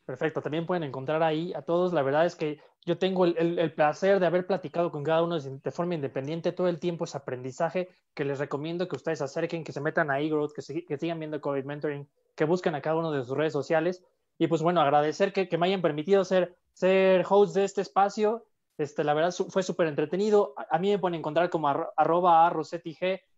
[0.07, 1.93] Perfecto, también pueden encontrar ahí a todos.
[1.93, 5.71] La verdad es que yo tengo el, placer de haber platicado con cada uno de
[5.73, 9.81] forma independiente todo el tiempo, es aprendizaje que les recomiendo que ustedes acerquen, que se
[9.81, 13.25] metan a eGrowth, que, que sigan viendo COVID Mentoring, que busquen a cada uno de
[13.25, 14.05] sus redes sociales.
[14.39, 18.47] Y pues bueno, agradecer que, me hayan permitido ser, ser host de este espacio.
[18.79, 20.55] Este, la verdad fue súper entretenido.
[20.71, 22.53] A, mí me pueden encontrar como arroba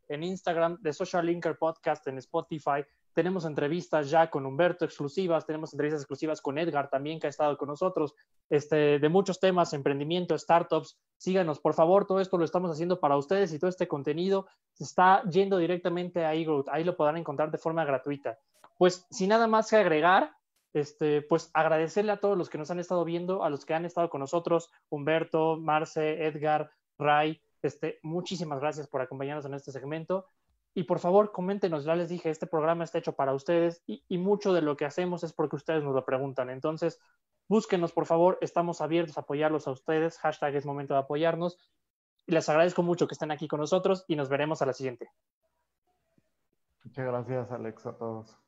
[0.08, 2.84] en Instagram, de Social Linker Podcast en Spotify,
[3.18, 7.58] tenemos entrevistas ya con Humberto exclusivas, tenemos entrevistas exclusivas con Edgar también, que ha estado
[7.58, 8.14] con nosotros,
[8.48, 11.00] este, de muchos temas, emprendimiento, startups.
[11.16, 14.46] Síganos, por favor, todo esto lo estamos haciendo para ustedes y todo este contenido
[14.78, 16.68] está yendo directamente a eGrowth.
[16.68, 18.38] Ahí lo podrán encontrar de forma gratuita.
[18.76, 20.30] Pues sin nada más que agregar,
[20.72, 23.84] este, pues agradecerle a todos los que nos han estado viendo, a los que han
[23.84, 30.26] estado con nosotros, Humberto, Marce, Edgar, Ray, este, muchísimas gracias por acompañarnos en este segmento.
[30.74, 34.52] Y por favor, coméntenos, ya les dije, este programa está hecho para ustedes y, mucho
[34.52, 36.50] de lo que hacemos es porque ustedes nos lo preguntan.
[36.50, 37.00] Entonces,
[37.48, 40.18] búsquenos, por favor, estamos abiertos a apoyarlos a ustedes.
[40.18, 41.58] Hashtag es momento de apoyarnos.
[42.26, 45.10] Les agradezco mucho que estén aquí con nosotros y nos veremos a la siguiente.
[46.84, 48.38] Muchas gracias, Alex, a todos.